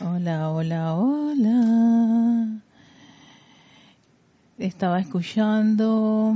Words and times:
Hola, 0.00 0.50
hola, 0.50 0.94
hola. 0.94 2.62
Estaba 4.58 5.00
escuchando. 5.00 6.34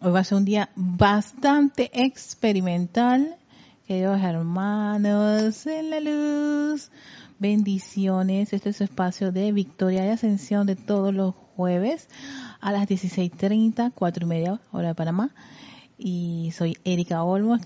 Hoy 0.00 0.10
va 0.12 0.20
a 0.20 0.24
ser 0.24 0.38
un 0.38 0.44
día 0.44 0.70
bastante 0.76 1.90
experimental. 1.92 3.36
Queridos 3.86 4.20
hermanos 4.22 5.66
en 5.66 5.90
la 5.90 6.00
luz, 6.00 6.90
bendiciones. 7.38 8.52
Este 8.52 8.70
es 8.70 8.76
su 8.76 8.84
espacio 8.84 9.30
de 9.32 9.52
victoria 9.52 10.06
y 10.06 10.08
ascensión 10.10 10.66
de 10.66 10.76
todos 10.76 11.12
los 11.12 11.34
jueves 11.56 12.08
a 12.60 12.72
las 12.72 12.88
16.30, 12.88 13.92
cuatro 13.94 14.26
y 14.26 14.28
media 14.28 14.60
hora 14.72 14.88
de 14.88 14.94
Panamá. 14.94 15.30
Y 15.96 16.52
soy 16.56 16.76
Erika 16.84 17.22
Olmos, 17.22 17.60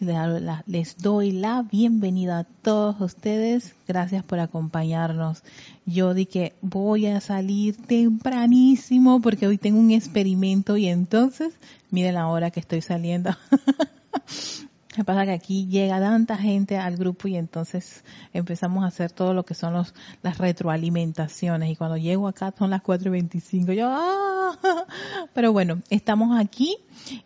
les 0.67 0.99
doy 0.99 1.33
la 1.33 1.63
bienvenida 1.63 2.41
a 2.41 2.45
todos 2.45 3.01
ustedes. 3.01 3.75
Gracias 3.87 4.23
por 4.23 4.39
acompañarnos. 4.39 5.43
Yo 5.87 6.13
di 6.13 6.27
que 6.27 6.55
voy 6.61 7.07
a 7.07 7.23
salir 7.23 7.77
tempranísimo 7.77 9.23
porque 9.23 9.47
hoy 9.47 9.57
tengo 9.57 9.79
un 9.81 9.93
experimento 9.93 10.77
y 10.77 10.89
entonces 10.89 11.55
miren 11.91 12.15
la 12.15 12.29
hora 12.29 12.51
que 12.51 12.61
estoy 12.61 12.83
saliendo. 12.83 13.31
Me 14.99 15.05
pasa 15.05 15.25
que 15.27 15.31
aquí 15.31 15.69
llega 15.69 16.01
tanta 16.01 16.37
gente 16.37 16.77
al 16.77 16.97
grupo 16.97 17.29
y 17.29 17.37
entonces 17.37 18.03
empezamos 18.33 18.83
a 18.83 18.89
hacer 18.89 19.13
todo 19.13 19.33
lo 19.33 19.45
que 19.45 19.55
son 19.55 19.73
los, 19.73 19.95
las 20.23 20.39
retroalimentaciones. 20.39 21.71
Y 21.71 21.77
cuando 21.77 21.97
llego 21.97 22.27
acá 22.27 22.53
son 22.59 22.71
las 22.71 22.83
4.25. 22.83 23.75
Yo, 23.75 23.87
¡ah! 23.89 24.59
Pero 25.35 25.53
bueno, 25.53 25.81
estamos 25.89 26.37
aquí 26.37 26.79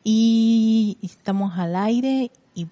y 0.04 0.98
estamos 1.00 1.58
al 1.58 1.74
aire 1.74 2.30
y 2.54 2.68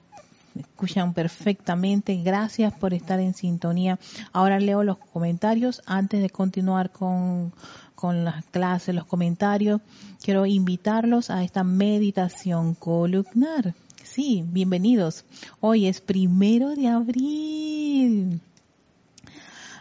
escuchan 0.54 1.14
perfectamente. 1.14 2.16
Gracias 2.22 2.74
por 2.74 2.92
estar 2.92 3.20
en 3.20 3.32
sintonía. 3.32 3.98
Ahora 4.34 4.60
leo 4.60 4.82
los 4.84 4.98
comentarios 4.98 5.80
antes 5.86 6.20
de 6.20 6.28
continuar 6.28 6.90
con, 6.92 7.54
con 7.94 8.26
las 8.26 8.44
clases, 8.44 8.94
los 8.94 9.06
comentarios. 9.06 9.80
Quiero 10.22 10.44
invitarlos 10.44 11.30
a 11.30 11.42
esta 11.42 11.64
meditación 11.64 12.74
columnar 12.74 13.74
Sí, 14.12 14.42
bienvenidos. 14.44 15.24
Hoy 15.60 15.86
es 15.86 16.00
primero 16.00 16.74
de 16.74 16.88
abril. 16.88 18.40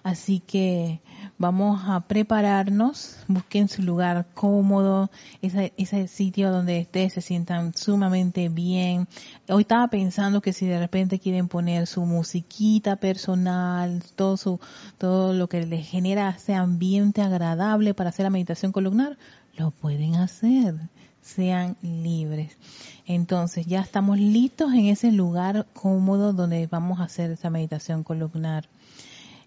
Así 0.04 0.40
que 0.40 1.02
vamos 1.40 1.82
a 1.88 2.02
prepararnos, 2.02 3.18
busquen 3.28 3.68
su 3.70 3.82
lugar 3.82 4.28
cómodo, 4.36 5.10
ese, 5.42 6.08
sitio 6.08 6.52
donde 6.52 6.82
ustedes 6.82 7.14
se 7.14 7.22
sientan 7.22 7.74
sumamente 7.74 8.50
bien. 8.50 9.08
Hoy 9.48 9.64
estaba 9.64 9.88
pensando 9.88 10.42
que 10.42 10.54
si 10.54 10.68
de 10.68 10.78
repente 10.78 11.18
quieren 11.18 11.48
poner 11.48 11.88
su 11.88 12.06
musiquita 12.06 12.98
personal, 12.98 14.04
todo 14.16 14.38
su, 14.38 14.60
todo 15.00 15.34
lo 15.34 15.50
que 15.50 15.66
les 15.66 15.88
genera 15.88 16.30
ese 16.30 16.54
ambiente 16.54 17.24
agradable 17.24 17.96
para 17.96 18.12
hacer 18.12 18.26
la 18.26 18.30
meditación 18.30 18.72
columnar, 18.72 19.18
lo 19.58 19.72
pueden 19.72 20.18
hacer 20.18 20.76
sean 21.22 21.78
libres. 21.82 22.58
Entonces 23.06 23.66
ya 23.66 23.82
estamos 23.82 24.20
listos 24.20 24.74
en 24.74 24.86
ese 24.86 25.12
lugar 25.12 25.66
cómodo 25.74 26.34
donde 26.34 26.68
vamos 26.68 27.00
a 27.00 27.04
hacer 27.04 27.32
esa 27.32 27.50
meditación 27.50 28.04
columnar. 28.04 28.68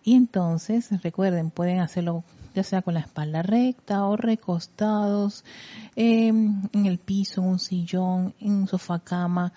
Y 0.05 0.15
entonces, 0.15 0.91
recuerden, 1.03 1.51
pueden 1.51 1.79
hacerlo 1.79 2.25
ya 2.55 2.63
sea 2.63 2.83
con 2.83 2.95
la 2.95 3.01
espalda 3.01 3.43
recta 3.43 4.05
o 4.05 4.17
recostados, 4.17 5.45
em, 5.97 6.69
en 6.73 6.87
el 6.87 6.99
piso, 6.99 7.41
en 7.41 7.49
un 7.49 7.59
sillón, 7.59 8.35
en 8.41 8.53
un 8.53 8.69
sofá 8.69 8.99
cama. 8.99 9.53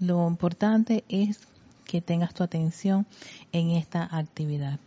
Lo 0.00 0.28
importante 0.28 1.04
es 1.08 1.40
que 1.86 2.02
tengas 2.02 2.34
tu 2.34 2.42
atención 2.42 3.06
en 3.52 3.70
esta 3.70 4.08
actividad. 4.10 4.78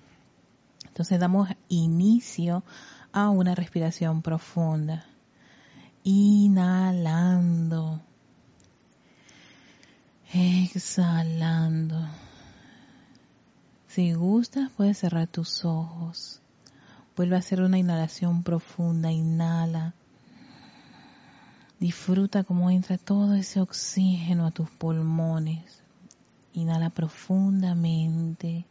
Entonces 0.85 1.19
damos 1.19 1.49
inicio 1.69 2.63
a 3.11 3.29
una 3.29 3.55
respiración 3.55 4.21
profunda 4.21 5.05
inhalando, 6.09 7.99
exhalando. 10.33 12.07
Si 13.87 14.13
gustas, 14.13 14.71
puedes 14.71 14.99
cerrar 14.99 15.27
tus 15.27 15.65
ojos. 15.65 16.41
Vuelve 17.17 17.35
a 17.35 17.39
hacer 17.39 17.61
una 17.61 17.77
inhalación 17.77 18.43
profunda. 18.43 19.11
Inhala. 19.11 19.95
Disfruta 21.77 22.45
cómo 22.45 22.71
entra 22.71 22.97
todo 22.97 23.35
ese 23.35 23.59
oxígeno 23.59 24.45
a 24.45 24.51
tus 24.51 24.69
pulmones. 24.69 25.83
Inhala 26.53 26.89
profundamente. 26.89 28.65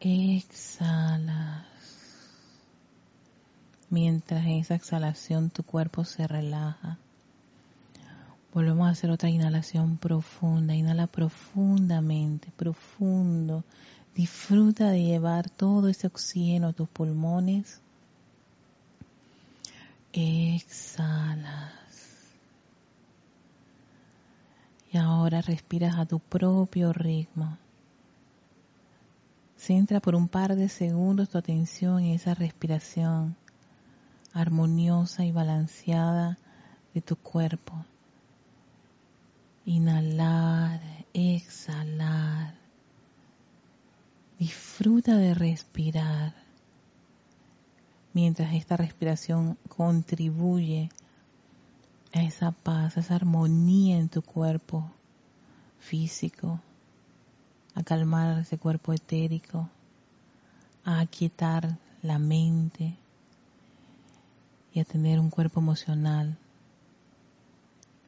Exhala 0.00 1.66
mientras 3.90 4.44
en 4.44 4.52
esa 4.52 4.74
exhalación 4.74 5.50
tu 5.50 5.62
cuerpo 5.62 6.04
se 6.04 6.26
relaja. 6.26 6.98
Volvemos 8.54 8.86
a 8.86 8.90
hacer 8.90 9.10
otra 9.10 9.28
inhalación 9.28 9.96
profunda. 9.96 10.76
Inhala 10.76 11.08
profundamente, 11.08 12.52
profundo. 12.56 13.64
Disfruta 14.14 14.90
de 14.90 15.02
llevar 15.02 15.50
todo 15.50 15.88
ese 15.88 16.06
oxígeno 16.06 16.68
a 16.68 16.72
tus 16.72 16.88
pulmones. 16.88 17.80
Exhalas. 20.12 21.72
Y 24.92 24.98
ahora 24.98 25.40
respiras 25.42 25.98
a 25.98 26.06
tu 26.06 26.20
propio 26.20 26.92
ritmo. 26.92 27.58
Centra 29.56 29.98
por 29.98 30.14
un 30.14 30.28
par 30.28 30.54
de 30.54 30.68
segundos 30.68 31.30
tu 31.30 31.38
atención 31.38 31.98
en 31.98 32.12
esa 32.12 32.34
respiración 32.34 33.34
armoniosa 34.34 35.24
y 35.24 35.32
balanceada 35.32 36.36
de 36.92 37.00
tu 37.00 37.16
cuerpo. 37.16 37.86
Inhalar, 39.64 40.80
exhalar. 41.14 42.54
Disfruta 44.38 45.16
de 45.16 45.32
respirar 45.32 46.34
mientras 48.12 48.52
esta 48.54 48.76
respiración 48.76 49.56
contribuye 49.68 50.90
a 52.12 52.22
esa 52.22 52.52
paz, 52.52 52.96
a 52.96 53.00
esa 53.00 53.14
armonía 53.14 53.98
en 53.98 54.08
tu 54.08 54.22
cuerpo 54.22 54.90
físico, 55.78 56.60
a 57.74 57.82
calmar 57.82 58.40
ese 58.40 58.58
cuerpo 58.58 58.92
etérico, 58.92 59.68
a 60.84 61.00
aquietar 61.00 61.78
la 62.02 62.18
mente, 62.18 62.96
y 64.74 64.80
a 64.80 64.84
tener 64.84 65.18
un 65.20 65.30
cuerpo 65.30 65.60
emocional 65.60 66.36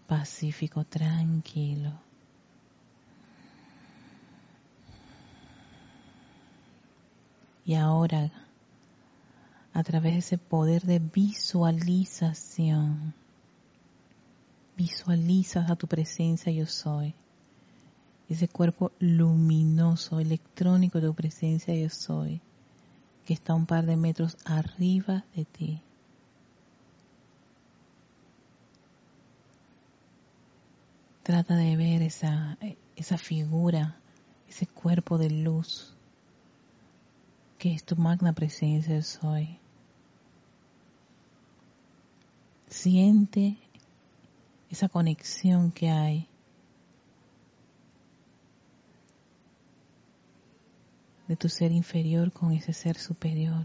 pacífico, 0.09 0.85
tranquilo. 0.85 1.93
Y 7.65 7.75
ahora, 7.75 8.33
a 9.73 9.85
través 9.85 10.15
de 10.15 10.19
ese 10.19 10.39
poder 10.39 10.83
de 10.83 10.99
visualización, 10.99 13.15
visualizas 14.77 15.71
a 15.71 15.77
tu 15.77 15.87
presencia 15.87 16.51
yo 16.51 16.67
soy. 16.67 17.15
Ese 18.29 18.49
cuerpo 18.49 18.91
luminoso, 18.99 20.19
electrónico 20.19 21.01
de 21.01 21.07
tu 21.07 21.15
presencia 21.15 21.77
yo 21.77 21.91
soy, 21.91 22.41
que 23.25 23.35
está 23.35 23.55
un 23.55 23.67
par 23.67 23.87
de 23.87 23.97
metros 23.97 24.37
arriba 24.45 25.25
de 25.37 25.45
ti. 25.45 25.86
Trata 31.27 31.57
de 31.57 31.75
ver 31.75 32.03
esa, 32.03 32.57
esa 32.95 33.19
figura 33.19 33.97
ese 34.49 34.65
cuerpo 34.69 35.19
de 35.19 35.29
luz 35.29 35.93
que 37.59 37.75
es 37.75 37.83
tu 37.83 37.97
magna 37.97 38.33
presencia 38.33 39.03
soy. 39.03 39.59
Siente 42.69 43.57
esa 44.71 44.89
conexión 44.89 45.73
que 45.73 45.91
hay 45.91 46.29
de 51.27 51.35
tu 51.35 51.49
ser 51.49 51.73
inferior 51.73 52.31
con 52.31 52.53
ese 52.53 52.73
ser 52.73 52.97
superior. 52.97 53.65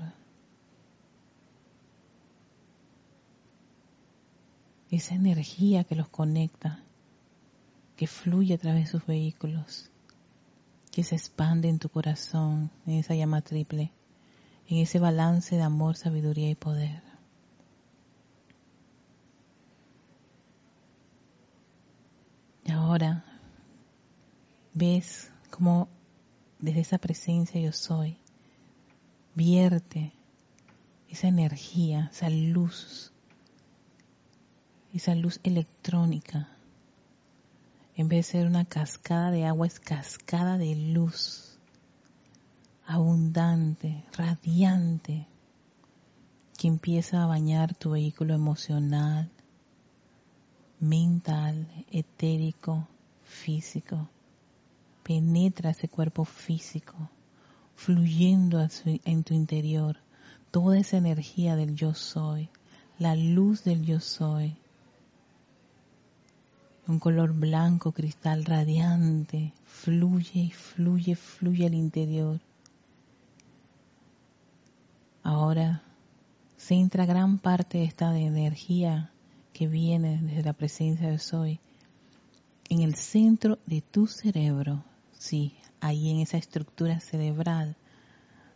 Esa 4.89 5.13
energía 5.13 5.83
que 5.83 5.93
los 5.93 6.09
conecta, 6.09 6.83
que 8.01 8.07
fluye 8.07 8.55
a 8.55 8.57
través 8.57 8.85
de 8.85 8.89
sus 8.89 9.05
vehículos, 9.05 9.91
que 10.91 11.03
se 11.03 11.13
expande 11.13 11.69
en 11.69 11.77
tu 11.77 11.87
corazón, 11.87 12.71
en 12.87 12.93
esa 12.93 13.13
llama 13.13 13.43
triple, 13.43 13.91
en 14.67 14.77
ese 14.77 14.97
balance 14.97 15.55
de 15.55 15.61
amor, 15.61 15.95
sabiduría 15.95 16.49
y 16.49 16.55
poder. 16.55 17.03
Y 22.65 22.71
ahora 22.71 23.23
ves 24.73 25.29
cómo 25.51 25.87
desde 26.57 26.79
esa 26.79 26.97
presencia 26.97 27.61
yo 27.61 27.71
soy, 27.71 28.17
vierte 29.35 30.11
esa 31.07 31.27
energía, 31.27 32.09
esa 32.11 32.31
luz, 32.31 33.13
esa 34.91 35.13
luz 35.13 35.39
electrónica. 35.43 36.50
En 38.01 38.09
vez 38.09 38.25
de 38.25 38.31
ser 38.31 38.47
una 38.47 38.65
cascada 38.65 39.29
de 39.29 39.45
agua, 39.45 39.67
es 39.67 39.79
cascada 39.79 40.57
de 40.57 40.73
luz, 40.73 41.59
abundante, 42.87 44.03
radiante, 44.17 45.27
que 46.57 46.67
empieza 46.67 47.21
a 47.21 47.27
bañar 47.27 47.75
tu 47.75 47.91
vehículo 47.91 48.33
emocional, 48.33 49.29
mental, 50.79 51.67
etérico, 51.91 52.87
físico. 53.23 54.09
Penetra 55.03 55.69
ese 55.69 55.87
cuerpo 55.87 56.25
físico, 56.25 56.95
fluyendo 57.75 58.67
en 58.83 59.23
tu 59.23 59.35
interior. 59.35 59.97
Toda 60.49 60.79
esa 60.79 60.97
energía 60.97 61.55
del 61.55 61.75
yo 61.75 61.93
soy, 61.93 62.49
la 62.97 63.13
luz 63.15 63.63
del 63.63 63.85
yo 63.85 63.99
soy, 63.99 64.57
un 66.91 66.99
color 66.99 67.33
blanco, 67.33 67.91
cristal 67.91 68.45
radiante, 68.45 69.53
fluye 69.63 70.39
y 70.41 70.51
fluye, 70.51 71.15
fluye 71.15 71.65
al 71.65 71.73
interior. 71.73 72.39
Ahora 75.23 75.83
se 76.57 76.75
entra 76.75 77.05
gran 77.05 77.37
parte 77.39 77.79
de 77.79 77.85
esta 77.85 78.17
energía 78.17 79.11
que 79.53 79.67
viene 79.67 80.19
desde 80.21 80.43
la 80.43 80.53
presencia 80.53 81.09
de 81.09 81.17
Soy 81.17 81.59
en 82.69 82.81
el 82.81 82.95
centro 82.95 83.59
de 83.65 83.81
tu 83.81 84.07
cerebro, 84.07 84.83
Sí, 85.21 85.53
ahí 85.81 86.09
en 86.09 86.19
esa 86.19 86.37
estructura 86.37 86.99
cerebral 86.99 87.75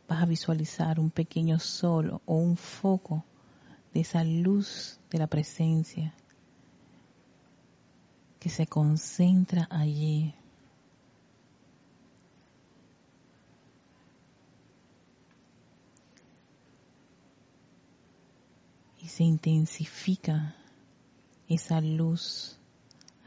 vas 0.10 0.24
a 0.24 0.26
visualizar 0.26 1.00
un 1.00 1.12
pequeño 1.12 1.60
sol 1.60 2.20
o 2.26 2.36
un 2.38 2.58
foco 2.58 3.24
de 3.94 4.00
esa 4.00 4.24
luz 4.24 5.00
de 5.12 5.20
la 5.20 5.28
presencia 5.28 6.16
que 8.46 8.52
se 8.52 8.68
concentra 8.68 9.68
allí. 9.72 10.36
Y 19.02 19.08
se 19.08 19.24
intensifica 19.24 20.56
esa 21.50 21.82
luz 21.82 22.60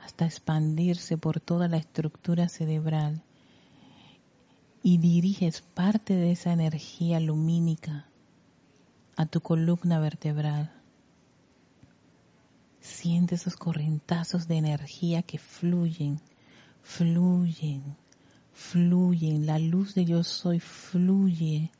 hasta 0.04 0.24
expandirse 0.24 1.18
por 1.18 1.40
toda 1.40 1.66
la 1.66 1.78
estructura 1.78 2.48
cerebral 2.48 3.20
y 4.84 4.98
diriges 4.98 5.62
parte 5.62 6.14
de 6.14 6.30
esa 6.30 6.52
energía 6.52 7.18
lumínica 7.18 8.06
a 9.16 9.26
tu 9.26 9.40
columna 9.40 9.98
vertebral. 9.98 10.77
Siente 12.80 13.34
esos 13.34 13.56
correntazos 13.56 14.48
de 14.48 14.56
energía 14.56 15.22
que 15.22 15.38
fluyen, 15.38 16.20
fluyen, 16.82 17.96
fluyen. 18.52 19.46
La 19.46 19.58
luz 19.58 19.94
de 19.94 20.04
yo 20.04 20.22
soy 20.24 20.60
fluye 20.60 21.70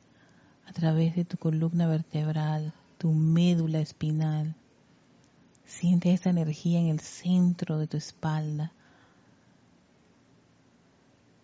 a 0.66 0.72
través 0.72 1.16
de 1.16 1.24
tu 1.24 1.36
columna 1.36 1.86
vertebral, 1.86 2.72
tu 2.98 3.12
médula 3.12 3.80
espinal. 3.80 4.54
Siente 5.64 6.12
esa 6.12 6.30
energía 6.30 6.80
en 6.80 6.88
el 6.88 7.00
centro 7.00 7.78
de 7.78 7.86
tu 7.86 7.96
espalda 7.96 8.72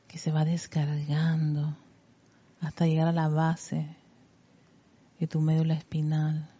que 0.08 0.18
se 0.18 0.30
va 0.30 0.44
descargando 0.44 1.76
hasta 2.60 2.86
llegar 2.86 3.08
a 3.08 3.12
la 3.12 3.28
base 3.28 3.96
de 5.18 5.26
tu 5.26 5.40
médula 5.40 5.74
espinal. 5.74 6.53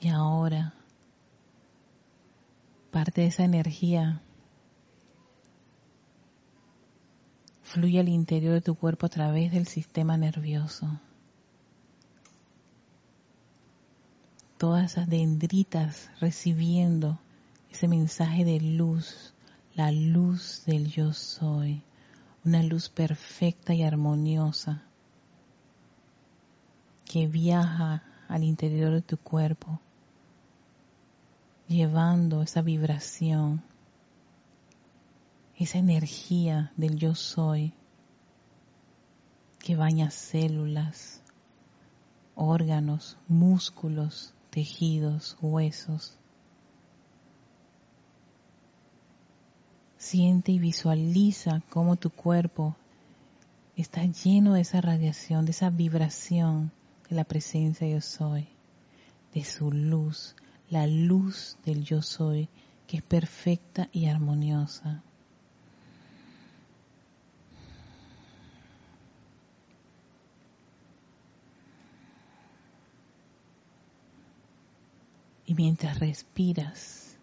Y 0.00 0.08
ahora, 0.08 0.74
parte 2.90 3.20
de 3.20 3.26
esa 3.28 3.44
energía 3.44 4.22
fluye 7.62 8.00
al 8.00 8.08
interior 8.08 8.54
de 8.54 8.60
tu 8.62 8.74
cuerpo 8.74 9.06
a 9.06 9.10
través 9.10 9.52
del 9.52 9.66
sistema 9.66 10.16
nervioso. 10.16 11.00
Todas 14.58 14.92
esas 14.92 15.08
dendritas 15.08 16.10
recibiendo 16.20 17.18
ese 17.70 17.86
mensaje 17.86 18.44
de 18.44 18.60
luz 18.60 19.34
la 19.74 19.92
luz 19.92 20.64
del 20.66 20.88
yo 20.88 21.12
soy, 21.12 21.82
una 22.44 22.62
luz 22.62 22.88
perfecta 22.88 23.72
y 23.72 23.82
armoniosa 23.82 24.82
que 27.04 27.26
viaja 27.26 28.02
al 28.28 28.44
interior 28.44 28.92
de 28.92 29.02
tu 29.02 29.16
cuerpo, 29.16 29.80
llevando 31.70 32.42
esa 32.42 32.62
vibración, 32.62 33.62
esa 35.56 35.78
energía 35.78 36.72
del 36.76 36.96
yo 36.96 37.14
soy 37.14 37.72
que 39.60 39.76
baña 39.76 40.10
células, 40.10 41.22
órganos, 42.34 43.16
músculos, 43.28 44.34
tejidos, 44.50 45.36
huesos, 45.40 46.18
Siente 49.96 50.50
y 50.50 50.58
visualiza 50.58 51.62
cómo 51.68 51.94
tu 51.94 52.08
cuerpo 52.08 52.74
está 53.76 54.02
lleno 54.06 54.54
de 54.54 54.62
esa 54.62 54.80
radiación, 54.80 55.44
de 55.44 55.50
esa 55.50 55.68
vibración 55.68 56.72
de 57.08 57.16
la 57.16 57.24
presencia 57.24 57.86
yo 57.86 58.00
soy, 58.00 58.48
de 59.34 59.44
su 59.44 59.70
luz, 59.70 60.34
la 60.70 60.86
luz 60.86 61.56
del 61.64 61.84
yo 61.84 62.00
soy, 62.00 62.48
que 62.86 62.98
es 62.98 63.02
perfecta 63.02 63.88
y 63.92 64.06
armoniosa. 64.06 65.02
Y 75.44 75.54
mientras 75.54 75.98
respiras, 75.98 77.16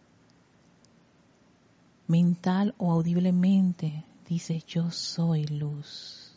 mental 2.08 2.76
o 2.78 2.92
audiblemente 2.92 4.04
dice 4.28 4.62
yo 4.68 4.92
soy 4.92 5.46
luz. 5.46 6.34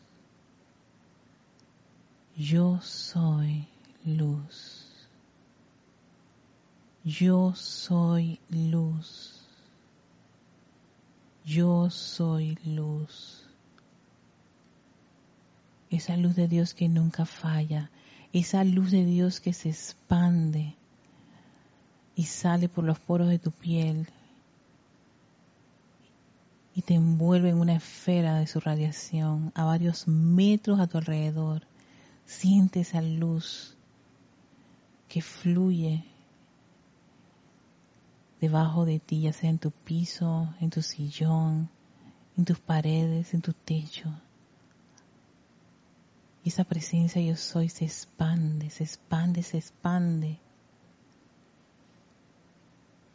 Yo 2.37 2.81
soy 2.81 3.67
luz. 4.05 4.80
Yo 7.05 7.55
soy 7.55 8.41
luz. 8.51 9.41
Yo 11.45 11.89
soy 11.89 12.59
luz. 12.65 13.47
Esa 15.89 16.17
luz 16.17 16.37
de 16.37 16.47
Dios 16.47 16.75
que 16.75 16.89
nunca 16.89 17.25
falla. 17.25 17.91
Esa 18.33 18.65
luz 18.65 18.91
de 18.91 19.05
Dios 19.05 19.41
que 19.41 19.53
se 19.53 19.71
expande 19.71 20.77
y 22.15 22.25
sale 22.25 22.69
por 22.69 22.85
los 22.85 22.99
poros 22.99 23.29
de 23.29 23.39
tu 23.39 23.51
piel 23.51 24.07
y 26.75 26.83
te 26.83 26.95
envuelve 26.95 27.49
en 27.49 27.57
una 27.57 27.77
esfera 27.77 28.39
de 28.39 28.47
su 28.47 28.61
radiación 28.61 29.53
a 29.55 29.65
varios 29.65 30.07
metros 30.07 30.81
a 30.81 30.87
tu 30.87 30.99
alrededor. 30.99 31.63
Siente 32.27 32.81
esa 32.81 33.01
luz 33.01 33.75
que 35.09 35.23
fluye 35.23 36.05
debajo 38.41 38.85
de 38.87 38.99
ti, 38.99 39.23
ya 39.23 39.33
sea 39.33 39.51
en 39.51 39.59
tu 39.59 39.71
piso, 39.71 40.55
en 40.61 40.71
tu 40.71 40.83
sillón, 40.83 41.69
en 42.37 42.45
tus 42.45 42.59
paredes, 42.59 43.35
en 43.35 43.43
tu 43.43 43.53
techo. 43.53 44.11
Esa 46.45 46.65
presencia 46.65 47.21
yo 47.21 47.37
soy 47.37 47.69
se 47.69 47.85
expande, 47.85 48.71
se 48.71 48.85
expande, 48.85 49.43
se 49.43 49.59
expande. 49.59 50.39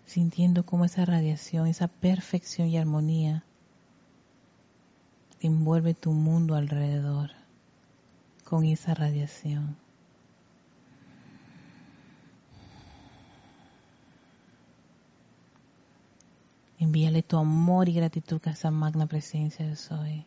Sintiendo 0.06 0.64
cómo 0.66 0.86
esa 0.86 1.06
radiación, 1.06 1.68
esa 1.68 1.88
perfección 1.88 2.68
y 2.68 2.78
armonía 2.78 3.44
envuelve 5.42 5.96
tu 5.96 6.12
mundo 6.12 6.56
alrededor 6.56 7.32
con 8.44 8.64
esa 8.66 8.94
radiación. 8.94 9.76
Envíale 16.86 17.24
tu 17.24 17.36
amor 17.38 17.90
y 17.90 17.94
gratitud 17.94 18.40
a 18.46 18.52
esa 18.52 18.70
magna 18.70 19.08
presencia 19.08 19.66
de 19.66 19.76
soy. 19.76 20.24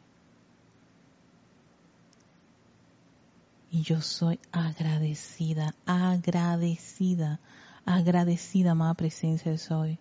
Y 3.71 3.83
yo 3.83 4.00
soy 4.00 4.41
agradecida, 4.50 5.77
agradecida, 5.87 7.38
agradecida, 7.87 8.73
amada 8.73 8.95
presencia 8.95 9.53
de 9.53 9.59
soy, 9.59 9.99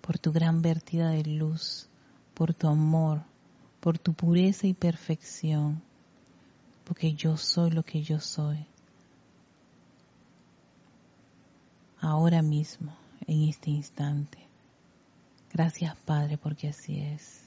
por 0.00 0.18
tu 0.18 0.32
gran 0.32 0.62
vertida 0.62 1.10
de 1.10 1.22
luz, 1.22 1.88
por 2.34 2.54
tu 2.54 2.66
amor, 2.66 3.22
por 3.78 3.96
tu 3.96 4.12
pureza 4.12 4.66
y 4.66 4.74
perfección, 4.74 5.80
porque 6.86 7.14
yo 7.14 7.36
soy 7.36 7.70
lo 7.70 7.84
que 7.84 8.02
yo 8.02 8.18
soy. 8.18 8.66
Ahora 12.00 12.42
mismo, 12.42 12.96
en 13.28 13.48
este 13.48 13.70
instante. 13.70 14.49
Gracias 15.52 15.96
Padre, 16.04 16.38
porque 16.38 16.68
así 16.68 17.00
es. 17.00 17.40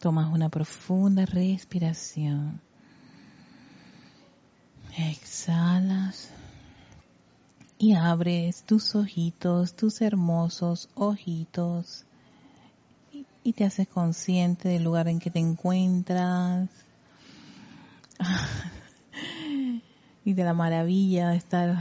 Tomas 0.00 0.32
una 0.32 0.48
profunda 0.48 1.26
respiración. 1.26 2.60
Exhalas 4.96 6.30
y 7.78 7.94
abres 7.94 8.64
tus 8.64 8.94
ojitos, 8.94 9.74
tus 9.74 10.00
hermosos 10.00 10.88
ojitos 10.94 12.04
y, 13.44 13.52
te 13.52 13.64
haces 13.64 13.88
consciente 13.88 14.68
del 14.68 14.84
lugar 14.84 15.08
en 15.08 15.18
que 15.18 15.30
te 15.30 15.38
encuentras 15.38 16.68
y 20.28 20.34
de 20.34 20.44
la 20.44 20.52
maravilla 20.52 21.30
de 21.30 21.36
estar 21.38 21.78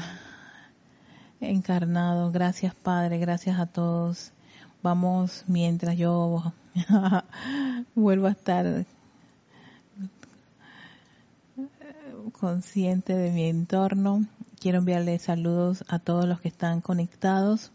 encarnado. 1.41 2.31
Gracias 2.31 2.73
Padre, 2.73 3.17
gracias 3.17 3.59
a 3.59 3.65
todos. 3.65 4.31
Vamos 4.81 5.43
mientras 5.47 5.97
yo 5.97 6.53
vuelvo 7.95 8.27
a 8.27 8.31
estar 8.31 8.85
consciente 12.31 13.17
de 13.17 13.31
mi 13.31 13.49
entorno 13.49 14.25
Quiero 14.61 14.77
enviarle 14.77 15.19
saludos 15.19 15.83
a 15.89 15.99
todos 15.99 16.25
los 16.25 16.39
que 16.39 16.47
están 16.47 16.79
conectados. 16.79 17.73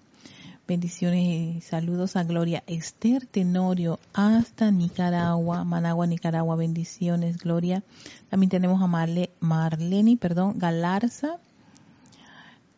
Bendiciones 0.72 1.22
y 1.22 1.60
saludos 1.60 2.16
a 2.16 2.24
Gloria 2.24 2.64
Esther 2.66 3.26
Tenorio 3.26 4.00
hasta 4.14 4.70
Nicaragua, 4.70 5.64
Managua, 5.64 6.06
Nicaragua. 6.06 6.56
Bendiciones, 6.56 7.36
Gloria. 7.36 7.82
También 8.30 8.48
tenemos 8.48 8.80
a 8.80 8.86
Marle, 8.86 9.28
Marleni, 9.38 10.16
perdón, 10.16 10.58
Galarza, 10.58 11.36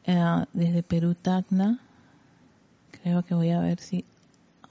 eh, 0.07 0.45
desde 0.53 0.83
Perú, 0.83 1.15
Tacna. 1.15 1.79
Creo 3.01 3.23
que 3.23 3.37
voy 3.37 3.51
a 3.51 3.61
ver 3.61 3.79
si 3.79 4.05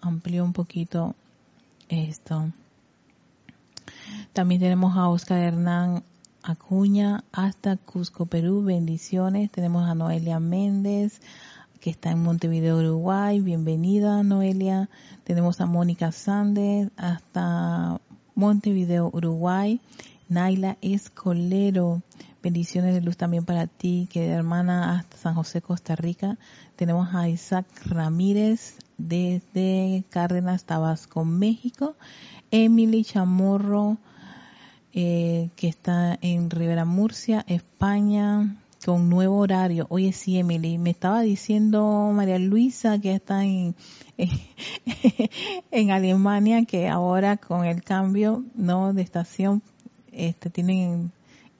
amplío 0.01 0.43
un 0.43 0.51
poquito 0.51 1.15
esto. 1.87 2.51
También 4.33 4.59
tenemos 4.59 4.97
a 4.97 5.07
Oscar 5.07 5.39
Hernán 5.39 6.03
Acuña 6.45 7.23
hasta 7.31 7.77
Cusco, 7.77 8.25
Perú. 8.25 8.65
Bendiciones. 8.65 9.49
Tenemos 9.49 9.89
a 9.89 9.95
Noelia 9.95 10.41
Méndez, 10.41 11.21
que 11.83 11.89
está 11.89 12.11
en 12.11 12.23
Montevideo, 12.23 12.77
Uruguay. 12.77 13.41
Bienvenida, 13.41 14.23
Noelia. 14.23 14.89
Tenemos 15.25 15.59
a 15.59 15.65
Mónica 15.65 16.13
Sández 16.13 16.89
hasta 16.95 17.99
Montevideo, 18.35 19.09
Uruguay. 19.11 19.81
Naila 20.29 20.77
Escolero. 20.81 22.01
Bendiciones 22.41 22.93
de 22.93 23.01
luz 23.01 23.17
también 23.17 23.43
para 23.43 23.67
ti, 23.67 24.07
que 24.09 24.29
hermana 24.29 24.97
hasta 24.97 25.17
San 25.17 25.35
José, 25.35 25.61
Costa 25.61 25.97
Rica. 25.97 26.37
Tenemos 26.77 27.13
a 27.13 27.27
Isaac 27.27 27.65
Ramírez 27.85 28.77
desde 28.97 30.05
Cárdenas, 30.09 30.63
Tabasco, 30.63 31.25
México. 31.25 31.97
Emily 32.49 33.03
Chamorro 33.03 33.97
eh, 34.93 35.49
que 35.57 35.67
está 35.67 36.17
en 36.21 36.49
Rivera 36.49 36.85
Murcia, 36.85 37.43
España, 37.47 38.62
con 38.85 39.09
nuevo 39.09 39.37
horario. 39.37 39.87
Oye, 39.89 40.11
sí, 40.13 40.37
Emily, 40.37 40.77
me 40.77 40.91
estaba 40.91 41.21
diciendo 41.21 42.11
María 42.13 42.39
Luisa 42.39 42.99
que 42.99 43.13
está 43.13 43.43
en, 43.43 43.75
en 45.71 45.91
Alemania, 45.91 46.65
que 46.65 46.87
ahora 46.87 47.37
con 47.37 47.65
el 47.65 47.83
cambio 47.83 48.43
no 48.55 48.93
de 48.93 49.01
estación, 49.01 49.61
este, 50.11 50.49
tienen 50.49 51.11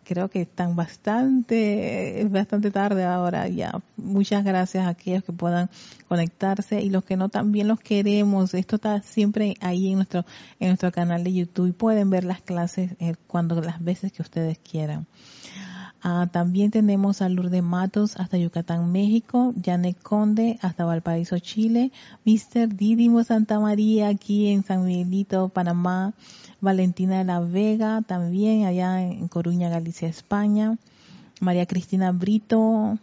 creo 0.03 0.30
que 0.30 0.42
están 0.42 0.75
bastante, 0.75 2.27
bastante 2.30 2.72
tarde 2.72 3.03
ahora 3.03 3.48
ya. 3.48 3.82
Muchas 3.98 4.44
gracias 4.44 4.86
a 4.86 4.89
aquellos 4.89 5.24
que 5.24 5.32
puedan 5.32 5.70
conectarse 6.08 6.82
y 6.82 6.89
los 6.89 7.03
que 7.03 7.18
no 7.18 7.30
también 7.30 7.68
los 7.68 7.80
queremos. 7.80 8.53
Esto 8.53 8.75
está 8.75 9.01
siempre 9.01 9.56
ahí 9.62 9.89
en 9.89 9.96
nuestro, 9.96 10.25
en 10.60 10.68
nuestro 10.68 10.92
canal 10.92 11.24
de 11.24 11.34
YouTube 11.34 11.68
y 11.68 11.72
pueden 11.72 12.10
ver 12.10 12.25
las 12.25 12.42
clases 12.42 12.92
eh, 13.00 13.15
cuando 13.27 13.60
las 13.62 13.84
veces 13.84 14.12
que 14.12 14.22
ustedes 14.22 14.60
quieran. 14.60 15.08
Ah, 16.05 16.27
también 16.29 16.69
tenemos 16.69 17.22
a 17.22 17.29
Lourdes 17.29 17.63
Matos 17.63 18.17
hasta 18.17 18.38
Yucatán, 18.38 18.91
México, 18.91 19.53
Janet 19.63 19.98
Conde 20.03 20.60
hasta 20.62 20.83
Valparaíso, 20.83 21.39
Chile, 21.39 21.93
Mr. 22.25 22.67
Didimo 22.75 23.24
Santa 23.24 23.57
María 23.57 24.10
aquí 24.10 24.50
en 24.50 24.63
San 24.65 24.86
Miguelito, 24.86 25.48
Panamá, 25.48 26.13
Valentina 26.60 27.19
de 27.19 27.24
la 27.24 27.39
Vega 27.39 28.01
también 28.01 28.65
allá 28.65 29.01
en 29.01 29.29
Coruña, 29.29 29.69
Galicia, 29.69 30.10
España, 30.10 30.77
María 31.39 31.65
Cristina 31.65 32.12
Brito, 32.12 33.00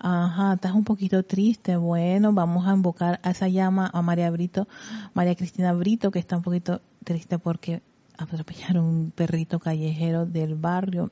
Ajá, 0.00 0.52
estás 0.52 0.74
un 0.74 0.84
poquito 0.84 1.24
triste. 1.24 1.76
Bueno, 1.76 2.32
vamos 2.32 2.68
a 2.68 2.72
invocar 2.72 3.18
a 3.24 3.30
esa 3.32 3.48
llama 3.48 3.90
a 3.92 4.00
María 4.00 4.30
Brito, 4.30 4.68
María 5.12 5.34
Cristina 5.34 5.72
Brito, 5.72 6.12
que 6.12 6.20
está 6.20 6.36
un 6.36 6.44
poquito 6.44 6.80
triste 7.02 7.40
porque 7.40 7.82
atropellaron 8.18 8.84
un 8.84 9.10
perrito 9.12 9.58
callejero 9.58 10.26
del 10.26 10.56
barrio 10.56 11.10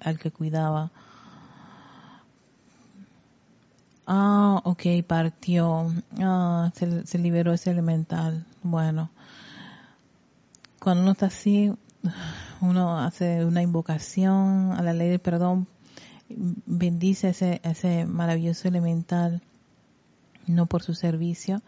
al 0.00 0.18
que 0.18 0.30
cuidaba. 0.30 0.90
Ah, 4.06 4.60
ok, 4.64 4.82
partió. 5.06 5.92
Ah, 6.18 6.70
se, 6.74 7.06
se 7.06 7.18
liberó 7.18 7.52
ese 7.52 7.70
elemental. 7.70 8.46
Bueno, 8.62 9.10
cuando 10.80 11.02
uno 11.02 11.12
está 11.12 11.26
así, 11.26 11.72
uno 12.60 12.98
hace 12.98 13.44
una 13.44 13.62
invocación 13.62 14.72
a 14.72 14.82
la 14.82 14.94
ley 14.94 15.10
del 15.10 15.18
perdón, 15.18 15.66
bendice 16.28 17.28
ese, 17.28 17.60
ese 17.62 18.06
maravilloso 18.06 18.68
elemental, 18.68 19.42
no 20.46 20.66
por 20.66 20.82
su 20.82 20.94
servicio. 20.94 21.62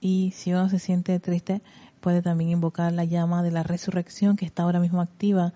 Y 0.00 0.32
si 0.36 0.52
uno 0.52 0.68
se 0.68 0.78
siente 0.78 1.18
triste, 1.18 1.62
puede 1.98 2.22
también 2.22 2.50
invocar 2.50 2.92
la 2.92 3.04
llama 3.04 3.42
de 3.42 3.50
la 3.50 3.62
resurrección 3.62 4.36
que 4.36 4.46
está 4.46 4.62
ahora 4.62 4.80
mismo 4.80 5.00
activa 5.00 5.52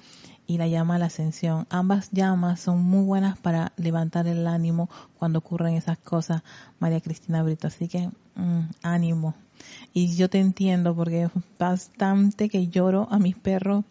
y 0.47 0.59
la 0.59 0.69
llama 0.69 0.95
de 0.95 1.01
la 1.01 1.07
ascensión. 1.07 1.67
Ambas 1.71 2.11
llamas 2.11 2.61
son 2.61 2.83
muy 2.83 3.05
buenas 3.05 3.39
para 3.39 3.73
levantar 3.77 4.27
el 4.27 4.47
ánimo 4.47 4.91
cuando 5.19 5.39
ocurren 5.39 5.75
esas 5.75 5.99
cosas, 5.99 6.43
María 6.79 7.01
Cristina 7.01 7.43
Brito. 7.43 7.69
Así 7.69 7.89
que 7.89 8.11
mm, 8.35 8.61
ánimo. 8.83 9.35
Y 9.93 10.15
yo 10.15 10.29
te 10.29 10.41
entiendo 10.41 10.95
porque 10.95 11.29
bastante 11.59 12.49
que 12.49 12.69
lloro 12.69 13.09
a 13.11 13.19
mis 13.19 13.37
perros. 13.37 13.85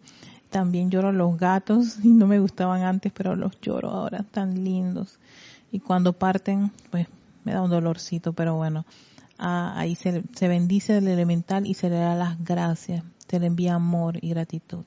También 0.50 0.90
lloro 0.90 1.08
a 1.08 1.12
los 1.12 1.38
gatos 1.38 1.98
y 2.04 2.08
no 2.08 2.26
me 2.26 2.38
gustaban 2.38 2.82
antes, 2.82 3.12
pero 3.12 3.34
los 3.34 3.60
lloro 3.60 3.90
ahora, 3.90 4.24
tan 4.30 4.62
lindos. 4.64 5.18
Y 5.70 5.80
cuando 5.80 6.12
parten, 6.12 6.70
pues 6.90 7.08
me 7.44 7.52
da 7.52 7.62
un 7.62 7.70
dolorcito, 7.70 8.34
pero 8.34 8.54
bueno, 8.54 8.84
ahí 9.42 9.96
se, 9.96 10.22
bendice 10.48 10.98
el 10.98 11.08
elemental 11.08 11.66
y 11.66 11.74
se 11.74 11.90
le 11.90 11.96
da 11.96 12.14
las 12.14 12.42
gracias, 12.44 13.02
se 13.28 13.40
le 13.40 13.46
envía 13.46 13.74
amor 13.74 14.18
y 14.22 14.30
gratitud. 14.30 14.84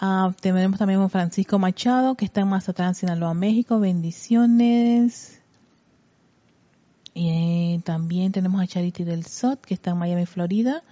Ah, 0.00 0.34
tenemos 0.40 0.78
también 0.78 1.00
a 1.00 1.08
Francisco 1.08 1.58
Machado, 1.58 2.16
que 2.16 2.24
está 2.24 2.40
en 2.40 2.48
Mazatlán, 2.48 2.96
Sinaloa, 2.96 3.32
México. 3.32 3.78
Bendiciones. 3.78 5.40
Y 7.14 7.76
eh, 7.76 7.80
también 7.84 8.32
tenemos 8.32 8.60
a 8.60 8.66
Charity 8.66 9.04
del 9.04 9.24
Sot, 9.24 9.64
que 9.64 9.74
está 9.74 9.92
en 9.92 9.98
Miami, 9.98 10.26
Florida. 10.26 10.82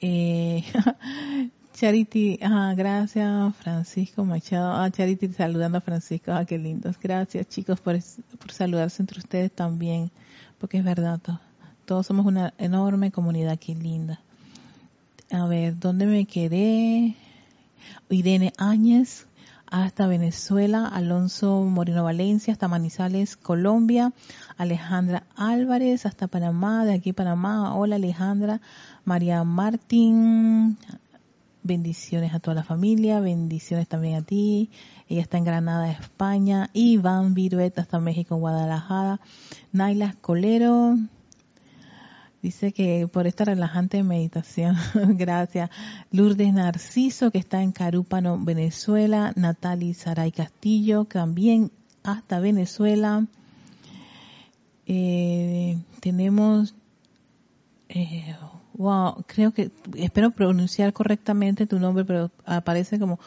Eh, 0.00 0.62
Charity, 1.80 2.38
ah, 2.42 2.74
gracias 2.76 3.56
Francisco 3.56 4.22
Machado. 4.22 4.70
Ah, 4.74 4.90
Charity 4.90 5.28
saludando 5.28 5.78
a 5.78 5.80
Francisco. 5.80 6.30
Ah, 6.30 6.44
qué 6.44 6.58
lindos. 6.58 6.98
Gracias 7.02 7.48
chicos 7.48 7.80
por, 7.80 7.98
por 8.38 8.52
saludarse 8.52 9.00
entre 9.00 9.18
ustedes 9.18 9.50
también, 9.50 10.10
porque 10.58 10.76
es 10.76 10.84
verdad, 10.84 11.18
todos 11.86 12.06
somos 12.06 12.26
una 12.26 12.52
enorme 12.58 13.10
comunidad, 13.10 13.58
qué 13.58 13.74
linda. 13.74 14.20
A 15.30 15.46
ver, 15.46 15.78
¿dónde 15.78 16.04
me 16.04 16.26
quedé? 16.26 17.16
Irene 18.10 18.52
Áñez, 18.58 19.26
hasta 19.66 20.06
Venezuela, 20.06 20.86
Alonso 20.86 21.62
Moreno 21.62 22.04
Valencia, 22.04 22.52
hasta 22.52 22.68
Manizales, 22.68 23.38
Colombia, 23.38 24.12
Alejandra 24.58 25.22
Álvarez, 25.34 26.04
hasta 26.04 26.28
Panamá, 26.28 26.84
de 26.84 26.92
aquí 26.92 27.14
Panamá, 27.14 27.74
hola 27.74 27.96
Alejandra, 27.96 28.60
María 29.06 29.44
Martín, 29.44 30.76
bendiciones 31.62 32.34
a 32.34 32.40
toda 32.40 32.54
la 32.54 32.64
familia, 32.64 33.20
bendiciones 33.20 33.88
también 33.88 34.16
a 34.16 34.22
ti, 34.22 34.70
ella 35.08 35.22
está 35.22 35.38
en 35.38 35.44
Granada, 35.44 35.90
España, 35.90 36.70
Iván 36.72 37.34
Virueta 37.34 37.82
hasta 37.82 38.00
México, 38.00 38.36
Guadalajara, 38.36 39.20
Naila 39.72 40.14
Colero, 40.20 40.96
Dice 42.42 42.72
que 42.72 43.06
por 43.06 43.26
esta 43.26 43.44
relajante 43.44 44.02
meditación, 44.02 44.74
gracias. 45.18 45.68
Lourdes 46.10 46.52
Narciso, 46.54 47.30
que 47.30 47.38
está 47.38 47.62
en 47.62 47.72
Carúpano, 47.72 48.42
Venezuela. 48.42 49.32
Natali 49.36 49.92
Saray 49.92 50.32
Castillo, 50.32 51.04
también 51.04 51.70
hasta 52.02 52.40
Venezuela. 52.40 53.26
Eh, 54.86 55.78
tenemos, 56.00 56.74
eh, 57.90 58.34
wow, 58.80 59.22
creo 59.26 59.52
que, 59.52 59.70
espero 59.94 60.30
pronunciar 60.30 60.94
correctamente 60.94 61.66
tu 61.66 61.78
nombre, 61.78 62.06
pero 62.06 62.30
aparece 62.46 62.98
como, 62.98 63.20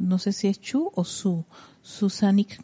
no 0.00 0.18
sé 0.18 0.32
si 0.32 0.48
es 0.48 0.60
Chu 0.60 0.90
o 0.92 1.04
Su, 1.04 1.44
Susanik 1.80 2.60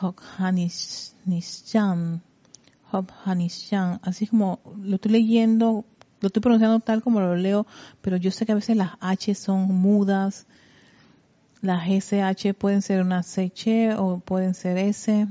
Hokhanishan 0.00 2.22
Hop 2.90 3.10
Hanishan, 3.24 4.00
así 4.02 4.26
como 4.26 4.60
lo 4.82 4.94
estoy 4.94 5.12
leyendo, 5.12 5.84
lo 6.20 6.28
estoy 6.28 6.40
pronunciando 6.40 6.80
tal 6.80 7.02
como 7.02 7.20
lo 7.20 7.36
leo, 7.36 7.66
pero 8.00 8.16
yo 8.16 8.30
sé 8.30 8.46
que 8.46 8.52
a 8.52 8.54
veces 8.54 8.78
las 8.78 8.92
H 9.00 9.34
son 9.34 9.66
mudas, 9.74 10.46
las 11.60 11.86
SH 11.86 12.54
pueden 12.54 12.80
ser 12.80 13.02
una 13.02 13.22
CH 13.22 13.94
o 13.98 14.20
pueden 14.20 14.54
ser 14.54 14.78
S, 14.78 15.28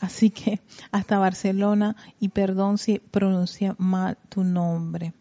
así 0.00 0.30
que 0.30 0.60
hasta 0.90 1.18
Barcelona 1.18 1.96
y 2.20 2.28
perdón 2.28 2.78
si 2.78 2.98
pronuncia 2.98 3.74
mal 3.78 4.18
tu 4.28 4.44
nombre. 4.44 5.12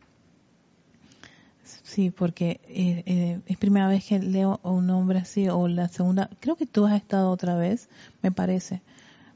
Sí, 1.84 2.10
porque 2.10 2.60
eh, 2.68 3.04
eh, 3.06 3.40
es 3.46 3.58
primera 3.58 3.88
vez 3.88 4.06
que 4.06 4.20
leo 4.20 4.60
un 4.64 4.88
nombre 4.88 5.20
así 5.20 5.48
o 5.50 5.68
la 5.68 5.88
segunda, 5.88 6.30
creo 6.40 6.56
que 6.56 6.66
tú 6.66 6.86
has 6.86 6.96
estado 6.96 7.30
otra 7.30 7.56
vez, 7.56 7.90
me 8.22 8.32
parece 8.32 8.82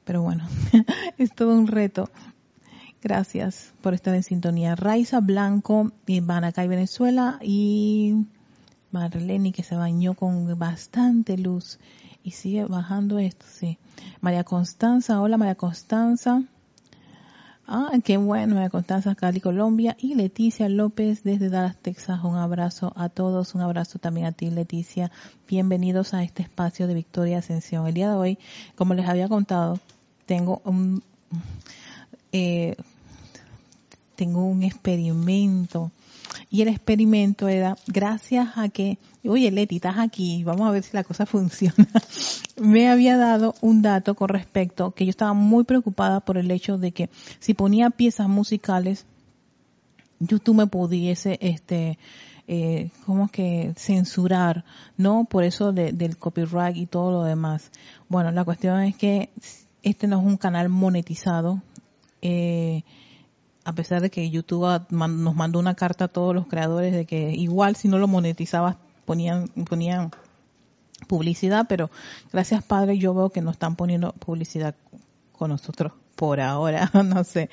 pero 0.10 0.24
bueno, 0.24 0.48
es 1.19 1.36
todo 1.36 1.53
un 1.53 1.67
reto. 1.67 2.10
Gracias 3.00 3.75
por 3.81 3.93
estar 3.93 4.15
en 4.15 4.24
sintonía. 4.24 4.75
Raiza 4.75 5.19
Blanco, 5.19 5.91
acá 6.41 6.63
en 6.63 6.69
Venezuela, 6.72 7.38
y 7.43 8.25
Marlene 8.89 9.51
que 9.51 9.62
se 9.62 9.75
bañó 9.75 10.15
con 10.15 10.58
bastante 10.58 11.38
luz 11.38 11.77
y 12.23 12.31
sigue 12.31 12.65
bajando 12.65 13.19
esto, 13.19 13.45
sí. 13.49 13.77
María 14.21 14.43
Constanza, 14.43 15.21
hola 15.21 15.38
María 15.38 15.55
Constanza. 15.55 16.43
Ah, 17.71 17.91
qué 18.03 18.17
bueno, 18.17 18.55
María 18.55 18.71
Constanza, 18.71 19.13
Cali, 19.13 19.39
Colombia. 19.39 19.95
Y 19.99 20.15
Leticia 20.15 20.67
López 20.69 21.23
desde 21.23 21.49
Dallas, 21.49 21.77
Texas. 21.77 22.19
Un 22.23 22.35
abrazo 22.35 22.91
a 22.95 23.09
todos, 23.09 23.53
un 23.53 23.61
abrazo 23.61 23.99
también 23.99 24.25
a 24.25 24.31
ti, 24.31 24.49
Leticia. 24.49 25.11
Bienvenidos 25.47 26.15
a 26.15 26.23
este 26.23 26.41
espacio 26.41 26.88
de 26.88 26.95
Victoria 26.95 27.38
Ascensión. 27.38 27.85
El 27.85 27.93
día 27.93 28.09
de 28.09 28.15
hoy, 28.15 28.39
como 28.75 28.95
les 28.95 29.07
había 29.07 29.27
contado, 29.27 29.79
tengo 30.25 30.63
un, 30.65 31.03
eh, 32.32 32.75
tengo 34.15 34.45
un 34.45 34.63
experimento. 34.63 35.91
Y 36.51 36.63
el 36.63 36.67
experimento 36.67 37.47
era, 37.47 37.77
gracias 37.85 38.57
a 38.57 38.69
que, 38.69 38.97
oye 39.23 39.51
Leti, 39.51 39.75
estás 39.75 39.99
aquí, 39.99 40.43
vamos 40.43 40.67
a 40.67 40.71
ver 40.71 40.81
si 40.81 40.91
la 40.93 41.03
cosa 41.03 41.25
funciona. 41.27 41.88
me 42.59 42.89
había 42.89 43.17
dado 43.17 43.53
un 43.62 43.81
dato 43.81 44.15
con 44.15 44.29
respecto 44.29 44.91
que 44.91 45.05
yo 45.05 45.12
estaba 45.12 45.33
muy 45.33 45.63
preocupada 45.63 46.21
por 46.21 46.38
el 46.38 46.49
hecho 46.49 46.77
de 46.77 46.91
que 46.91 47.09
si 47.39 47.53
ponía 47.53 47.91
piezas 47.91 48.27
musicales, 48.27 49.05
YouTube 50.19 50.57
me 50.57 50.67
pudiese, 50.67 51.38
este, 51.41 51.97
eh, 52.47 52.89
como 53.05 53.29
que 53.29 53.73
censurar, 53.77 54.65
¿no? 54.97 55.25
Por 55.25 55.43
eso 55.43 55.71
del 55.71 56.17
copyright 56.17 56.75
y 56.75 56.88
todo 56.88 57.12
lo 57.12 57.23
demás. 57.23 57.71
Bueno, 58.09 58.31
la 58.31 58.43
cuestión 58.43 58.81
es 58.81 58.97
que 58.97 59.29
este 59.83 60.07
no 60.07 60.19
es 60.19 60.25
un 60.25 60.38
canal 60.38 60.67
monetizado. 60.67 61.62
Eh, 62.23 62.83
a 63.69 63.73
pesar 63.73 64.01
de 64.01 64.10
que 64.10 64.29
YouTube 64.32 64.82
nos 64.89 65.36
mandó 65.36 65.60
una 65.60 65.75
carta 65.75 66.05
a 66.05 66.08
todos 66.08 66.34
los 66.34 66.47
creadores 66.47 66.91
de 66.91 67.05
que 67.05 67.32
igual 67.32 67.75
si 67.75 67.88
no 67.88 67.99
lo 67.99 68.08
monetizabas 68.08 68.77
ponían, 69.05 69.47
ponían 69.47 70.10
publicidad, 71.08 71.67
pero 71.69 71.91
gracias 72.34 72.63
Padre 72.63 72.97
yo 72.97 73.13
veo 73.13 73.29
que 73.29 73.41
no 73.41 73.51
están 73.51 73.75
poniendo 73.75 74.13
publicidad 74.13 74.73
con 75.32 75.51
nosotros 75.51 75.93
por 76.15 76.41
ahora, 76.41 76.89
no 77.05 77.23
sé. 77.23 77.49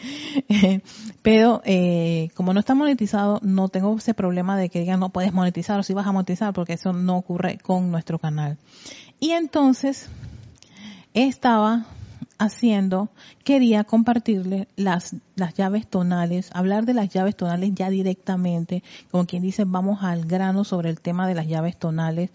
pero 1.22 1.61
eh, 1.66 2.31
como 2.35 2.55
no 2.55 2.61
está 2.61 2.74
monetizado, 2.74 3.38
no 3.42 3.68
tengo 3.68 3.94
ese 3.96 4.14
problema 4.14 4.57
de 4.57 4.70
que 4.70 4.81
digan 4.81 4.98
no 4.98 5.11
puedes 5.11 5.35
monetizar 5.35 5.79
o 5.79 5.83
si 5.83 5.92
vas 5.92 6.07
a 6.07 6.12
monetizar, 6.12 6.55
porque 6.55 6.72
eso 6.72 6.94
no 6.94 7.18
ocurre 7.18 7.59
con 7.59 7.90
nuestro 7.90 8.18
canal. 8.18 8.57
Y 9.20 9.33
entonces 9.33 10.09
estaba 11.12 11.85
haciendo, 12.38 13.09
quería 13.44 13.85
compartirle 13.85 14.68
las, 14.77 15.16
las 15.37 15.55
llaves 15.55 15.87
tonales, 15.87 16.51
hablar 16.53 16.85
de 16.85 16.94
las 16.94 17.09
llaves 17.09 17.37
tonales 17.37 17.72
ya 17.75 17.90
directamente, 17.90 18.83
como 19.11 19.27
quien 19.27 19.42
dice, 19.42 19.64
vamos 19.66 20.03
al 20.03 20.27
grano 20.27 20.64
sobre 20.64 20.90
el 20.90 21.01
tema 21.01 21.27
de 21.27 21.35
las 21.35 21.46
llaves 21.46 21.77
tonales 21.77 22.31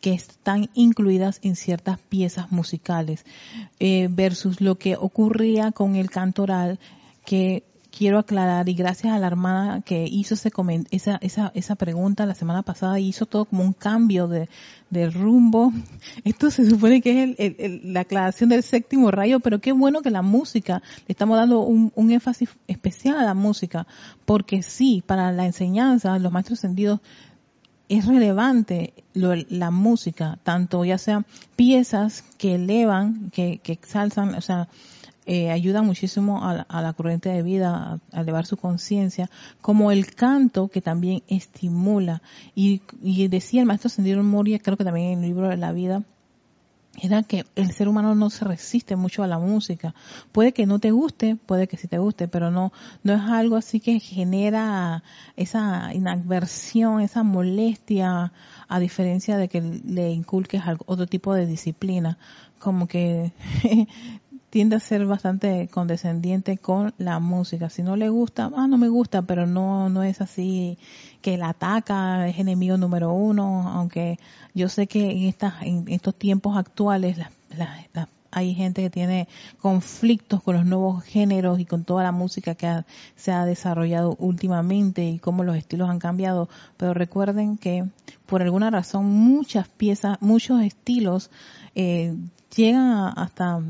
que 0.00 0.12
están 0.12 0.68
incluidas 0.74 1.38
en 1.42 1.56
ciertas 1.56 1.98
piezas 1.98 2.52
musicales, 2.52 3.24
eh, 3.80 4.08
versus 4.10 4.60
lo 4.60 4.74
que 4.76 4.96
ocurría 4.96 5.72
con 5.72 5.96
el 5.96 6.10
cantoral, 6.10 6.78
que 7.24 7.64
quiero 7.96 8.18
aclarar 8.18 8.68
y 8.68 8.74
gracias 8.74 9.12
a 9.12 9.18
la 9.18 9.28
hermana 9.28 9.80
que 9.82 10.04
hizo 10.10 10.34
ese 10.34 10.50
esa, 10.90 11.16
esa, 11.20 11.52
esa 11.54 11.74
pregunta 11.76 12.26
la 12.26 12.34
semana 12.34 12.62
pasada 12.62 12.98
hizo 12.98 13.26
todo 13.26 13.44
como 13.44 13.62
un 13.62 13.72
cambio 13.72 14.26
de, 14.26 14.48
rumbo. 15.10 15.72
Esto 16.24 16.50
se 16.50 16.68
supone 16.68 17.00
que 17.00 17.34
es 17.38 17.84
la 17.84 18.00
aclaración 18.00 18.50
del 18.50 18.62
séptimo 18.62 19.10
rayo, 19.10 19.40
pero 19.40 19.60
qué 19.60 19.72
bueno 19.72 20.02
que 20.02 20.10
la 20.10 20.22
música, 20.22 20.82
le 21.06 21.12
estamos 21.12 21.36
dando 21.36 21.60
un, 21.60 21.92
énfasis 22.10 22.48
especial 22.68 23.18
a 23.18 23.24
la 23.24 23.34
música, 23.34 23.86
porque 24.24 24.62
sí, 24.62 25.02
para 25.06 25.30
la 25.32 25.46
enseñanza, 25.46 26.18
los 26.18 26.32
maestros 26.32 26.60
sentidos 26.60 27.00
es 27.88 28.06
relevante 28.06 28.94
la 29.14 29.70
música, 29.70 30.38
tanto 30.42 30.84
ya 30.84 30.98
sean 30.98 31.26
piezas 31.54 32.24
que 32.38 32.56
elevan, 32.56 33.30
que, 33.30 33.58
que 33.62 33.72
exalzan, 33.72 34.34
o 34.34 34.40
sea, 34.40 34.68
eh, 35.26 35.50
ayuda 35.50 35.82
muchísimo 35.82 36.44
a, 36.44 36.82
la 36.82 36.92
corriente 36.92 37.30
de 37.30 37.42
vida, 37.42 37.98
a, 38.12 38.20
elevar 38.20 38.44
su 38.44 38.56
conciencia, 38.56 39.30
como 39.60 39.90
el 39.90 40.14
canto 40.14 40.68
que 40.68 40.82
también 40.82 41.22
estimula. 41.28 42.22
Y, 42.54 42.82
decía 43.28 43.60
el 43.60 43.66
maestro 43.66 43.88
Sendido 43.88 44.22
Moria, 44.22 44.58
creo 44.58 44.76
que 44.76 44.84
también 44.84 45.12
en 45.12 45.18
el 45.20 45.30
libro 45.30 45.48
de 45.48 45.56
la 45.56 45.72
vida, 45.72 46.02
era 47.02 47.22
que 47.22 47.44
el 47.56 47.72
ser 47.72 47.88
humano 47.88 48.14
no 48.14 48.30
se 48.30 48.44
resiste 48.44 48.96
mucho 48.96 49.22
a 49.22 49.26
la 49.26 49.38
música. 49.38 49.94
Puede 50.30 50.52
que 50.52 50.66
no 50.66 50.78
te 50.78 50.90
guste, 50.90 51.36
puede 51.36 51.66
que 51.66 51.76
sí 51.76 51.88
te 51.88 51.98
guste, 51.98 52.28
pero 52.28 52.50
no, 52.50 52.72
no 53.02 53.14
es 53.14 53.20
algo 53.22 53.56
así 53.56 53.80
que 53.80 53.98
genera 53.98 55.02
esa 55.36 55.92
inadversión, 55.92 57.00
esa 57.00 57.22
molestia, 57.22 58.32
a 58.68 58.78
diferencia 58.78 59.36
de 59.36 59.48
que 59.48 59.60
le 59.60 60.10
inculques 60.10 60.62
otro 60.86 61.06
tipo 61.06 61.34
de 61.34 61.46
disciplina. 61.46 62.18
Como 62.58 62.86
que 62.86 63.32
tiende 64.54 64.76
a 64.76 64.78
ser 64.78 65.04
bastante 65.04 65.66
condescendiente 65.66 66.58
con 66.58 66.94
la 66.96 67.18
música. 67.18 67.70
Si 67.70 67.82
no 67.82 67.96
le 67.96 68.08
gusta, 68.08 68.52
ah, 68.54 68.68
no 68.68 68.78
me 68.78 68.86
gusta, 68.86 69.22
pero 69.22 69.48
no, 69.48 69.88
no 69.88 70.04
es 70.04 70.20
así 70.20 70.78
que 71.20 71.36
la 71.36 71.48
ataca, 71.48 72.28
es 72.28 72.38
enemigo 72.38 72.76
número 72.76 73.12
uno, 73.12 73.68
aunque 73.68 74.20
yo 74.54 74.68
sé 74.68 74.86
que 74.86 75.10
en, 75.10 75.24
estas, 75.24 75.54
en 75.62 75.88
estos 75.88 76.14
tiempos 76.14 76.56
actuales 76.56 77.18
hay 78.30 78.54
gente 78.54 78.82
que 78.82 78.90
tiene 78.90 79.26
conflictos 79.60 80.40
con 80.40 80.54
los 80.54 80.64
nuevos 80.64 81.02
géneros 81.02 81.58
y 81.58 81.64
con 81.64 81.82
toda 81.82 82.04
la 82.04 82.12
música 82.12 82.54
que 82.54 82.84
se 83.16 83.32
ha 83.32 83.44
desarrollado 83.46 84.14
últimamente 84.20 85.04
y 85.04 85.18
cómo 85.18 85.42
los 85.42 85.56
estilos 85.56 85.90
han 85.90 85.98
cambiado. 85.98 86.48
Pero 86.76 86.94
recuerden 86.94 87.58
que 87.58 87.86
por 88.26 88.40
alguna 88.40 88.70
razón 88.70 89.06
muchas 89.06 89.66
piezas, 89.66 90.18
muchos 90.20 90.62
estilos 90.62 91.32
eh, 91.74 92.14
llegan 92.54 93.12
hasta 93.16 93.60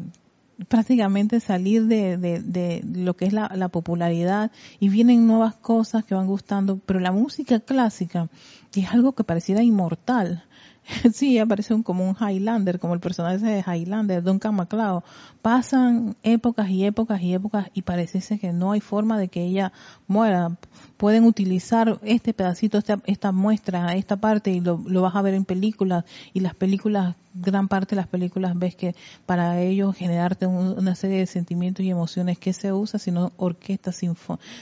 prácticamente 0.69 1.40
salir 1.40 1.87
de, 1.87 2.17
de, 2.17 2.85
lo 2.95 3.14
que 3.17 3.27
es 3.27 3.33
la, 3.33 3.51
la, 3.55 3.69
popularidad 3.69 4.51
y 4.81 4.88
vienen 4.88 5.27
nuevas 5.27 5.55
cosas 5.57 6.05
que 6.05 6.14
van 6.14 6.27
gustando, 6.27 6.79
pero 6.79 7.01
la 7.01 7.12
música 7.12 7.61
clásica 7.61 8.29
es 8.75 8.90
algo 8.90 9.12
que 9.12 9.25
pareciera 9.25 9.62
inmortal. 9.62 10.45
sí, 11.12 11.38
aparece 11.38 11.73
un, 11.73 11.83
como 11.83 12.09
un 12.09 12.16
Highlander, 12.16 12.79
como 12.79 12.94
el 12.94 13.01
personaje 13.01 13.38
de 13.38 13.64
Highlander, 13.66 14.23
Duncan 14.23 14.55
MacLeod. 14.55 15.03
Pasan 15.40 16.16
épocas 16.23 16.68
y 16.68 16.85
épocas 16.85 17.20
y 17.23 17.35
épocas 17.35 17.70
y 17.75 17.83
parece 17.83 18.38
que 18.38 18.53
no 18.53 18.73
hay 18.73 18.81
forma 18.81 19.18
de 19.18 19.29
que 19.29 19.42
ella 19.42 19.73
muera. 20.07 20.57
Pueden 20.97 21.25
utilizar 21.25 21.99
este 22.03 22.35
pedacito, 22.35 22.79
esta, 22.79 23.01
esta 23.07 23.33
muestra, 23.33 23.94
esta 23.94 24.16
parte 24.16 24.51
y 24.51 24.61
lo, 24.61 24.79
vas 24.79 25.16
a 25.16 25.23
ver 25.23 25.35
en 25.35 25.44
películas 25.44 26.05
y 26.33 26.40
las 26.40 26.55
películas, 26.55 27.16
gran 27.35 27.68
parte 27.68 27.94
de 27.94 28.01
las 28.01 28.07
películas 28.07 28.57
ves 28.57 28.77
que 28.77 28.94
para 29.27 29.61
ellos 29.61 29.97
generarte 29.97 30.47
una 30.47 30.94
serie 30.94 31.18
de 31.18 31.27
sentimientos 31.27 31.85
y 31.85 31.90
emociones 31.90 32.38
que 32.38 32.53
se 32.53 32.73
usa, 32.73 32.99
sino 32.99 33.33
orquestas, 33.37 34.01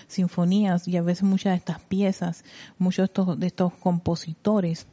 sinfonías 0.09 0.89
y 0.89 0.97
a 0.97 1.03
veces 1.03 1.25
muchas 1.25 1.53
de 1.53 1.59
estas 1.59 1.81
piezas, 1.81 2.45
muchos 2.79 3.03
de 3.03 3.05
estos, 3.05 3.41
de 3.41 3.47
estos 3.47 3.73
compositores 3.75 4.87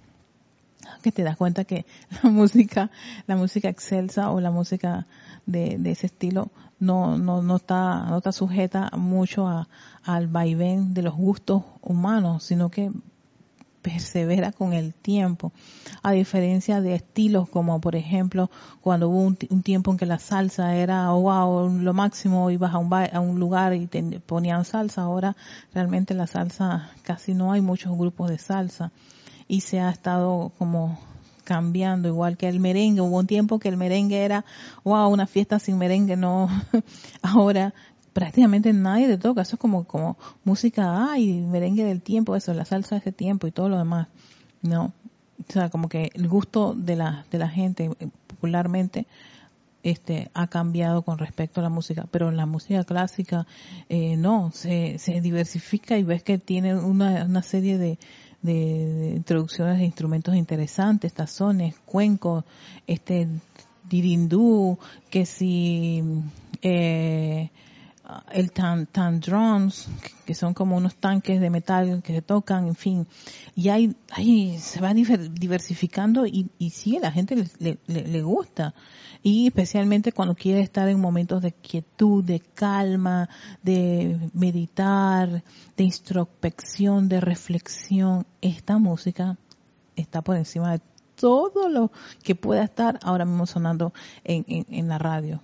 que 1.02 1.12
te 1.12 1.24
das 1.24 1.38
cuenta 1.38 1.64
que 1.64 1.86
la 2.24 2.30
música, 2.30 2.92
la 3.28 3.36
música 3.36 3.70
excelsa 3.70 4.32
o 4.32 4.40
la 4.40 4.52
música 4.52 5.08
de, 5.46 5.80
ese 5.86 6.08
estilo 6.08 6.50
no, 6.80 7.18
no, 7.18 7.42
no 7.42 7.58
está, 7.58 8.06
no 8.06 8.18
está 8.18 8.32
sujeta 8.32 8.90
mucho 8.96 9.48
a, 9.48 9.68
al 10.04 10.28
vaivén 10.28 10.94
de 10.94 11.02
los 11.02 11.16
gustos 11.16 11.64
humanos, 11.82 12.44
sino 12.44 12.70
que 12.70 12.92
persevera 13.82 14.52
con 14.52 14.74
el 14.74 14.94
tiempo, 14.94 15.52
a 16.04 16.12
diferencia 16.12 16.82
de 16.82 16.96
estilos 16.96 17.48
como 17.50 17.80
por 17.80 17.96
ejemplo 17.96 18.50
cuando 18.82 19.10
hubo 19.10 19.22
un, 19.22 19.64
tiempo 19.64 19.92
en 19.92 19.98
que 19.98 20.06
la 20.06 20.20
salsa 20.20 20.76
era 20.76 21.14
oh, 21.14 21.22
wow 21.22 21.70
lo 21.70 21.94
máximo 21.94 22.52
ibas 22.52 22.74
a 22.74 22.78
un 22.78 22.94
a 22.94 23.20
un 23.22 23.40
lugar 23.40 23.74
y 23.74 23.88
te 23.88 24.02
ponían 24.20 24.66
salsa 24.66 25.04
ahora 25.04 25.38
realmente 25.74 26.14
la 26.14 26.28
salsa 26.28 26.92
casi 27.04 27.34
no 27.34 27.54
hay 27.54 27.62
muchos 27.62 27.98
grupos 27.98 28.30
de 28.30 28.38
salsa 28.38 28.92
y 29.50 29.62
se 29.62 29.82
ha 29.82 29.90
estado 29.90 30.54
como 30.58 30.98
cambiando, 31.44 32.08
igual 32.08 32.38
que 32.38 32.48
el 32.48 32.60
merengue. 32.60 33.02
Hubo 33.02 33.18
un 33.18 33.28
tiempo 33.28 33.60
que 33.60 33.68
el 33.68 33.76
merengue 33.76 34.24
era, 34.24 34.46
wow, 34.84 35.10
una 35.10 35.26
fiesta 35.26 35.58
sin 35.60 35.80
merengue, 35.80 36.16
no. 36.16 36.48
Ahora 37.22 37.74
prácticamente 38.14 38.72
nadie 38.72 39.08
te 39.08 39.18
toca, 39.18 39.42
eso 39.42 39.56
es 39.56 39.60
como, 39.60 39.86
como 39.86 40.18
música, 40.44 41.12
ay, 41.12 41.42
merengue 41.42 41.84
del 41.84 42.02
tiempo, 42.02 42.36
eso, 42.36 42.54
la 42.54 42.66
salsa 42.66 42.96
de 42.96 43.00
ese 43.00 43.12
tiempo 43.12 43.48
y 43.48 43.52
todo 43.52 43.68
lo 43.70 43.78
demás. 43.80 44.08
No, 44.62 44.94
o 45.40 45.52
sea, 45.52 45.70
como 45.70 45.90
que 45.90 46.12
el 46.14 46.28
gusto 46.28 46.76
de 46.76 46.96
la, 46.96 47.26
de 47.32 47.40
la 47.40 47.50
gente 47.50 47.90
eh, 48.00 48.10
popularmente 48.28 49.08
este 49.82 50.30
ha 50.34 50.48
cambiado 50.48 51.02
con 51.02 51.18
respecto 51.18 51.62
a 51.62 51.64
la 51.64 51.70
música, 51.70 52.06
pero 52.12 52.30
la 52.30 52.46
música 52.46 52.84
clásica 52.84 53.48
eh, 53.88 54.18
no, 54.18 54.52
se, 54.54 55.00
se 55.00 55.22
diversifica 55.22 55.98
y 55.98 56.04
ves 56.04 56.22
que 56.22 56.38
tiene 56.38 56.76
una, 56.76 57.24
una 57.24 57.42
serie 57.42 57.78
de, 57.78 57.98
de, 58.42 59.14
introducciones 59.16 59.80
de 59.80 59.86
instrumentos 59.86 60.36
interesantes, 60.36 61.14
tazones, 61.14 61.76
cuencos, 61.86 62.44
este 62.88 63.28
dirindú, 63.90 64.78
que 65.10 65.26
si 65.26 66.04
eh, 66.62 67.50
el 68.32 68.52
tan, 68.52 68.86
tan 68.88 69.20
drums, 69.20 69.88
que 70.26 70.34
son 70.34 70.54
como 70.54 70.78
unos 70.78 70.96
tanques 70.96 71.40
de 71.40 71.50
metal 71.50 72.02
que 72.04 72.14
se 72.14 72.22
tocan, 72.22 72.68
en 72.68 72.76
fin, 72.76 73.08
y 73.56 73.70
hay, 73.70 73.96
hay 74.12 74.58
se 74.60 74.82
va 74.82 74.94
diversificando 74.94 76.26
y, 76.26 76.50
y 76.58 76.72
sí, 76.72 76.98
a 76.98 77.02
la 77.02 77.12
gente 77.12 77.36
le, 77.36 77.78
le, 77.88 78.08
le 78.08 78.22
gusta. 78.22 78.74
Y 79.22 79.48
especialmente 79.48 80.12
cuando 80.12 80.36
quiere 80.36 80.62
estar 80.62 80.88
en 80.88 81.00
momentos 81.00 81.42
de 81.42 81.52
quietud, 81.52 82.24
de 82.24 82.40
calma, 82.40 83.30
de 83.62 84.30
meditar, 84.34 85.44
de 85.76 85.84
introspección, 85.84 87.10
de 87.10 87.20
reflexión, 87.20 88.26
esta 88.42 88.78
música 88.78 89.38
está 89.96 90.22
por 90.22 90.38
encima 90.38 90.72
de 90.72 90.82
todo 91.16 91.68
lo 91.68 91.92
que 92.24 92.36
pueda 92.36 92.64
estar 92.64 92.98
ahora 93.04 93.26
mismo 93.26 93.46
sonando 93.46 93.94
en, 94.24 94.46
en, 94.48 94.88
la 94.88 94.98
radio. 94.98 95.42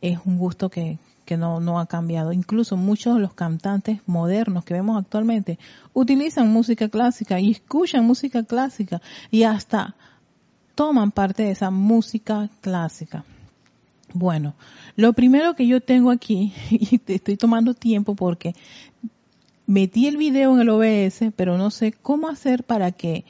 Es 0.00 0.18
un 0.24 0.38
gusto 0.38 0.70
que, 0.70 0.98
que 1.24 1.36
no, 1.36 1.60
no 1.60 1.78
ha 1.78 1.86
cambiado. 1.86 2.32
Incluso 2.32 2.76
muchos 2.76 3.14
de 3.14 3.20
los 3.20 3.34
cantantes 3.34 4.00
modernos 4.06 4.64
que 4.64 4.74
vemos 4.74 4.98
actualmente 4.98 5.58
utilizan 5.92 6.52
música 6.52 6.88
clásica 6.88 7.40
y 7.40 7.50
escuchan 7.50 8.04
música 8.04 8.44
clásica 8.44 9.00
y 9.30 9.44
hasta 9.44 9.94
toman 10.74 11.12
parte 11.12 11.44
de 11.44 11.52
esa 11.52 11.70
música 11.70 12.50
clásica. 12.60 13.24
Bueno, 14.12 14.54
lo 14.96 15.12
primero 15.12 15.54
que 15.54 15.66
yo 15.66 15.80
tengo 15.80 16.10
aquí, 16.10 16.52
y 16.70 16.98
te 16.98 17.16
estoy 17.16 17.36
tomando 17.36 17.74
tiempo 17.74 18.14
porque 18.14 18.54
metí 19.66 20.06
el 20.06 20.16
video 20.16 20.54
en 20.54 20.60
el 20.60 20.68
OBS, 20.68 21.32
pero 21.34 21.58
no 21.58 21.70
sé 21.70 21.92
cómo 21.92 22.28
hacer 22.28 22.64
para 22.64 22.92
que 22.92 23.24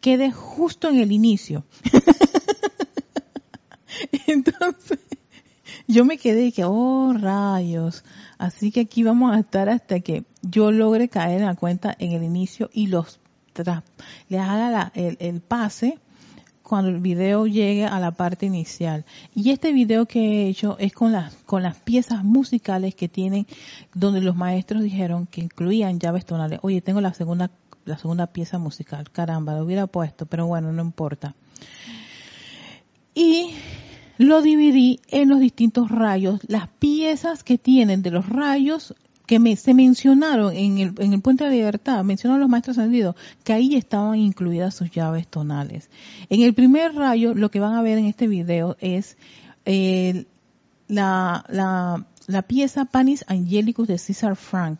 quede 0.00 0.32
justo 0.32 0.88
en 0.88 0.98
el 0.98 1.12
inicio. 1.12 1.64
Entonces, 4.26 4.98
yo 5.86 6.04
me 6.04 6.18
quedé 6.18 6.46
y 6.46 6.52
que, 6.52 6.64
oh 6.64 7.12
rayos. 7.12 8.04
Así 8.38 8.70
que 8.70 8.80
aquí 8.80 9.02
vamos 9.02 9.34
a 9.34 9.40
estar 9.40 9.68
hasta 9.68 10.00
que 10.00 10.24
yo 10.42 10.70
logre 10.70 11.08
caer 11.08 11.40
en 11.40 11.46
la 11.46 11.54
cuenta 11.54 11.94
en 11.98 12.12
el 12.12 12.22
inicio 12.22 12.70
y 12.72 12.86
los 12.88 13.20
les 14.28 14.40
haga 14.40 14.90
el, 14.94 15.16
el 15.20 15.40
pase 15.40 15.98
cuando 16.62 16.90
el 16.90 16.98
video 16.98 17.46
llegue 17.46 17.84
a 17.84 18.00
la 18.00 18.10
parte 18.12 18.46
inicial. 18.46 19.04
Y 19.34 19.50
este 19.50 19.72
video 19.72 20.06
que 20.06 20.18
he 20.18 20.48
hecho 20.48 20.76
es 20.78 20.92
con 20.92 21.12
las, 21.12 21.34
con 21.44 21.62
las 21.62 21.76
piezas 21.76 22.24
musicales 22.24 22.94
que 22.94 23.08
tienen, 23.08 23.46
donde 23.92 24.20
los 24.20 24.34
maestros 24.34 24.82
dijeron 24.82 25.26
que 25.26 25.42
incluían 25.42 26.00
llaves 26.00 26.24
tonales. 26.24 26.58
Oye, 26.62 26.80
tengo 26.80 27.00
la 27.00 27.12
segunda, 27.12 27.50
la 27.84 27.98
segunda 27.98 28.26
pieza 28.28 28.58
musical. 28.58 29.10
Caramba, 29.10 29.54
lo 29.54 29.64
hubiera 29.64 29.86
puesto, 29.86 30.26
pero 30.26 30.46
bueno, 30.46 30.72
no 30.72 30.82
importa. 30.82 31.34
Y 33.14 33.50
lo 34.18 34.42
dividí 34.42 35.00
en 35.08 35.28
los 35.28 35.40
distintos 35.40 35.90
rayos, 35.90 36.40
las 36.46 36.68
piezas 36.68 37.42
que 37.42 37.58
tienen 37.58 38.02
de 38.02 38.10
los 38.10 38.28
rayos 38.28 38.94
que 39.26 39.38
me, 39.38 39.56
se 39.56 39.74
mencionaron 39.74 40.54
en 40.54 40.78
el, 40.78 40.94
en 40.98 41.12
el 41.14 41.20
Puente 41.20 41.44
de 41.44 41.50
la 41.50 41.56
Libertad, 41.56 42.04
mencionaron 42.04 42.40
los 42.40 42.50
maestros 42.50 42.78
ascendidos, 42.78 43.16
que 43.42 43.52
ahí 43.52 43.74
estaban 43.74 44.18
incluidas 44.18 44.74
sus 44.74 44.90
llaves 44.90 45.26
tonales. 45.26 45.88
En 46.28 46.42
el 46.42 46.54
primer 46.54 46.94
rayo, 46.94 47.34
lo 47.34 47.50
que 47.50 47.60
van 47.60 47.74
a 47.74 47.82
ver 47.82 47.98
en 47.98 48.04
este 48.06 48.28
video 48.28 48.76
es 48.80 49.16
la, 50.88 51.44
la, 51.48 52.06
la 52.26 52.42
pieza 52.42 52.84
Panis 52.84 53.24
Angelicus 53.26 53.88
de 53.88 53.98
César 53.98 54.36
Frank, 54.36 54.78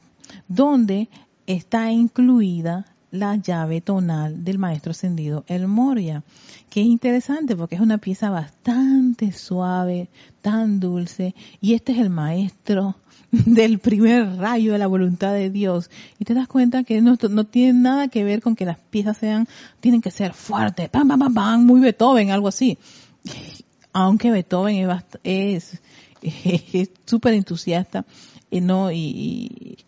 donde 0.49 1.09
está 1.47 1.90
incluida 1.90 2.87
la 3.14 3.37
llave 3.37 3.81
tonal 3.81 4.44
del 4.44 4.59
maestro 4.59 4.90
ascendido 4.90 5.44
El 5.46 5.68
Moria, 5.68 6.24
que 6.68 6.81
es 6.81 6.87
interesante 6.87 7.55
porque 7.55 7.77
es 7.77 7.81
una 7.81 7.98
pieza 7.98 8.29
bastante 8.29 9.31
suave, 9.31 10.09
tan 10.42 10.81
dulce, 10.81 11.35
y 11.61 11.74
este 11.74 11.92
es 11.92 11.98
el 11.98 12.11
maestro 12.11 12.96
del 13.31 13.79
primer 13.79 14.37
rayo 14.37 14.72
de 14.72 14.79
la 14.79 14.88
voluntad 14.88 15.33
de 15.33 15.50
Dios. 15.50 15.90
Y 16.18 16.24
te 16.24 16.35
das 16.35 16.48
cuenta 16.48 16.83
que 16.83 17.00
no, 17.00 17.16
no 17.31 17.44
tiene 17.44 17.79
nada 17.79 18.09
que 18.09 18.24
ver 18.24 18.42
con 18.42 18.57
que 18.57 18.64
las 18.64 18.79
piezas 18.79 19.16
sean, 19.16 19.46
tienen 19.79 20.00
que 20.00 20.11
ser 20.11 20.35
fuertes, 20.35 20.88
pam, 20.88 21.07
pam, 21.07 21.20
pam, 21.20 21.35
pam, 21.35 21.64
muy 21.64 21.81
Beethoven, 21.81 22.31
algo 22.31 22.48
así. 22.48 22.79
Aunque 23.92 24.33
Beethoven 24.33 24.90
es 25.22 25.81
súper 27.07 27.35
entusiasta 27.35 28.05
y 28.50 28.61
no 28.61 28.90
y, 28.90 29.79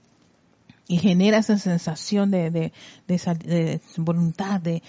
genera 0.88 1.38
esa 1.38 1.58
sensación 1.58 2.30
de, 2.30 2.50
de, 2.50 2.72
de, 3.06 3.80
voluntad, 3.96 4.60
de, 4.60 4.82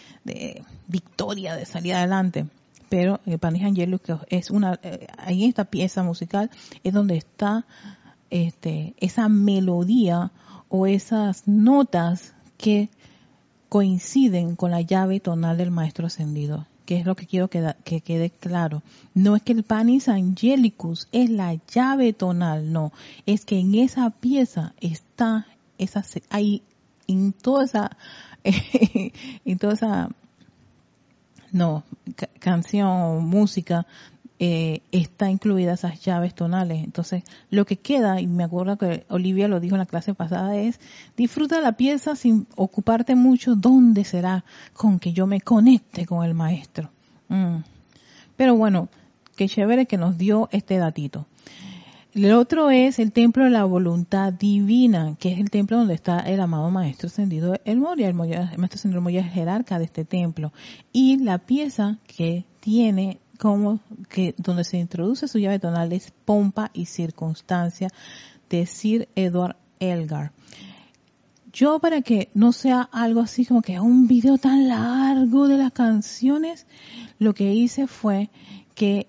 victoria, 0.88 1.56
de 1.56 1.66
salir 1.66 1.96
adelante 1.96 2.46
pero 2.90 3.20
el 3.26 3.38
Panis 3.38 3.66
Angelus 3.66 4.00
que 4.00 4.16
es 4.30 4.50
una 4.50 4.80
eh, 4.82 5.08
ahí 5.18 5.44
esta 5.44 5.66
pieza 5.66 6.04
musical 6.04 6.50
es 6.86 6.94
donde 6.94 7.18
está 7.18 7.66
este, 8.30 8.94
esa 9.00 9.28
melodía 9.28 10.32
o 10.70 10.88
esas 10.88 11.48
notas 11.48 12.34
que 12.58 12.90
coinciden 13.70 14.56
con 14.56 14.72
la 14.72 14.82
llave 14.82 15.20
tonal 15.20 15.58
del 15.58 15.72
maestro 15.72 16.08
ascendido, 16.08 16.68
que 16.86 16.98
es 16.98 17.06
lo 17.06 17.16
que 17.16 17.26
quiero 17.26 17.50
que, 17.50 17.76
que 17.84 18.02
quede 18.02 18.30
claro. 18.30 18.82
No 19.14 19.36
es 19.36 19.44
que 19.44 19.54
el 19.54 19.64
panis 19.64 20.08
angelicus 20.08 21.08
es 21.12 21.30
la 21.30 21.56
llave 21.74 22.14
tonal, 22.14 22.72
no, 22.72 22.92
es 23.26 23.46
que 23.46 23.60
en 23.60 23.76
esa 23.76 24.10
pieza 24.10 24.74
está 24.80 25.48
esa 25.78 26.04
hay 26.30 26.64
en 27.08 27.34
toda 27.34 27.66
esa 27.66 27.98
en 28.44 29.58
toda 29.60 29.74
esa 29.74 30.10
no 31.52 31.84
canción 32.40 33.26
música 33.26 33.86
eh, 34.40 34.82
está 34.92 35.32
incluida 35.32 35.74
esas 35.74 36.00
llaves 36.02 36.36
tonales. 36.36 36.84
Entonces, 36.84 37.24
lo 37.50 37.66
que 37.66 37.78
queda, 37.78 38.22
y 38.22 38.28
me 38.28 38.44
acuerdo 38.44 38.78
que 38.78 39.04
Olivia 39.10 39.48
lo 39.48 39.60
dijo 39.60 39.74
en 39.74 39.80
la 39.80 39.88
clase 39.88 40.14
pasada, 40.14 40.56
es 40.56 40.80
disfruta 41.16 41.60
la 41.60 41.72
pieza 41.72 42.16
sin 42.16 42.46
ocuparte 42.56 43.16
mucho 43.16 43.56
dónde 43.56 44.04
será 44.04 44.46
con 44.74 45.00
que 45.00 45.12
yo 45.12 45.26
me 45.26 45.42
conecte 45.42 46.06
con 46.06 46.24
el 46.24 46.36
maestro. 46.36 46.92
Mm. 47.30 47.58
Pero 48.36 48.56
bueno, 48.56 48.90
qué 49.36 49.50
chévere 49.50 49.88
que 49.88 49.98
nos 49.98 50.20
dio 50.20 50.50
este 50.52 50.78
datito. 50.78 51.26
El 52.18 52.34
otro 52.34 52.72
es 52.72 52.98
el 52.98 53.12
templo 53.12 53.44
de 53.44 53.52
la 53.52 53.64
voluntad 53.66 54.34
divina, 54.34 55.16
que 55.20 55.32
es 55.32 55.40
el 55.40 55.52
templo 55.52 55.78
donde 55.78 55.94
está 55.94 56.22
el 56.22 56.42
amado 56.42 56.72
Maestro 56.72 57.10
Ascendido 57.10 57.54
El 57.64 57.78
Moria. 57.78 58.08
El, 58.08 58.16
Maestro 58.16 58.58
Ascendido 58.74 59.04
Moria 59.04 59.22
es 59.22 59.32
jerarca 59.32 59.78
de 59.78 59.86
este 59.86 60.04
templo. 60.04 60.52
Y 60.92 61.18
la 61.18 61.38
pieza 61.38 62.00
que 62.08 62.44
tiene 62.60 63.20
como 63.38 63.82
que 64.10 64.34
donde 64.40 64.64
se 64.64 64.80
introduce 64.80 65.28
su 65.28 65.38
llave 65.38 65.60
tonal 65.60 65.94
es 65.94 66.12
pompa 66.26 66.72
y 66.74 66.88
circunstancia 66.88 67.90
de 68.50 68.66
Sir 68.66 69.08
Edward 69.16 69.56
Elgar. 69.80 70.32
Yo 71.54 71.78
para 71.78 72.02
que 72.02 72.30
no 72.34 72.52
sea 72.52 72.82
algo 72.92 73.22
así 73.22 73.46
como 73.46 73.62
que 73.62 73.80
un 73.80 74.08
video 74.08 74.40
tan 74.40 74.68
largo 74.68 75.48
de 75.48 75.58
las 75.58 75.72
canciones, 75.72 76.66
lo 77.20 77.36
que 77.36 77.54
hice 77.54 77.86
fue 77.86 78.32
que 78.74 79.08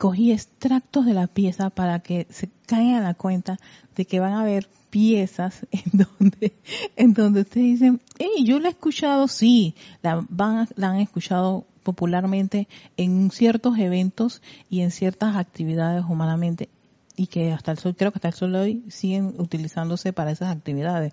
cogí 0.00 0.32
extractos 0.32 1.04
de 1.04 1.12
la 1.12 1.26
pieza 1.26 1.68
para 1.68 1.98
que 2.00 2.26
se 2.30 2.48
caigan 2.64 3.02
a 3.02 3.08
la 3.08 3.12
cuenta 3.12 3.58
de 3.94 4.06
que 4.06 4.18
van 4.18 4.32
a 4.32 4.40
haber 4.40 4.66
piezas 4.88 5.66
en 5.72 6.06
donde, 6.08 6.54
en 6.96 7.12
donde 7.12 7.42
ustedes 7.42 7.66
dicen, 7.66 8.00
hey, 8.18 8.42
yo 8.46 8.58
la 8.60 8.68
he 8.68 8.70
escuchado, 8.70 9.28
sí, 9.28 9.74
la, 10.00 10.24
van, 10.30 10.66
la 10.76 10.88
han 10.88 11.00
escuchado 11.00 11.66
popularmente 11.82 12.66
en 12.96 13.30
ciertos 13.30 13.78
eventos 13.78 14.40
y 14.70 14.80
en 14.80 14.90
ciertas 14.90 15.36
actividades 15.36 16.02
humanamente 16.08 16.70
y 17.14 17.26
que 17.26 17.52
hasta 17.52 17.72
el 17.72 17.78
sol, 17.78 17.94
creo 17.94 18.10
que 18.10 18.16
hasta 18.16 18.28
el 18.28 18.34
sol 18.34 18.54
hoy 18.54 18.82
siguen 18.88 19.34
utilizándose 19.36 20.14
para 20.14 20.30
esas 20.30 20.48
actividades. 20.48 21.12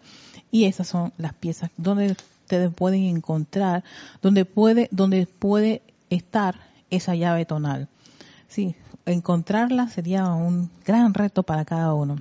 Y 0.50 0.63
esas 0.63 0.88
son 0.88 1.12
las 1.17 1.34
piezas 1.34 1.71
donde 1.76 2.15
ustedes 2.43 2.73
pueden 2.73 3.04
encontrar, 3.04 3.84
donde 4.21 4.45
puede, 4.45 4.88
donde 4.91 5.28
puede 5.28 5.82
estar 6.10 6.56
esa 6.89 7.15
llave 7.15 7.43
tonal. 7.43 7.89
Sí, 8.48 8.76
encontrarla 9.06 9.88
sería 9.88 10.28
un 10.28 10.70
gran 10.86 11.14
reto 11.14 11.44
para 11.44 11.66
cada 11.66 11.94
uno. 11.94 12.18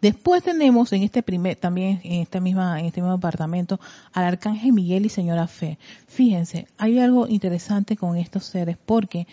Después 0.00 0.42
tenemos 0.42 0.92
en 0.92 1.02
este 1.02 1.22
primer, 1.22 1.56
también 1.56 2.00
en 2.04 2.22
este 2.22 2.40
misma, 2.40 2.80
en 2.80 2.86
este 2.86 3.02
mismo 3.02 3.14
apartamento, 3.14 3.78
al 4.12 4.24
Arcángel 4.24 4.72
Miguel 4.72 5.04
y 5.04 5.10
Señora 5.10 5.46
Fe. 5.46 5.78
Fíjense, 6.06 6.66
hay 6.78 6.98
algo 6.98 7.28
interesante 7.28 7.96
con 7.96 8.16
estos 8.16 8.44
seres 8.44 8.78
porque 8.84 9.26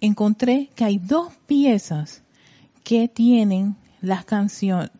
encontré 0.00 0.70
que 0.76 0.84
hay 0.84 0.98
dos 0.98 1.32
piezas 1.46 2.22
que 2.84 3.08
tienen 3.08 3.76
las 4.00 4.24
canciones, 4.24 4.90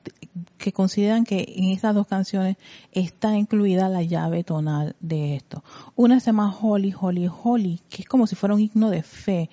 que 0.57 0.73
consideran 0.73 1.25
que 1.25 1.55
en 1.57 1.71
esas 1.71 1.95
dos 1.95 2.09
canciones 2.09 2.57
está 2.91 3.37
incluida 3.37 3.89
la 3.89 4.03
llave 4.03 4.43
tonal 4.43 4.97
de 4.99 5.37
esto. 5.37 5.63
Una 5.95 6.19
se 6.19 6.27
llama 6.27 6.55
Holy, 6.61 6.93
Holy, 6.99 7.31
Holy, 7.43 7.81
que 7.89 8.03
es 8.03 8.09
como 8.09 8.27
si 8.27 8.35
fuera 8.35 8.55
un 8.55 8.61
himno 8.61 8.91
de 8.91 9.03
fe 9.05 9.51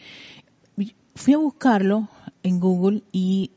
fui 1.16 1.34
a 1.34 1.38
buscarlo 1.38 2.08
en 2.44 2.60
Google 2.60 3.04
y 3.12 3.52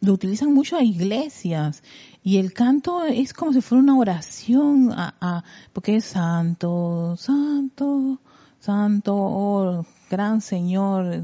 lo 0.00 0.12
utilizan 0.12 0.54
mucho 0.54 0.76
a 0.76 0.82
iglesias 0.82 1.82
y 2.26 2.38
el 2.38 2.52
canto 2.52 3.04
es 3.04 3.32
como 3.32 3.52
si 3.52 3.60
fuera 3.60 3.82
una 3.82 3.96
oración 3.96 4.92
a, 4.92 5.44
porque 5.72 5.94
es 5.94 6.06
santo, 6.06 7.16
santo, 7.16 8.18
santo, 8.58 9.14
oh, 9.14 9.86
gran 10.10 10.40
Señor 10.40 11.22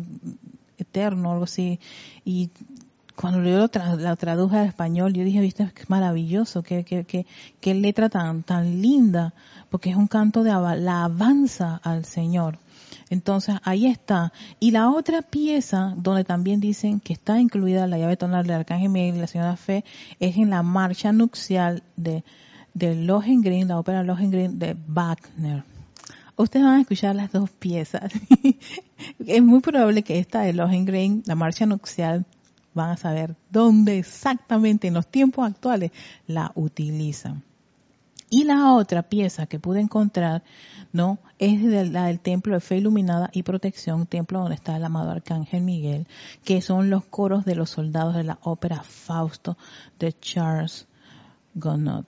eterno, 0.78 1.32
algo 1.32 1.44
así. 1.44 1.80
Y 2.24 2.50
cuando 3.16 3.42
yo 3.42 3.58
lo, 3.58 3.68
traduje 3.68 4.58
al 4.58 4.68
español, 4.68 5.12
yo 5.12 5.24
dije, 5.24 5.40
viste, 5.40 5.64
es 5.64 5.90
maravilloso, 5.90 6.62
qué, 6.62 6.84
qué, 6.84 7.02
qué, 7.04 7.26
qué 7.60 7.74
letra 7.74 8.08
tan, 8.08 8.44
tan 8.44 8.80
linda, 8.80 9.34
porque 9.70 9.90
es 9.90 9.96
un 9.96 10.06
canto 10.06 10.44
de 10.44 10.52
alabanza 10.52 11.80
al 11.82 12.04
Señor. 12.04 12.58
Entonces 13.10 13.56
ahí 13.64 13.86
está. 13.86 14.32
Y 14.60 14.70
la 14.70 14.90
otra 14.90 15.22
pieza 15.22 15.94
donde 15.96 16.24
también 16.24 16.60
dicen 16.60 17.00
que 17.00 17.12
está 17.12 17.40
incluida 17.40 17.86
la 17.86 17.98
llave 17.98 18.16
tonal 18.16 18.46
del 18.46 18.56
Arcángel 18.56 18.90
Miguel 18.90 19.16
y 19.16 19.20
la 19.20 19.26
Señora 19.26 19.56
Fe 19.56 19.84
es 20.20 20.36
en 20.36 20.50
la 20.50 20.62
marcha 20.62 21.12
nupcial 21.12 21.82
de, 21.96 22.24
de 22.74 22.94
Lohengrin, 22.94 23.68
la 23.68 23.78
ópera 23.78 24.02
Lohengrin 24.02 24.58
de 24.58 24.76
Wagner. 24.86 25.64
Ustedes 26.36 26.64
van 26.64 26.78
a 26.78 26.80
escuchar 26.80 27.14
las 27.14 27.30
dos 27.30 27.50
piezas. 27.50 28.12
es 29.26 29.42
muy 29.42 29.60
probable 29.60 30.02
que 30.02 30.18
esta 30.18 30.40
de 30.40 30.52
Lohengrin, 30.52 31.22
la 31.26 31.34
marcha 31.34 31.66
nupcial, 31.66 32.24
van 32.74 32.90
a 32.90 32.96
saber 32.96 33.36
dónde 33.50 33.98
exactamente 33.98 34.88
en 34.88 34.94
los 34.94 35.06
tiempos 35.06 35.46
actuales 35.46 35.92
la 36.26 36.52
utilizan. 36.54 37.42
Y 38.34 38.44
la 38.44 38.72
otra 38.72 39.02
pieza 39.02 39.44
que 39.44 39.58
pude 39.58 39.80
encontrar, 39.80 40.42
¿no? 40.90 41.18
Es 41.38 41.60
la 41.90 42.06
del 42.06 42.18
Templo 42.18 42.54
de 42.54 42.60
Fe 42.60 42.78
Iluminada 42.78 43.28
y 43.30 43.42
Protección, 43.42 44.06
templo 44.06 44.38
donde 44.38 44.54
está 44.54 44.74
el 44.74 44.84
amado 44.86 45.10
Arcángel 45.10 45.60
Miguel, 45.60 46.06
que 46.42 46.62
son 46.62 46.88
los 46.88 47.04
coros 47.04 47.44
de 47.44 47.56
los 47.56 47.68
soldados 47.68 48.14
de 48.14 48.24
la 48.24 48.38
ópera 48.40 48.82
Fausto 48.84 49.58
de 49.98 50.14
Charles 50.18 50.86
Gounod. 51.52 52.06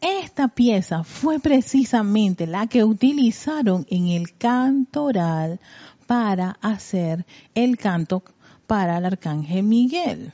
Esta 0.00 0.46
pieza 0.46 1.02
fue 1.02 1.40
precisamente 1.40 2.46
la 2.46 2.68
que 2.68 2.84
utilizaron 2.84 3.84
en 3.90 4.10
el 4.10 4.36
cantoral 4.36 5.58
para 6.06 6.56
hacer 6.60 7.26
el 7.56 7.78
canto 7.78 8.22
para 8.68 8.98
el 8.98 9.06
Arcángel 9.06 9.64
Miguel. 9.64 10.32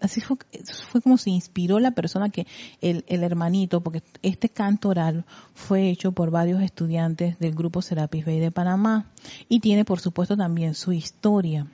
Así 0.00 0.20
fue, 0.20 0.38
fue, 0.90 1.02
como 1.02 1.18
se 1.18 1.30
inspiró 1.30 1.80
la 1.80 1.90
persona 1.90 2.30
que, 2.30 2.46
el, 2.80 3.04
el, 3.08 3.22
hermanito, 3.22 3.82
porque 3.82 4.02
este 4.22 4.48
canto 4.48 4.88
oral 4.88 5.24
fue 5.54 5.90
hecho 5.90 6.12
por 6.12 6.30
varios 6.30 6.62
estudiantes 6.62 7.38
del 7.38 7.54
grupo 7.54 7.82
Serapis 7.82 8.24
Bay 8.24 8.40
de 8.40 8.50
Panamá 8.50 9.06
y 9.48 9.60
tiene 9.60 9.84
por 9.84 10.00
supuesto 10.00 10.36
también 10.36 10.74
su 10.74 10.92
historia. 10.92 11.66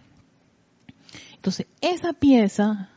Entonces, 1.36 1.66
esa 1.80 2.12
pieza 2.12 2.88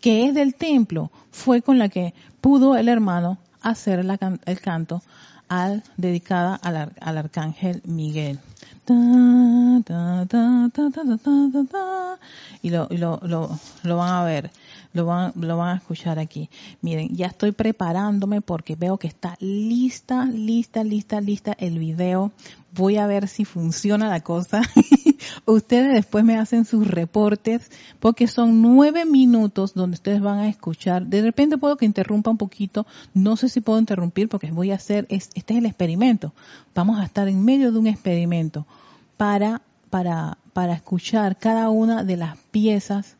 que 0.00 0.26
es 0.26 0.34
del 0.34 0.54
templo 0.54 1.10
fue 1.30 1.60
con 1.60 1.78
la 1.78 1.90
que 1.90 2.14
pudo 2.40 2.76
el 2.76 2.88
hermano 2.88 3.38
hacer 3.60 4.06
el 4.46 4.60
canto 4.60 5.02
al, 5.48 5.82
dedicada 5.96 6.54
al, 6.54 6.92
al 6.98 7.18
arcángel 7.18 7.82
Miguel 7.84 8.38
y 12.62 12.70
lo, 12.70 12.88
lo, 12.90 13.20
lo, 13.22 13.58
lo 13.82 13.96
van 13.96 14.10
a 14.10 14.24
ver, 14.24 14.50
lo 14.92 15.06
van, 15.06 15.32
lo 15.36 15.56
van 15.56 15.68
a 15.70 15.76
escuchar 15.76 16.18
aquí. 16.18 16.50
Miren, 16.80 17.14
ya 17.14 17.26
estoy 17.26 17.52
preparándome 17.52 18.40
porque 18.40 18.76
veo 18.76 18.98
que 18.98 19.06
está 19.06 19.36
lista, 19.40 20.24
lista, 20.26 20.82
lista, 20.84 21.20
lista 21.20 21.54
el 21.58 21.78
video. 21.78 22.32
Voy 22.74 22.96
a 22.96 23.06
ver 23.06 23.28
si 23.28 23.44
funciona 23.44 24.08
la 24.08 24.20
cosa. 24.20 24.62
ustedes 25.46 25.92
después 25.92 26.24
me 26.24 26.36
hacen 26.36 26.64
sus 26.64 26.86
reportes 26.86 27.70
porque 28.00 28.26
son 28.26 28.62
nueve 28.62 29.04
minutos 29.04 29.74
donde 29.74 29.94
ustedes 29.94 30.20
van 30.20 30.38
a 30.38 30.48
escuchar. 30.48 31.06
De 31.06 31.22
repente 31.22 31.58
puedo 31.58 31.76
que 31.76 31.86
interrumpa 31.86 32.30
un 32.30 32.38
poquito. 32.38 32.86
No 33.14 33.36
sé 33.36 33.48
si 33.48 33.60
puedo 33.60 33.78
interrumpir 33.78 34.28
porque 34.28 34.50
voy 34.50 34.72
a 34.72 34.76
hacer, 34.76 35.06
este 35.08 35.40
es 35.54 35.58
el 35.58 35.66
experimento. 35.66 36.32
Vamos 36.74 36.98
a 36.98 37.04
estar 37.04 37.28
en 37.28 37.44
medio 37.44 37.72
de 37.72 37.78
un 37.78 37.86
experimento 37.86 38.66
para, 39.18 39.60
para, 39.90 40.38
para 40.54 40.72
escuchar 40.72 41.36
cada 41.36 41.68
una 41.68 42.04
de 42.04 42.16
las 42.16 42.38
piezas 42.50 43.16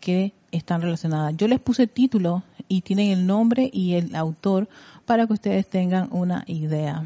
que 0.00 0.32
están 0.50 0.82
relacionadas. 0.82 1.36
Yo 1.36 1.46
les 1.46 1.60
puse 1.60 1.86
título 1.86 2.42
y 2.66 2.80
tienen 2.80 3.10
el 3.12 3.26
nombre 3.26 3.70
y 3.72 3.94
el 3.94 4.16
autor 4.16 4.68
para 5.04 5.26
que 5.26 5.34
ustedes 5.34 5.68
tengan 5.68 6.08
una 6.10 6.44
idea. 6.48 7.04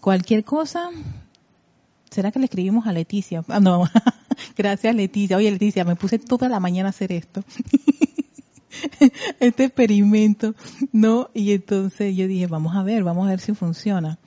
cualquier 0.00 0.44
cosa, 0.44 0.90
¿será 2.10 2.30
que 2.30 2.38
le 2.38 2.44
escribimos 2.46 2.86
a 2.86 2.92
Leticia? 2.92 3.44
Ah, 3.48 3.60
no, 3.60 3.84
gracias 4.56 4.94
Leticia. 4.94 5.36
Oye 5.36 5.50
Leticia, 5.50 5.84
me 5.84 5.96
puse 5.96 6.18
toda 6.18 6.48
la 6.48 6.60
mañana 6.60 6.88
a 6.88 6.90
hacer 6.90 7.10
esto. 7.10 7.42
este 9.40 9.64
experimento, 9.64 10.54
¿no? 10.92 11.28
Y 11.34 11.52
entonces 11.52 12.14
yo 12.14 12.28
dije, 12.28 12.46
vamos 12.46 12.76
a 12.76 12.84
ver, 12.84 13.02
vamos 13.02 13.26
a 13.26 13.30
ver 13.30 13.40
si 13.40 13.52
funciona 13.52 14.18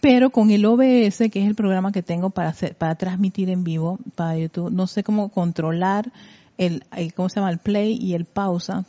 pero 0.00 0.30
con 0.30 0.50
el 0.50 0.64
OBS, 0.64 1.18
que 1.30 1.42
es 1.42 1.46
el 1.46 1.54
programa 1.54 1.92
que 1.92 2.02
tengo 2.02 2.30
para 2.30 2.48
hacer, 2.48 2.74
para 2.74 2.94
transmitir 2.94 3.50
en 3.50 3.64
vivo 3.64 3.98
para 4.14 4.36
YouTube, 4.36 4.70
no 4.70 4.86
sé 4.86 5.02
cómo 5.02 5.30
controlar 5.30 6.10
el, 6.56 6.84
¿cómo 7.14 7.28
se 7.28 7.36
llama? 7.36 7.50
El 7.50 7.58
play 7.58 7.98
y 8.00 8.14
el 8.14 8.24
pausa. 8.24 8.84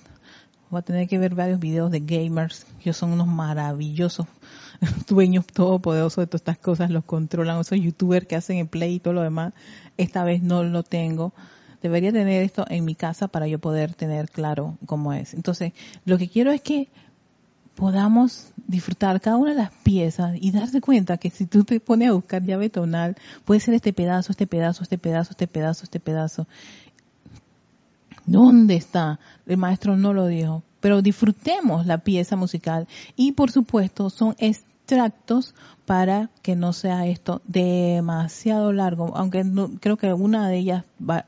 Voy 0.70 0.80
a 0.80 0.84
tener 0.84 1.08
que 1.08 1.18
ver 1.18 1.36
varios 1.36 1.60
videos 1.60 1.92
de 1.92 2.00
gamers, 2.00 2.66
que 2.82 2.94
son 2.94 3.12
unos 3.12 3.28
maravillosos 3.28 4.26
dueños 5.08 5.46
todopoderosos 5.48 6.24
de 6.24 6.28
todas 6.28 6.42
estas 6.42 6.58
cosas, 6.58 6.92
los 6.92 7.04
controlan, 7.04 7.60
esos 7.60 7.80
youtubers 7.80 8.26
que 8.26 8.36
hacen 8.38 8.58
el 8.58 8.68
play 8.68 8.96
y 8.96 9.00
todo 9.00 9.14
lo 9.14 9.22
demás. 9.22 9.54
Esta 9.98 10.24
vez 10.24 10.42
no 10.42 10.64
lo 10.64 10.84
tengo. 10.84 11.34
Debería 11.82 12.12
tener 12.14 12.44
esto 12.44 12.66
en 12.70 12.86
mi 12.86 12.96
casa 12.96 13.28
para 13.28 13.48
yo 13.48 13.60
poder 13.60 13.96
tener 13.96 14.30
claro 14.30 14.78
cómo 14.86 15.14
es. 15.14 15.34
Entonces, 15.34 15.74
lo 16.06 16.18
que 16.18 16.30
quiero 16.30 16.52
es 16.52 16.62
que 16.62 16.90
podamos 17.82 18.54
disfrutar 18.68 19.20
cada 19.22 19.38
una 19.38 19.54
de 19.54 19.58
las 19.58 19.72
piezas 19.72 20.38
y 20.40 20.52
darse 20.52 20.82
cuenta 20.82 21.18
que 21.18 21.32
si 21.32 21.48
tú 21.48 21.64
te 21.64 21.80
pones 21.80 22.10
a 22.10 22.14
buscar 22.14 22.44
llave 22.44 22.70
tonal, 22.70 23.16
puede 23.44 23.60
ser 23.60 23.74
este 23.74 23.92
pedazo, 23.92 24.34
este 24.34 24.46
pedazo, 24.46 24.84
este 24.84 25.00
pedazo, 25.00 25.32
este 25.32 25.48
pedazo, 25.48 25.84
este 25.86 26.00
pedazo. 26.00 26.48
¿Dónde 28.28 28.76
está? 28.76 29.20
El 29.48 29.58
maestro 29.58 29.98
no 29.98 30.14
lo 30.14 30.28
dijo, 30.28 30.62
pero 30.80 31.02
disfrutemos 31.02 31.88
la 31.88 31.98
pieza 31.98 32.36
musical 32.36 32.88
y 33.16 33.32
por 33.32 33.50
supuesto 33.50 34.12
son 34.12 34.36
extractos 34.38 35.56
para 35.88 36.30
que 36.44 36.56
no 36.56 36.74
sea 36.74 37.08
esto 37.08 37.42
demasiado 37.48 38.74
largo, 38.74 39.18
aunque 39.18 39.44
creo 39.80 39.98
que 39.98 40.14
una 40.14 40.48
de 40.50 40.58
ellas, 40.60 40.84
va, 41.02 41.26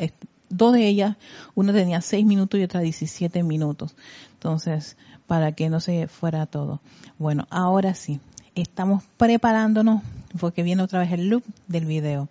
dos 0.50 0.74
de 0.74 0.88
ellas, 0.88 1.18
una 1.56 1.74
tenía 1.74 2.00
seis 2.02 2.28
minutos 2.28 2.60
y 2.60 2.64
otra 2.64 2.82
17 2.82 3.42
minutos. 3.42 3.96
Entonces, 4.34 4.98
para 5.34 5.52
que 5.54 5.68
no 5.68 5.80
se 5.80 6.08
fuera 6.08 6.46
todo. 6.46 6.80
Bueno, 7.18 7.48
ahora 7.50 7.96
sí, 7.96 8.20
estamos 8.54 9.04
preparándonos 9.18 10.04
porque 10.40 10.62
viene 10.62 10.84
otra 10.84 11.00
vez 11.00 11.12
el 11.12 11.28
loop 11.28 11.44
del 11.68 11.86
video. 11.86 12.30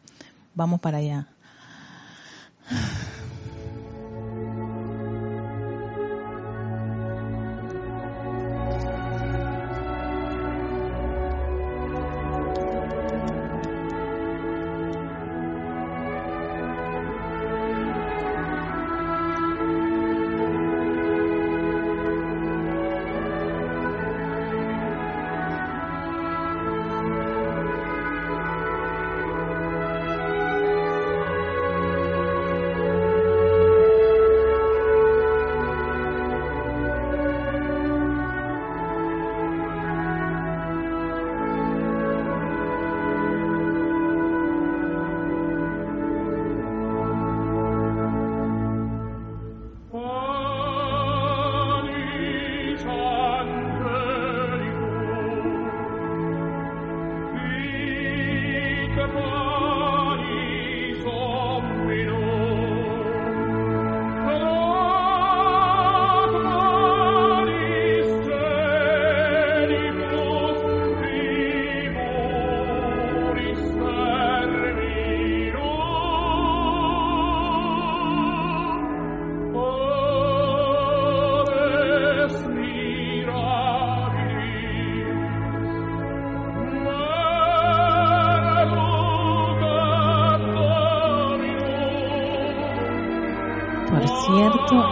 Vamos 0.54 0.78
para 0.78 0.98
allá. 0.98 1.26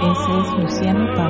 Ese 0.01 0.39
es 0.41 0.57
Luciano 0.57 1.09
Pau. 1.15 1.30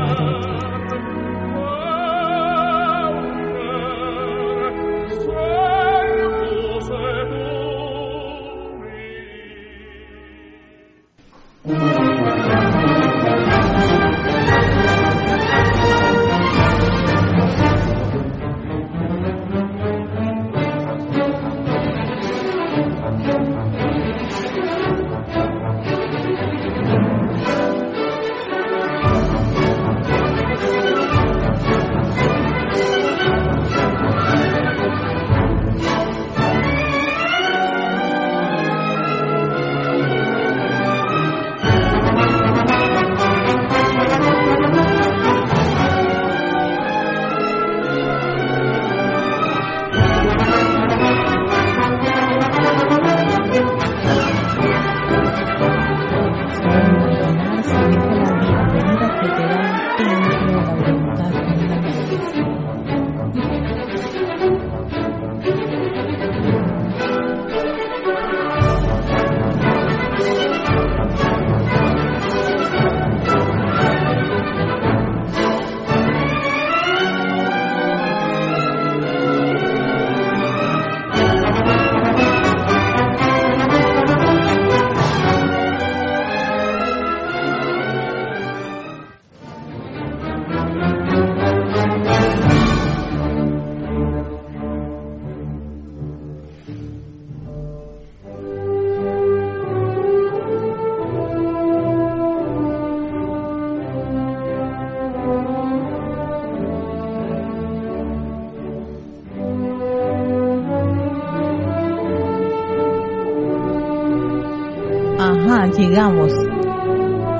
Llegamos. 115.91 116.33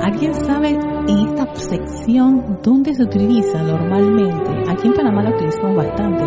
¿Alguien 0.01 0.33
sabe 0.33 0.71
en 0.71 1.17
esta 1.27 1.55
sección 1.55 2.59
dónde 2.61 2.93
se 2.93 3.03
utiliza 3.03 3.63
normalmente? 3.63 4.69
Aquí 4.69 4.87
en 4.87 4.93
Panamá 4.93 5.23
lo 5.23 5.35
utilizamos 5.35 5.75
bastante. 5.77 6.25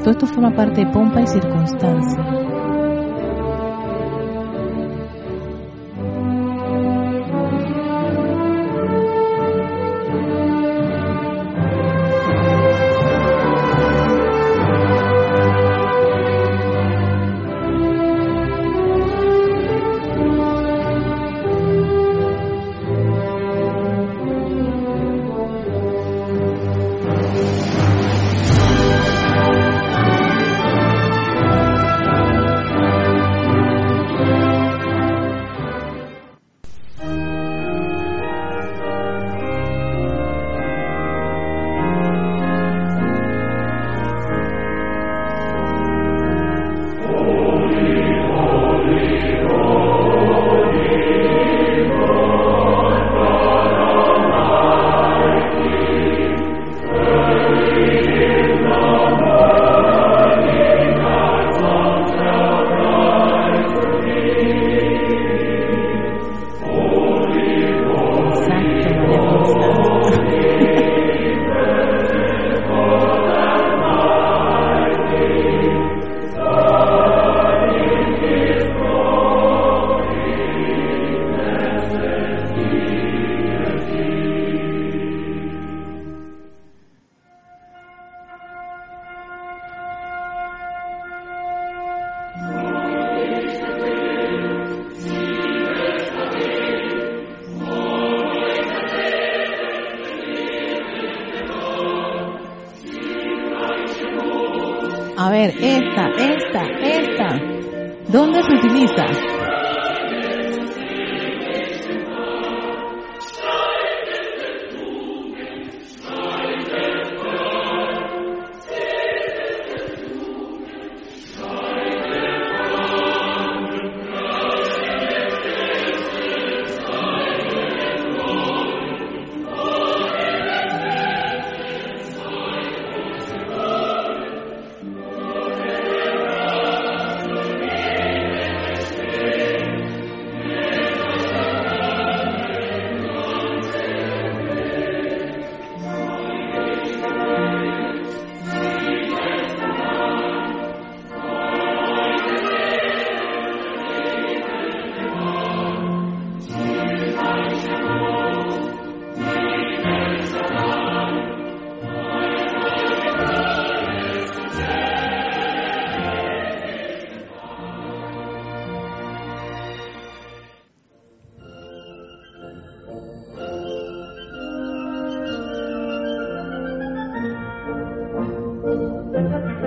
Todo 0.00 0.10
esto 0.12 0.26
forma 0.26 0.54
parte 0.54 0.84
de 0.84 0.90
pompa 0.90 1.20
y 1.20 1.26
circunstancia. 1.26 2.49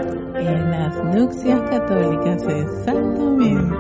En 0.06 0.72
las 0.72 1.04
nupcias 1.16 1.62
católicas, 1.70 2.44
exactamente. 2.44 3.74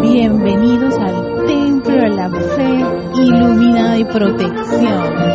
Bienvenidos 0.00 0.94
al 0.98 1.46
Templo 1.46 1.94
de 1.94 2.08
la 2.10 2.30
Fe 2.30 2.84
Iluminada 3.22 3.98
y 3.98 4.04
Protección. 4.04 5.31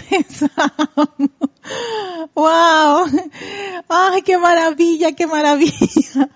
Regresamos. 0.00 1.08
Wow. 2.34 3.04
Ay, 3.88 4.22
qué 4.22 4.36
maravilla, 4.38 5.12
qué 5.12 5.26
maravilla. 5.26 6.28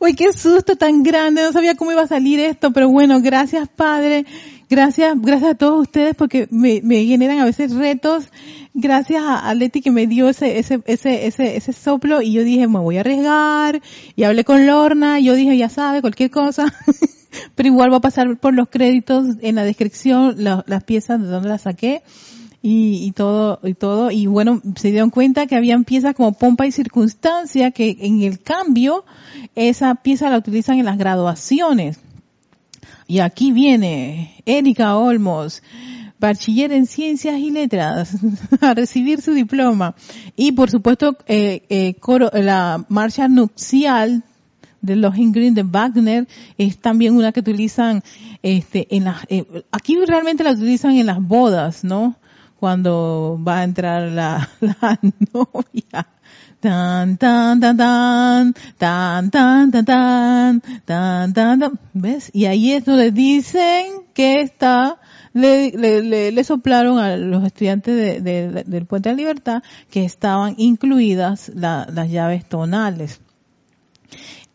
Uy, 0.00 0.14
qué 0.14 0.32
susto 0.32 0.76
tan 0.76 1.02
grande. 1.02 1.42
No 1.42 1.52
sabía 1.52 1.74
cómo 1.74 1.90
iba 1.92 2.02
a 2.02 2.06
salir 2.06 2.38
esto, 2.40 2.72
pero 2.72 2.88
bueno, 2.88 3.20
gracias 3.20 3.68
Padre. 3.68 4.24
Gracias, 4.70 5.14
gracias 5.20 5.52
a 5.52 5.54
todos 5.56 5.80
ustedes 5.82 6.14
porque 6.14 6.46
me, 6.50 6.80
me 6.82 7.04
generan 7.04 7.38
a 7.40 7.44
veces 7.44 7.72
retos. 7.74 8.24
Gracias 8.74 9.22
a, 9.26 9.52
Leti 9.54 9.80
que 9.80 9.90
me 9.90 10.06
dio 10.06 10.28
ese, 10.28 10.58
ese, 10.58 10.80
ese, 10.86 11.26
ese, 11.26 11.56
ese 11.56 11.72
soplo 11.72 12.20
y 12.22 12.32
yo 12.32 12.44
dije, 12.44 12.68
me 12.68 12.78
voy 12.78 12.98
a 12.98 13.00
arriesgar. 13.00 13.80
Y 14.14 14.24
hablé 14.24 14.44
con 14.44 14.66
Lorna 14.66 15.18
y 15.18 15.24
yo 15.24 15.34
dije, 15.34 15.56
ya 15.56 15.68
sabe, 15.68 16.02
cualquier 16.02 16.30
cosa. 16.30 16.66
pero 17.54 17.68
igual 17.68 17.88
voy 17.90 17.98
a 17.98 18.00
pasar 18.00 18.36
por 18.38 18.54
los 18.54 18.68
créditos 18.68 19.26
en 19.40 19.54
la 19.56 19.64
descripción, 19.64 20.34
la- 20.38 20.64
las 20.66 20.84
piezas 20.84 21.20
de 21.20 21.26
donde 21.28 21.48
las 21.48 21.62
saqué 21.62 22.02
y, 22.62 23.04
y 23.06 23.12
todo, 23.12 23.60
y 23.62 23.74
todo. 23.74 24.10
Y 24.10 24.26
bueno, 24.26 24.60
se 24.76 24.90
dieron 24.90 25.10
cuenta 25.10 25.46
que 25.46 25.56
habían 25.56 25.84
piezas 25.84 26.14
como 26.14 26.32
pompa 26.32 26.66
y 26.66 26.72
circunstancia 26.72 27.70
que 27.70 27.96
en 28.00 28.22
el 28.22 28.40
cambio, 28.40 29.04
esa 29.54 29.94
pieza 29.96 30.30
la 30.30 30.38
utilizan 30.38 30.78
en 30.78 30.84
las 30.86 30.98
graduaciones. 30.98 31.98
Y 33.06 33.20
aquí 33.20 33.52
viene 33.52 34.42
Erika 34.44 34.96
Olmos, 34.96 35.62
bachiller 36.20 36.72
en 36.72 36.86
ciencias 36.86 37.38
y 37.38 37.50
letras, 37.50 38.16
a 38.60 38.74
recibir 38.74 39.22
su 39.22 39.32
diploma. 39.32 39.94
Y 40.36 40.52
por 40.52 40.70
supuesto, 40.70 41.16
eh, 41.26 41.62
eh, 41.70 41.94
coro- 42.00 42.30
la 42.34 42.84
marcha 42.88 43.28
nupcial 43.28 44.24
de 44.82 44.96
los 44.96 45.16
Ingrid 45.16 45.52
de 45.54 45.62
Wagner 45.64 46.28
es 46.56 46.78
también 46.78 47.16
una 47.16 47.32
que 47.32 47.40
utilizan 47.40 48.02
este 48.44 48.86
en 48.94 49.04
las 49.04 49.24
eh, 49.28 49.44
aquí 49.72 49.96
realmente 50.06 50.44
la 50.44 50.52
utilizan 50.52 50.92
en 50.96 51.06
las 51.06 51.20
bodas 51.20 51.82
no 51.82 52.14
cuando 52.58 53.38
va 53.46 53.60
a 53.60 53.64
entrar 53.64 54.10
la, 54.10 54.48
la 54.60 54.98
novia. 55.32 56.06
Tan, 56.60 57.16
tan, 57.18 57.60
tan, 57.60 57.76
tan, 57.76 58.54
tan, 58.78 59.30
tan, 59.30 59.70
tan, 59.70 59.84
tan, 59.84 60.60
tan, 60.84 61.32
tan, 61.32 61.60
tan, 61.60 61.78
¿ves? 61.94 62.30
Y 62.32 62.46
ahí 62.46 62.72
es 62.72 62.84
donde 62.84 63.12
dicen 63.12 64.02
que 64.12 64.40
está, 64.40 64.98
le, 65.34 65.70
le, 65.70 66.32
le, 66.32 66.44
soplaron 66.44 66.98
a 66.98 67.16
los 67.16 67.44
estudiantes 67.44 68.24
de, 68.24 68.64
del 68.66 68.86
Puente 68.86 69.08
de 69.08 69.14
la 69.14 69.18
Libertad 69.18 69.62
que 69.88 70.04
estaban 70.04 70.56
incluidas 70.58 71.52
las 71.54 72.10
llaves 72.10 72.44
tonales. 72.48 73.20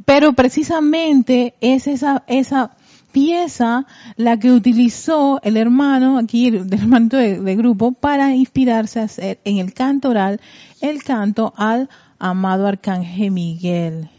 Pero 0.03 0.33
precisamente 0.33 1.53
es 1.61 1.87
esa, 1.87 2.23
esa 2.27 2.71
pieza 3.13 3.85
la 4.17 4.37
que 4.37 4.51
utilizó 4.51 5.39
el 5.43 5.55
hermano, 5.55 6.17
aquí 6.17 6.47
el, 6.47 6.73
hermano 6.73 7.07
de, 7.07 7.55
grupo, 7.55 7.93
para 7.93 8.35
inspirarse 8.35 8.99
a 8.99 9.03
hacer 9.03 9.39
en 9.45 9.59
el 9.59 9.73
canto 9.73 10.09
oral 10.09 10.41
el 10.81 11.01
canto 11.03 11.53
al 11.55 11.89
amado 12.19 12.67
arcángel 12.67 13.31
Miguel. 13.31 14.09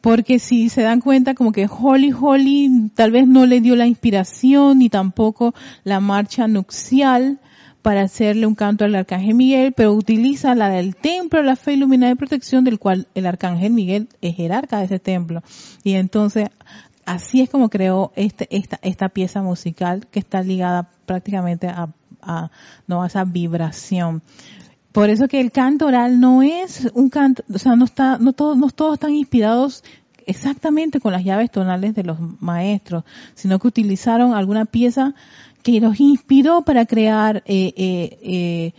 Porque 0.00 0.38
si 0.38 0.70
se 0.70 0.80
dan 0.80 1.02
cuenta 1.02 1.34
como 1.34 1.52
que 1.52 1.68
Holy 1.68 2.14
Holy 2.18 2.90
tal 2.94 3.10
vez 3.10 3.28
no 3.28 3.44
le 3.44 3.60
dio 3.60 3.76
la 3.76 3.86
inspiración 3.86 4.78
ni 4.78 4.88
tampoco 4.88 5.52
la 5.84 6.00
marcha 6.00 6.48
nupcial 6.48 7.38
para 7.82 8.02
hacerle 8.02 8.46
un 8.46 8.54
canto 8.54 8.84
al 8.84 8.94
arcángel 8.94 9.34
Miguel, 9.34 9.72
pero 9.72 9.92
utiliza 9.92 10.54
la 10.54 10.68
del 10.68 10.96
templo, 10.96 11.42
la 11.42 11.56
fe 11.56 11.74
iluminada 11.74 12.12
y 12.12 12.14
protección 12.14 12.64
del 12.64 12.78
cual 12.78 13.08
el 13.14 13.26
arcángel 13.26 13.72
Miguel 13.72 14.08
es 14.20 14.36
jerarca 14.36 14.78
de 14.78 14.84
ese 14.84 14.98
templo. 14.98 15.42
Y 15.82 15.94
entonces 15.94 16.48
así 17.10 17.40
es 17.40 17.50
como 17.50 17.68
creó 17.70 18.12
este, 18.14 18.46
esta, 18.56 18.78
esta 18.82 19.08
pieza 19.08 19.42
musical 19.42 20.06
que 20.10 20.20
está 20.20 20.42
ligada 20.42 20.90
prácticamente 21.06 21.66
a, 21.66 21.88
no, 22.86 23.02
a 23.02 23.06
esa 23.08 23.24
vibración. 23.24 24.22
Por 24.92 25.10
eso 25.10 25.26
que 25.26 25.40
el 25.40 25.50
canto 25.50 25.86
oral 25.86 26.20
no 26.20 26.42
es 26.42 26.88
un 26.94 27.10
canto, 27.10 27.42
o 27.52 27.58
sea, 27.58 27.74
no 27.74 27.84
está, 27.84 28.18
no 28.18 28.32
todos, 28.32 28.56
no 28.56 28.70
todos 28.70 28.94
están 28.94 29.14
inspirados 29.14 29.82
exactamente 30.26 31.00
con 31.00 31.12
las 31.12 31.24
llaves 31.24 31.50
tonales 31.50 31.94
de 31.96 32.04
los 32.04 32.18
maestros, 32.40 33.04
sino 33.34 33.58
que 33.58 33.68
utilizaron 33.68 34.34
alguna 34.34 34.64
pieza 34.64 35.14
que 35.62 35.80
los 35.80 35.98
inspiró 35.98 36.62
para 36.62 36.86
crear 36.86 37.42
eh, 37.46 37.72
eh, 37.76 38.18
eh, 38.22 38.72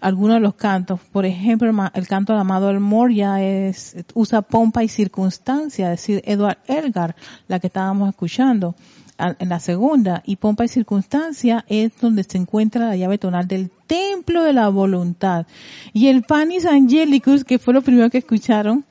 algunos 0.00 0.36
de 0.36 0.40
los 0.40 0.54
cantos. 0.54 1.00
Por 1.12 1.26
ejemplo, 1.26 1.70
el 1.94 2.08
canto 2.08 2.32
del 2.32 2.40
amado 2.40 2.70
El 2.70 2.80
Moria 2.80 3.42
es, 3.42 3.96
usa 4.14 4.42
pompa 4.42 4.84
y 4.84 4.88
circunstancia, 4.88 5.92
es 5.92 6.00
decir, 6.00 6.22
Edward 6.24 6.58
Elgar, 6.66 7.16
la 7.48 7.58
que 7.60 7.68
estábamos 7.68 8.08
escuchando 8.08 8.74
en 9.18 9.48
la 9.48 9.60
segunda. 9.60 10.22
Y 10.26 10.36
pompa 10.36 10.64
y 10.64 10.68
circunstancia 10.68 11.64
es 11.68 11.92
donde 12.00 12.24
se 12.24 12.38
encuentra 12.38 12.88
la 12.88 12.96
llave 12.96 13.18
tonal 13.18 13.48
del 13.48 13.70
templo 13.86 14.44
de 14.44 14.52
la 14.52 14.68
voluntad. 14.68 15.46
Y 15.92 16.08
el 16.08 16.22
Panis 16.22 16.66
Angelicus, 16.66 17.44
que 17.44 17.58
fue 17.58 17.74
lo 17.74 17.82
primero 17.82 18.10
que 18.10 18.18
escucharon, 18.18 18.84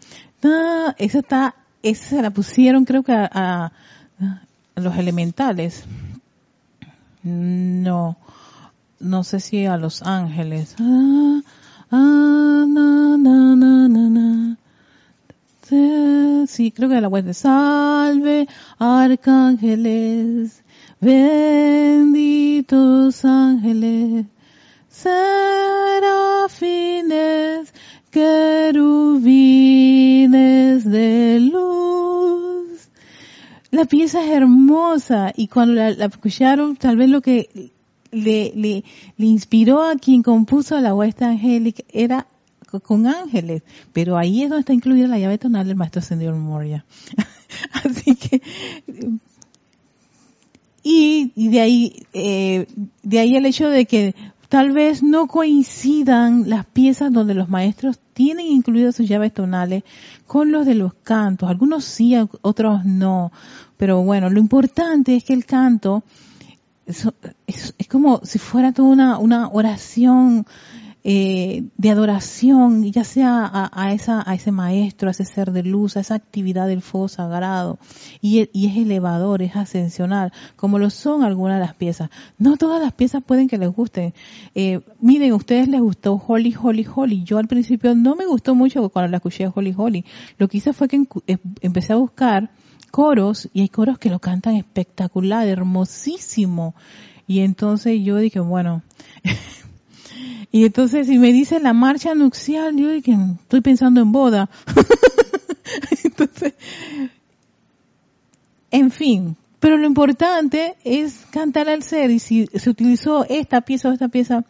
esa 0.98 1.20
está, 1.20 1.56
esa 1.82 2.06
se 2.10 2.22
la 2.22 2.32
pusieron 2.32 2.86
creo 2.86 3.04
que 3.04 3.14
a, 3.14 3.30
a 3.32 3.72
los 4.76 4.98
elementales. 4.98 5.84
No 7.24 8.18
no 9.00 9.24
sé 9.24 9.40
si 9.40 9.66
a 9.66 9.78
Los 9.78 10.02
Ángeles. 10.04 10.76
Ah, 10.80 11.42
ah, 11.92 12.46
Sí, 16.56 16.72
creo 16.72 16.88
que 16.90 16.96
a 16.96 17.02
la 17.02 17.10
web 17.10 17.26
de 17.26 17.34
Salve, 17.34 18.48
arcángeles, 18.78 20.64
benditos 21.02 22.06
ángeles, 23.26 24.28
serafines, 24.90 25.34
querubines 28.12 29.30
de 30.90 31.40
luz. 31.52 32.88
La 33.72 33.84
pieza 33.84 34.24
es 34.24 34.32
hermosa 34.32 35.34
y 35.36 35.50
cuando 35.50 35.74
la 35.74 35.90
escucharon, 36.06 36.78
tal 36.78 36.96
vez 36.96 37.10
lo 37.10 37.20
que 37.22 37.74
le, 38.16 38.54
le, 38.56 38.84
le 39.18 39.26
inspiró 39.26 39.84
a 39.84 39.96
quien 39.96 40.24
compuso 40.24 40.80
la 40.80 40.96
huesta 40.96 41.30
angélica 41.30 41.84
era 41.92 42.28
con 42.82 43.08
ángeles, 43.08 43.64
pero 43.94 44.18
ahí 44.18 44.44
es 44.44 44.50
donde 44.50 44.62
está 44.62 44.74
incluida 44.74 45.08
la 45.08 45.20
llave 45.20 45.38
tonal 45.38 45.68
del 45.68 45.76
maestro 45.76 46.00
ascendido 46.00 46.36
Moria. 46.36 46.86
Así 47.72 48.16
que, 48.16 48.42
y, 50.84 51.32
y 51.36 51.50
de 51.50 51.62
ahí, 51.62 52.06
eh, 52.14 52.68
de 53.04 53.20
ahí 53.20 53.36
el 53.36 53.46
hecho 53.46 53.70
de 53.70 53.86
que 53.86 54.14
tal 54.50 54.72
vez 54.72 55.04
no 55.04 55.28
coincidan 55.28 56.50
las 56.50 56.66
piezas 56.66 57.12
donde 57.12 57.34
los 57.34 57.50
maestros 57.50 58.00
tienen 58.14 58.48
incluidas 58.48 58.96
sus 58.96 59.08
llaves 59.08 59.34
tonales 59.34 59.84
con 60.28 60.52
los 60.52 60.66
de 60.66 60.76
los 60.76 60.94
cantos. 60.94 61.50
Algunos 61.50 61.86
sí, 61.86 62.16
otros 62.42 62.86
no. 62.86 63.32
Pero 63.78 64.04
bueno, 64.04 64.30
lo 64.30 64.40
importante 64.40 65.16
es 65.16 65.24
que 65.24 65.34
el 65.34 65.46
canto 65.46 66.04
es, 66.86 67.08
es, 67.78 67.88
como 67.88 68.22
si 68.24 68.40
fuera 68.40 68.72
toda 68.72 68.90
una, 68.90 69.18
una 69.18 69.50
oración 69.50 70.46
eh, 71.08 71.66
de 71.78 71.92
adoración, 71.92 72.84
ya 72.92 73.04
sea 73.04 73.70
a, 73.72 73.94
esa, 73.94 74.28
a 74.28 74.34
ese 74.34 74.52
maestro, 74.52 75.08
a 75.08 75.12
ese 75.12 75.24
ser 75.24 75.52
de 75.52 75.62
luz, 75.62 75.98
a 75.98 76.00
esa 76.00 76.16
actividad 76.16 76.68
del 76.68 76.82
fuego 76.82 77.08
sagrado. 77.08 77.78
Y, 78.22 78.50
y 78.54 78.68
es 78.68 78.78
elevador, 78.78 79.44
es 79.44 79.56
ascensional, 79.56 80.34
como 80.56 80.80
lo 80.80 80.90
son 80.90 81.24
algunas 81.24 81.60
de 81.60 81.66
las 81.66 81.76
piezas. 81.76 82.10
No 82.40 82.58
todas 82.58 82.82
las 82.82 82.92
piezas 82.94 83.24
pueden 83.24 83.48
que 83.48 83.60
les 83.60 83.70
gusten. 83.70 84.16
Eh, 84.56 84.82
miren, 85.00 85.34
a 85.34 85.36
ustedes 85.36 85.68
les 85.68 85.80
gustó 85.80 86.20
Holy, 86.28 86.56
Holy, 86.60 86.88
Holy. 86.96 87.24
Yo 87.24 87.38
al 87.38 87.48
principio 87.48 87.94
no 87.94 88.16
me 88.16 88.26
gustó 88.26 88.56
mucho 88.56 88.90
cuando 88.90 89.12
la 89.12 89.18
escuché 89.18 89.48
Holy, 89.54 89.76
Holy. 89.78 90.06
Lo 90.40 90.48
que 90.48 90.58
hice 90.58 90.74
fue 90.74 90.88
que 90.88 90.96
em, 90.96 91.08
empecé 91.62 91.94
a 91.94 91.98
buscar 91.98 92.50
coros 92.96 93.50
y 93.52 93.60
hay 93.60 93.68
coros 93.68 94.00
que 94.00 94.10
lo 94.10 94.20
cantan 94.20 94.56
espectacular, 94.56 95.50
hermosísimo. 95.50 96.76
Y 97.28 97.42
entonces 97.42 98.00
yo 98.02 98.16
dije, 98.16 98.40
bueno, 98.40 98.84
y 100.54 100.64
entonces 100.64 101.08
si 101.08 101.20
me 101.20 101.34
dice 101.34 101.60
la 101.60 101.74
marcha 101.74 102.16
nupcial, 102.16 102.74
yo 102.78 102.88
dije, 102.88 103.18
estoy 103.42 103.60
pensando 103.60 104.00
en 104.00 104.14
boda. 104.14 104.50
entonces, 106.06 106.54
en 108.72 108.92
fin, 108.92 109.36
pero 109.60 109.76
lo 109.76 109.88
importante 109.88 110.76
es 110.86 111.26
cantar 111.32 111.68
al 111.68 111.84
ser 111.84 112.12
y 112.12 112.20
si 112.20 112.48
se 112.48 112.70
utilizó 112.70 113.26
esta 113.26 113.60
pieza 113.60 113.90
o 113.90 113.92
esta 113.92 114.08
pieza, 114.08 114.46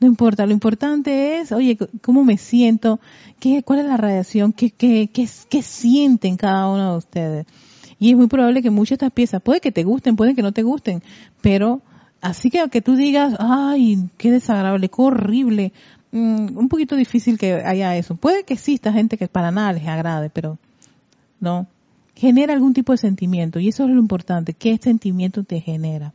no 0.00 0.06
importa, 0.06 0.46
lo 0.46 0.52
importante 0.52 1.38
es, 1.38 1.52
oye, 1.52 1.76
cómo 2.00 2.24
me 2.24 2.38
siento, 2.38 2.98
qué, 3.40 3.62
cuál 3.62 3.80
es 3.80 3.84
la 3.84 3.98
radiación, 3.98 4.54
qué, 4.54 4.70
qué, 4.70 5.10
qué, 5.12 5.28
qué 5.50 5.62
sienten 5.62 6.38
cada 6.38 6.66
uno 6.66 6.92
de 6.92 6.96
ustedes. 6.96 7.46
Y 8.00 8.10
es 8.10 8.16
muy 8.16 8.28
probable 8.28 8.62
que 8.62 8.70
muchas 8.70 8.98
de 8.98 9.06
estas 9.06 9.12
piezas, 9.12 9.42
puede 9.42 9.60
que 9.60 9.70
te 9.70 9.84
gusten, 9.84 10.16
puede 10.16 10.34
que 10.34 10.42
no 10.42 10.52
te 10.52 10.62
gusten, 10.62 11.02
pero 11.42 11.82
así 12.22 12.50
que 12.50 12.66
que 12.70 12.80
tú 12.80 12.96
digas, 12.96 13.36
ay, 13.38 14.08
qué 14.16 14.32
desagradable, 14.32 14.88
qué 14.88 15.02
horrible, 15.02 15.72
mm, 16.10 16.56
un 16.56 16.68
poquito 16.70 16.96
difícil 16.96 17.38
que 17.38 17.52
haya 17.52 17.94
eso. 17.96 18.16
Puede 18.16 18.44
que 18.44 18.54
exista 18.54 18.90
gente 18.90 19.18
que 19.18 19.28
para 19.28 19.50
nada 19.50 19.74
les 19.74 19.86
agrade, 19.86 20.30
pero 20.30 20.58
no. 21.40 21.66
Genera 22.16 22.54
algún 22.54 22.72
tipo 22.72 22.92
de 22.92 22.98
sentimiento 22.98 23.60
y 23.60 23.68
eso 23.68 23.84
es 23.84 23.90
lo 23.90 24.00
importante, 24.00 24.54
qué 24.54 24.78
sentimiento 24.78 25.44
te 25.44 25.60
genera. 25.60 26.14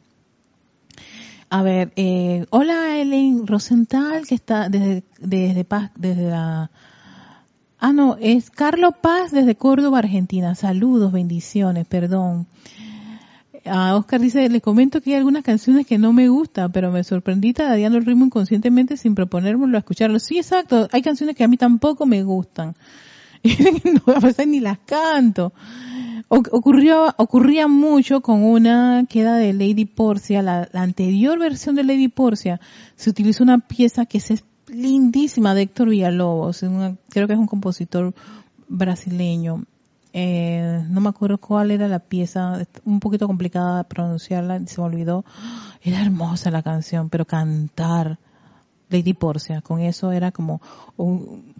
A 1.51 1.61
ver, 1.61 1.93
eh, 1.95 2.47
hola 2.49 2.97
Ellen 2.99 3.45
Rosenthal, 3.45 4.25
que 4.27 4.33
está 4.33 4.69
desde, 4.69 5.03
desde, 5.19 5.65
desde 5.95 6.29
la 6.31 6.71
Ah, 7.79 7.91
no, 7.93 8.17
es 8.19 8.49
Carlos 8.49 8.93
Paz 9.01 9.31
desde 9.31 9.55
Córdoba, 9.55 9.99
Argentina. 9.99 10.55
Saludos, 10.55 11.11
bendiciones, 11.11 11.85
perdón. 11.85 12.47
A 13.65 13.95
Oscar 13.95 14.21
dice, 14.21 14.47
le 14.47 14.61
comento 14.61 15.01
que 15.01 15.11
hay 15.11 15.17
algunas 15.17 15.43
canciones 15.43 15.87
que 15.87 15.97
no 15.97 16.13
me 16.13 16.29
gustan, 16.29 16.71
pero 16.71 16.91
me 16.91 17.03
sorprendí 17.03 17.51
taradeando 17.51 17.97
el 17.97 18.05
ritmo 18.05 18.25
inconscientemente 18.25 18.95
sin 18.95 19.15
proponérmelo 19.15 19.75
a 19.75 19.79
escucharlo. 19.79 20.19
Sí, 20.19 20.37
exacto, 20.37 20.87
hay 20.91 21.01
canciones 21.01 21.35
que 21.35 21.43
a 21.43 21.47
mí 21.47 21.57
tampoco 21.57 22.05
me 22.05 22.23
gustan. 22.23 22.75
no, 24.05 24.13
a 24.13 24.19
veces 24.19 24.47
ni 24.47 24.59
las 24.59 24.79
canto. 24.79 25.53
Ocurrió, 26.27 27.13
ocurría 27.17 27.67
mucho 27.67 28.21
con 28.21 28.43
una 28.43 29.05
que 29.07 29.21
era 29.21 29.35
de 29.35 29.53
Lady 29.53 29.85
Porcia, 29.85 30.41
la, 30.41 30.67
anterior 30.73 31.37
versión 31.37 31.75
de 31.75 31.83
Lady 31.83 32.07
Porcia, 32.07 32.59
se 32.95 33.11
utilizó 33.11 33.43
una 33.43 33.59
pieza 33.59 34.05
que 34.05 34.19
se 34.19 34.39
lindísima 34.67 35.53
de 35.53 35.63
Héctor 35.63 35.89
Villalobos, 35.89 36.63
creo 37.09 37.27
que 37.27 37.33
es 37.33 37.39
un 37.39 37.47
compositor 37.47 38.13
brasileño. 38.67 39.63
Eh, 40.13 40.85
no 40.89 41.01
me 41.01 41.09
acuerdo 41.09 41.37
cuál 41.37 41.71
era 41.71 41.87
la 41.87 41.99
pieza, 41.99 42.65
un 42.85 42.99
poquito 42.99 43.27
complicada 43.27 43.83
pronunciarla, 43.83 44.65
se 44.65 44.79
me 44.79 44.87
olvidó. 44.87 45.25
Era 45.81 46.01
hermosa 46.01 46.51
la 46.51 46.63
canción, 46.63 47.09
pero 47.09 47.25
cantar 47.25 48.17
Lady 48.89 49.13
Porcia, 49.13 49.61
con 49.61 49.81
eso 49.81 50.11
era 50.11 50.31
como 50.31 50.61
un, 50.95 51.53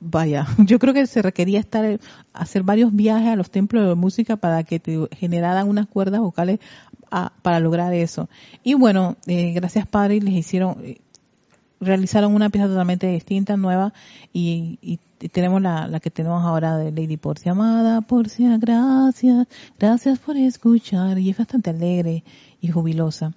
vaya, 0.00 0.46
yo 0.58 0.78
creo 0.78 0.94
que 0.94 1.06
se 1.06 1.22
requería 1.22 1.60
estar, 1.60 2.00
hacer 2.32 2.62
varios 2.62 2.94
viajes 2.94 3.28
a 3.28 3.36
los 3.36 3.50
templos 3.50 3.86
de 3.86 3.94
música 3.94 4.36
para 4.36 4.62
que 4.64 4.80
te 4.80 4.98
generaran 5.16 5.68
unas 5.68 5.86
cuerdas 5.86 6.20
vocales 6.20 6.60
para 7.42 7.58
lograr 7.58 7.92
eso. 7.92 8.28
Y 8.62 8.74
bueno, 8.74 9.16
eh, 9.26 9.52
gracias 9.52 9.86
Padre, 9.86 10.20
les 10.20 10.34
hicieron, 10.34 10.76
realizaron 11.80 12.34
una 12.34 12.50
pieza 12.50 12.68
totalmente 12.68 13.06
distinta, 13.06 13.56
nueva, 13.56 13.92
y, 14.32 14.78
y 14.82 14.98
tenemos 15.28 15.60
la, 15.62 15.88
la, 15.88 16.00
que 16.00 16.10
tenemos 16.10 16.44
ahora 16.44 16.76
de 16.76 16.92
Lady 16.92 17.16
Porcia, 17.16 17.52
amada 17.52 18.00
Porcia, 18.02 18.56
gracias, 18.58 19.46
gracias 19.78 20.18
por 20.18 20.36
escuchar, 20.36 21.18
y 21.18 21.30
es 21.30 21.38
bastante 21.38 21.70
alegre 21.70 22.22
y 22.60 22.68
jubilosa. 22.68 23.32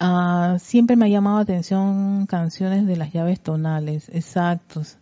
Uh, 0.00 0.58
siempre 0.58 0.96
me 0.96 1.06
ha 1.06 1.08
llamado 1.08 1.36
la 1.36 1.42
atención 1.42 2.26
canciones 2.26 2.86
de 2.86 2.96
las 2.96 3.12
llaves 3.12 3.40
tonales, 3.40 4.10
exactos. 4.12 4.98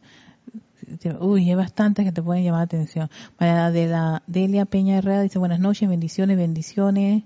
Uy, 1.21 1.49
hay 1.49 1.55
bastantes 1.55 2.05
que 2.05 2.13
te 2.13 2.23
pueden 2.23 2.45
llamar 2.45 2.61
la 2.61 2.65
atención. 2.65 3.11
María 3.41 3.71
de 3.71 3.87
la 3.87 4.23
Delia 4.27 4.67
Peña 4.67 4.99
Herrera 4.99 5.23
dice 5.23 5.39
buenas 5.39 5.61
noches, 5.61 5.89
bendiciones, 5.89 6.37
bendiciones. 6.37 7.23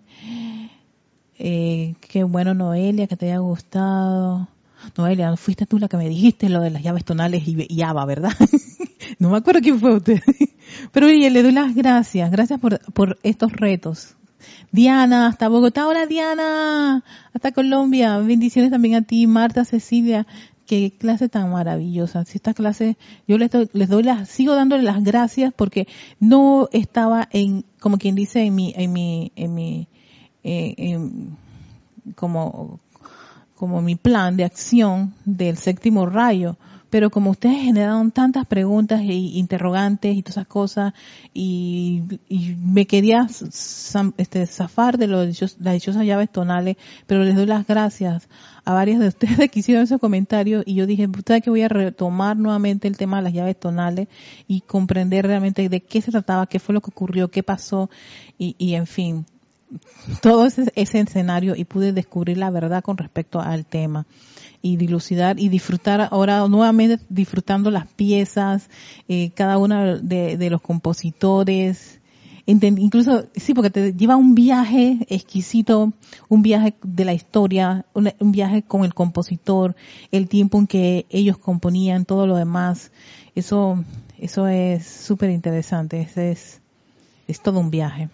Eh, 1.39 1.95
qué 2.01 2.25
bueno 2.25 2.55
Noelia, 2.55 3.07
que 3.07 3.17
te 3.17 3.27
haya 3.27 3.39
gustado. 3.39 4.49
Noelia, 4.97 5.37
fuiste 5.37 5.67
tú 5.67 5.79
la 5.79 5.89
que 5.89 5.97
me 5.97 6.09
dijiste 6.09 6.49
lo 6.49 6.61
de 6.61 6.71
las 6.71 6.83
llaves 6.83 7.05
tonales 7.05 7.47
y, 7.47 7.67
y 7.69 7.83
ABBA, 7.83 8.05
¿verdad? 8.05 8.33
no 9.19 9.31
me 9.31 9.39
acuerdo 9.39 9.61
quién 9.61 9.81
fue 9.81 9.97
usted. 9.97 10.21
Pero 10.93 11.07
oye, 11.07 11.31
le 11.31 11.43
doy 11.43 11.53
las 11.53 11.75
gracias. 11.75 12.31
Gracias 12.31 12.61
por, 12.61 12.81
por 12.93 13.19
estos 13.23 13.53
retos. 13.53 14.17
Diana, 14.73 15.27
hasta 15.27 15.49
Bogotá. 15.49 15.87
Hola 15.87 16.07
Diana. 16.07 17.05
Hasta 17.33 17.53
Colombia. 17.53 18.19
Bendiciones 18.19 18.71
también 18.71 18.95
a 18.97 19.03
ti, 19.03 19.27
Marta, 19.27 19.65
Cecilia. 19.65 20.27
Qué 20.67 20.93
clase 20.99 21.29
tan 21.29 21.51
maravillosa. 21.51 22.25
Si 22.25 22.39
esta 22.39 22.53
clase, 22.53 22.97
yo 23.29 23.39
les 23.39 23.51
doy, 23.51 23.71
les 23.73 23.89
doy 23.89 24.03
las, 24.03 24.29
sigo 24.29 24.55
dándole 24.55 24.83
las 24.83 25.03
gracias 25.05 25.53
porque 25.55 25.87
no 26.19 26.69
estaba 26.73 27.29
en, 27.31 27.65
como 27.79 27.99
quien 27.99 28.17
dice, 28.17 28.43
en 28.43 28.55
mi, 28.55 28.75
en 28.77 28.93
mi, 28.93 29.33
en 29.37 29.55
mi, 29.55 29.89
eh, 30.43 30.75
en, 30.77 31.37
como, 32.17 32.81
como 33.57 33.83
mi 33.83 33.97
plan 33.97 34.37
de 34.37 34.45
acción 34.45 35.15
del 35.25 35.57
séptimo 35.57 36.07
rayo. 36.07 36.57
Pero 36.89 37.11
como 37.11 37.31
ustedes 37.31 37.63
generaron 37.63 38.13
tantas 38.13 38.47
preguntas 38.47 39.01
e 39.01 39.13
interrogantes 39.13 40.17
y 40.17 40.23
todas 40.23 40.37
esas 40.37 40.47
cosas, 40.47 40.95
y, 41.35 42.03
me 42.65 42.87
quería 42.87 43.27
este, 44.17 44.47
zafar 44.47 44.97
de 44.97 45.09
las 45.09 45.27
dichosas 45.27 46.07
llaves 46.07 46.31
tonales, 46.31 46.77
pero 47.09 47.25
les 47.25 47.35
doy 47.35 47.47
las 47.47 47.67
gracias 47.67 48.29
a 48.65 48.73
varios 48.73 49.01
de 49.01 49.09
ustedes 49.09 49.51
que 49.51 49.61
hicieron 49.61 49.83
esos 49.83 50.01
comentarios 50.01 50.63
y 50.65 50.75
yo 50.75 50.87
dije, 50.87 51.09
¿usted 51.09 51.43
que 51.43 51.51
voy 51.51 51.63
a 51.63 51.69
retomar 51.69 52.37
nuevamente 52.37 52.87
el 52.87 52.97
tema 52.97 53.17
de 53.17 53.25
las 53.25 53.33
llaves 53.33 53.59
tonales 53.59 54.07
y 54.47 54.61
comprender 54.61 55.27
realmente 55.27 55.69
de 55.69 55.81
qué 55.81 56.01
se 56.01 56.13
trataba, 56.13 56.47
qué 56.47 56.61
fue 56.61 56.73
lo 56.73 56.81
que 56.81 56.91
ocurrió, 56.91 57.31
qué 57.33 57.43
pasó 57.43 57.91
y, 58.39 58.55
y 58.59 58.75
en 58.75 58.87
fin, 58.87 59.27
todo 60.23 60.47
ese, 60.47 60.73
ese, 60.75 61.01
escenario 61.01 61.57
y 61.57 61.65
pude 61.65 61.93
descubrir 61.93 62.39
la 62.39 62.51
verdad 62.51 62.83
con 62.83 62.97
respecto 62.97 63.41
al 63.41 63.67
tema 63.67 64.07
y 64.63 64.77
dilucidar 64.77 65.39
y 65.39 65.49
disfrutar 65.49 66.09
ahora 66.11 66.47
nuevamente 66.49 67.03
disfrutando 67.09 67.71
las 67.71 67.87
piezas, 67.87 68.69
eh, 69.09 69.31
cada 69.35 69.59
uno 69.59 69.99
de, 69.99 70.51
los 70.51 70.61
compositores, 70.61 72.01
incluso, 72.47 73.27
sí, 73.35 73.55
porque 73.55 73.71
te 73.71 73.93
lleva 73.93 74.17
un 74.17 74.35
viaje 74.35 74.99
exquisito, 75.09 75.93
un 76.29 76.43
viaje 76.43 76.75
de 76.83 77.05
la 77.05 77.13
historia, 77.13 77.87
un, 77.95 78.33
viaje 78.33 78.63
con 78.63 78.85
el 78.85 78.95
compositor, 78.95 79.77
el 80.11 80.29
tiempo 80.29 80.59
en 80.59 80.67
que 80.67 81.07
ellos 81.11 81.39
componían, 81.39 82.05
todo 82.05 82.27
lo 82.27 82.37
demás, 82.37 82.93
eso, 83.35 83.85
eso 84.19 84.49
es 84.49 84.87
súper 84.87 85.31
interesante, 85.31 86.09
es, 86.17 86.61
es 87.29 87.41
todo 87.43 87.61
un 87.61 87.71
viaje 87.71 88.09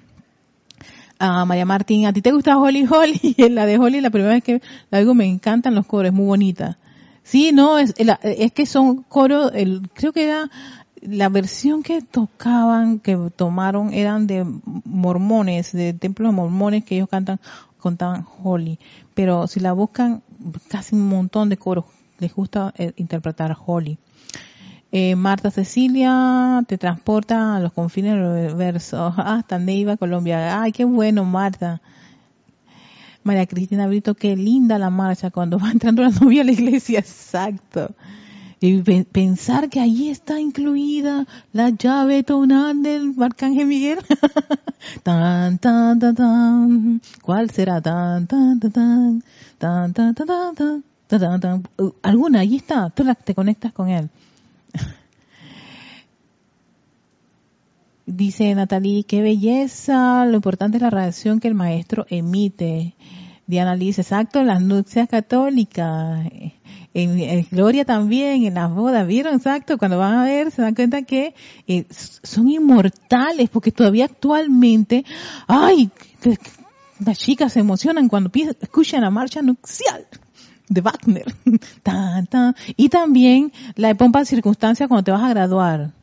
a 1.25 1.45
María 1.45 1.65
Martín, 1.65 2.07
¿a 2.07 2.13
ti 2.13 2.21
te 2.21 2.33
gusta 2.33 2.59
Holly 2.59 2.85
Holly? 2.85 3.37
la 3.51 3.65
de 3.65 3.79
Holly, 3.79 4.01
la 4.01 4.11
primera 4.11 4.35
vez 4.35 4.43
que 4.43 4.61
la 4.91 4.99
digo, 4.99 5.15
me 5.15 5.25
encantan 5.25 5.77
los 5.77 5.87
coros, 5.87 6.13
muy 6.13 6.27
bonita. 6.27 6.79
Sí, 7.23 7.53
no, 7.53 7.79
es, 7.79 7.95
es 7.97 8.53
que 8.53 8.67
son 8.67 9.05
coros, 9.05 9.53
el, 9.55 9.89
creo 9.95 10.13
que 10.13 10.25
era 10.25 10.51
la 11.01 11.29
versión 11.29 11.85
que 11.85 12.03
tocaban, 12.03 12.99
que 12.99 13.17
tomaron, 13.37 13.95
eran 13.95 14.27
de 14.27 14.45
mormones, 14.85 15.71
de 15.71 15.93
templos 15.93 16.35
mormones 16.35 16.85
que 16.85 16.97
ellos 16.97 17.09
cantan, 17.09 17.39
contaban 17.79 18.27
Holly. 18.43 18.81
Pero 19.15 19.47
si 19.47 19.61
la 19.61 19.73
buscan, 19.73 20.25
casi 20.69 20.97
un 20.97 21.09
montón 21.09 21.49
de 21.49 21.57
coros 21.57 21.85
les 22.19 22.35
gusta 22.35 22.75
eh, 22.77 22.93
interpretar 22.97 23.57
Holly. 23.65 23.97
Eh, 24.95 25.17
Marta 25.17 25.51
Cecilia 25.51 26.63
te 26.69 26.77
transporta 26.77 27.57
a 27.57 27.61
los 27.61 27.73
confines 27.73 28.13
del 28.13 28.53
universo, 28.53 29.07
hasta 29.17 29.59
Neiva, 29.59 29.97
Colombia. 29.97 30.61
Ay, 30.61 30.71
qué 30.73 30.85
bueno, 30.85 31.25
Marta. 31.25 31.81
María 33.25 33.47
Cristina 33.47 33.87
Brito, 33.87 34.15
qué 34.15 34.37
linda 34.37 34.79
la 34.79 34.91
marcha 34.91 35.31
cuando 35.31 35.59
va 35.63 35.71
entrando 35.71 36.03
la 36.03 36.11
novia 36.11 36.43
a 36.43 36.45
la 36.45 36.53
iglesia, 36.53 36.99
exacto. 36.99 37.95
Y 38.61 38.83
pensar 39.05 39.71
que 39.71 39.81
ahí 39.81 40.11
está 40.11 40.39
incluida 40.39 41.27
la 41.53 41.71
llave 41.71 42.23
tonal 42.23 42.83
del 42.83 43.15
Arcángel 43.19 43.67
Miguel. 43.67 43.99
tan, 45.03 45.59
tan, 45.59 45.99
tan, 45.99 46.15
tan. 46.15 47.01
¿Cuál 47.23 47.51
será? 47.51 47.81
Tan, 47.81 48.27
tan, 48.27 48.61
tan, 48.61 48.71
tan. 48.71 49.25
Tan, 49.59 49.93
tan, 49.95 50.15
tan, 50.15 50.27
tan, 50.55 50.85
tan. 51.09 51.41
tan, 51.41 51.63
uh, 51.79 51.91
alguna, 52.03 52.41
ahí 52.41 52.57
está. 52.57 52.91
Tú 52.91 53.05
te 53.25 53.35
conectas 53.35 53.73
con 53.73 53.89
él. 53.89 54.11
Dice 58.15 58.55
Natalie, 58.55 59.05
qué 59.05 59.23
belleza, 59.23 60.27
lo 60.27 60.35
importante 60.35 60.77
es 60.77 60.83
la 60.83 60.91
reacción 60.91 61.41
que 61.41 61.49
el 61.49 61.55
maestro 61.55 62.05
emite. 62.11 62.95
Diana 63.47 63.75
dice, 63.75 64.03
exacto, 64.03 64.41
en 64.41 64.49
las 64.49 64.61
nupcias 64.61 65.09
católicas, 65.09 66.27
en, 66.93 67.47
Gloria 67.51 67.87
también, 67.87 68.45
en 68.45 68.53
las 68.53 68.71
bodas, 68.71 69.07
¿vieron? 69.07 69.37
Exacto, 69.37 69.79
cuando 69.79 69.97
van 69.97 70.13
a 70.13 70.25
ver 70.25 70.51
se 70.51 70.61
dan 70.61 70.75
cuenta 70.75 71.03
que 71.05 71.35
eh, 71.67 71.87
son 71.91 72.51
inmortales, 72.51 73.49
porque 73.49 73.73
todavía 73.73 74.05
actualmente, 74.05 75.07
ay, 75.47 75.91
las 76.99 77.19
chicas 77.19 77.55
se 77.55 77.61
emocionan 77.61 78.09
cuando 78.09 78.31
escuchan 78.61 79.01
la 79.01 79.11
marcha 79.11 79.41
nupcial 79.41 80.07
de 80.69 80.81
Wagner. 80.83 81.35
Y 82.77 82.91
también 82.91 83.53
la 83.75 83.95
pompa 83.95 84.19
de 84.19 84.27
circunstancia 84.27 84.87
cuando 84.87 85.05
te 85.05 85.13
vas 85.13 85.23
a 85.23 85.31
graduar. 85.31 86.02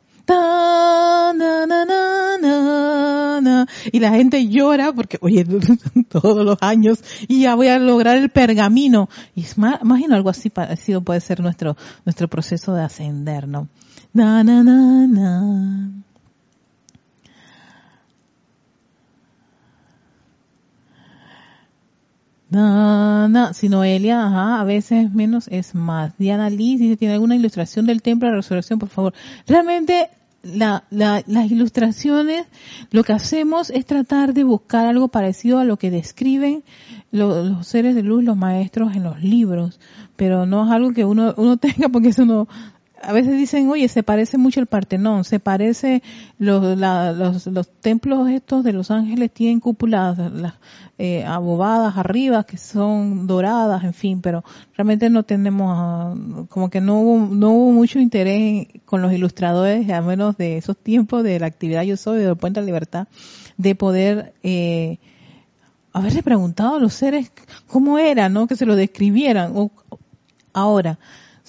Y 3.92 4.00
la 4.00 4.10
gente 4.10 4.48
llora 4.48 4.92
porque, 4.92 5.18
oye, 5.20 5.44
todos 6.08 6.44
los 6.44 6.58
años 6.60 7.02
y 7.28 7.42
ya 7.42 7.54
voy 7.54 7.68
a 7.68 7.78
lograr 7.78 8.16
el 8.16 8.30
pergamino. 8.30 9.08
Y 9.34 9.44
imagino 9.82 10.14
algo 10.14 10.30
así 10.30 10.50
parecido 10.50 11.02
puede 11.02 11.20
ser 11.20 11.40
nuestro, 11.40 11.76
nuestro 12.04 12.28
proceso 12.28 12.74
de 12.74 12.82
ascender, 12.82 13.48
¿no? 13.48 13.68
Na, 14.12 14.42
na, 14.44 14.62
na, 14.62 15.06
na. 15.06 15.90
No, 22.50 23.28
no, 23.28 23.54
si 23.54 23.68
Noelia, 23.68 24.26
ajá, 24.26 24.60
a 24.60 24.64
veces 24.64 25.12
menos 25.12 25.46
es 25.48 25.76
más. 25.76 26.18
Diana 26.18 26.50
Liz 26.50 26.80
dice, 26.80 26.96
¿tiene 26.96 27.14
alguna 27.14 27.36
ilustración 27.36 27.86
del 27.86 28.02
templo 28.02 28.26
de 28.26 28.32
la 28.32 28.38
resurrección, 28.38 28.80
por 28.80 28.88
favor? 28.88 29.14
Realmente, 29.46 30.10
la, 30.42 30.84
la, 30.90 31.22
las 31.26 31.50
ilustraciones, 31.50 32.46
lo 32.90 33.04
que 33.04 33.12
hacemos 33.12 33.70
es 33.70 33.84
tratar 33.86 34.32
de 34.34 34.44
buscar 34.44 34.86
algo 34.86 35.08
parecido 35.08 35.58
a 35.58 35.64
lo 35.64 35.76
que 35.76 35.90
describen 35.90 36.64
los 37.12 37.66
seres 37.66 37.94
de 37.94 38.02
luz, 38.02 38.24
los 38.24 38.36
maestros 38.36 38.94
en 38.94 39.02
los 39.02 39.22
libros, 39.22 39.80
pero 40.16 40.46
no 40.46 40.64
es 40.64 40.70
algo 40.70 40.92
que 40.92 41.04
uno, 41.04 41.34
uno 41.36 41.56
tenga 41.58 41.88
porque 41.88 42.08
eso 42.08 42.24
no, 42.24 42.48
a 43.02 43.12
veces 43.12 43.36
dicen, 43.36 43.68
oye, 43.68 43.88
se 43.88 44.02
parece 44.02 44.38
mucho 44.38 44.60
el 44.60 44.66
Partenón, 44.66 45.24
se 45.24 45.40
parece 45.40 46.02
los, 46.38 46.78
los, 46.78 47.46
los, 47.46 47.68
templos 47.80 48.28
estos 48.28 48.62
de 48.62 48.72
los 48.72 48.90
ángeles 48.90 49.32
tienen 49.32 49.60
cúpulas 49.60 50.18
las, 50.18 50.54
eh, 50.98 51.24
abobadas 51.24 51.96
arriba 51.96 52.44
que 52.44 52.58
son 52.58 53.26
doradas, 53.26 53.84
en 53.84 53.94
fin, 53.94 54.20
pero 54.20 54.44
realmente 54.76 55.08
no 55.08 55.22
tenemos, 55.22 55.72
ah, 55.74 56.14
como 56.48 56.68
que 56.68 56.80
no 56.80 57.00
hubo, 57.00 57.34
no 57.34 57.50
hubo 57.50 57.72
mucho 57.72 57.98
interés 57.98 58.68
con 58.84 59.00
los 59.00 59.12
ilustradores, 59.12 59.88
al 59.90 60.04
menos 60.04 60.36
de 60.36 60.58
esos 60.58 60.76
tiempos 60.76 61.24
de 61.24 61.40
la 61.40 61.46
actividad 61.46 61.82
Yo 61.82 61.96
Soy, 61.96 62.18
de 62.18 62.34
Puente 62.36 62.60
de 62.60 62.66
Libertad, 62.66 63.08
de 63.56 63.74
poder, 63.74 64.34
eh, 64.42 64.98
haberle 65.92 66.22
preguntado 66.22 66.76
a 66.76 66.80
los 66.80 66.94
seres 66.94 67.32
cómo 67.66 67.98
era, 67.98 68.28
¿no? 68.28 68.46
Que 68.46 68.56
se 68.56 68.66
lo 68.66 68.76
describieran. 68.76 69.52
O, 69.54 69.70
ahora, 70.52 70.98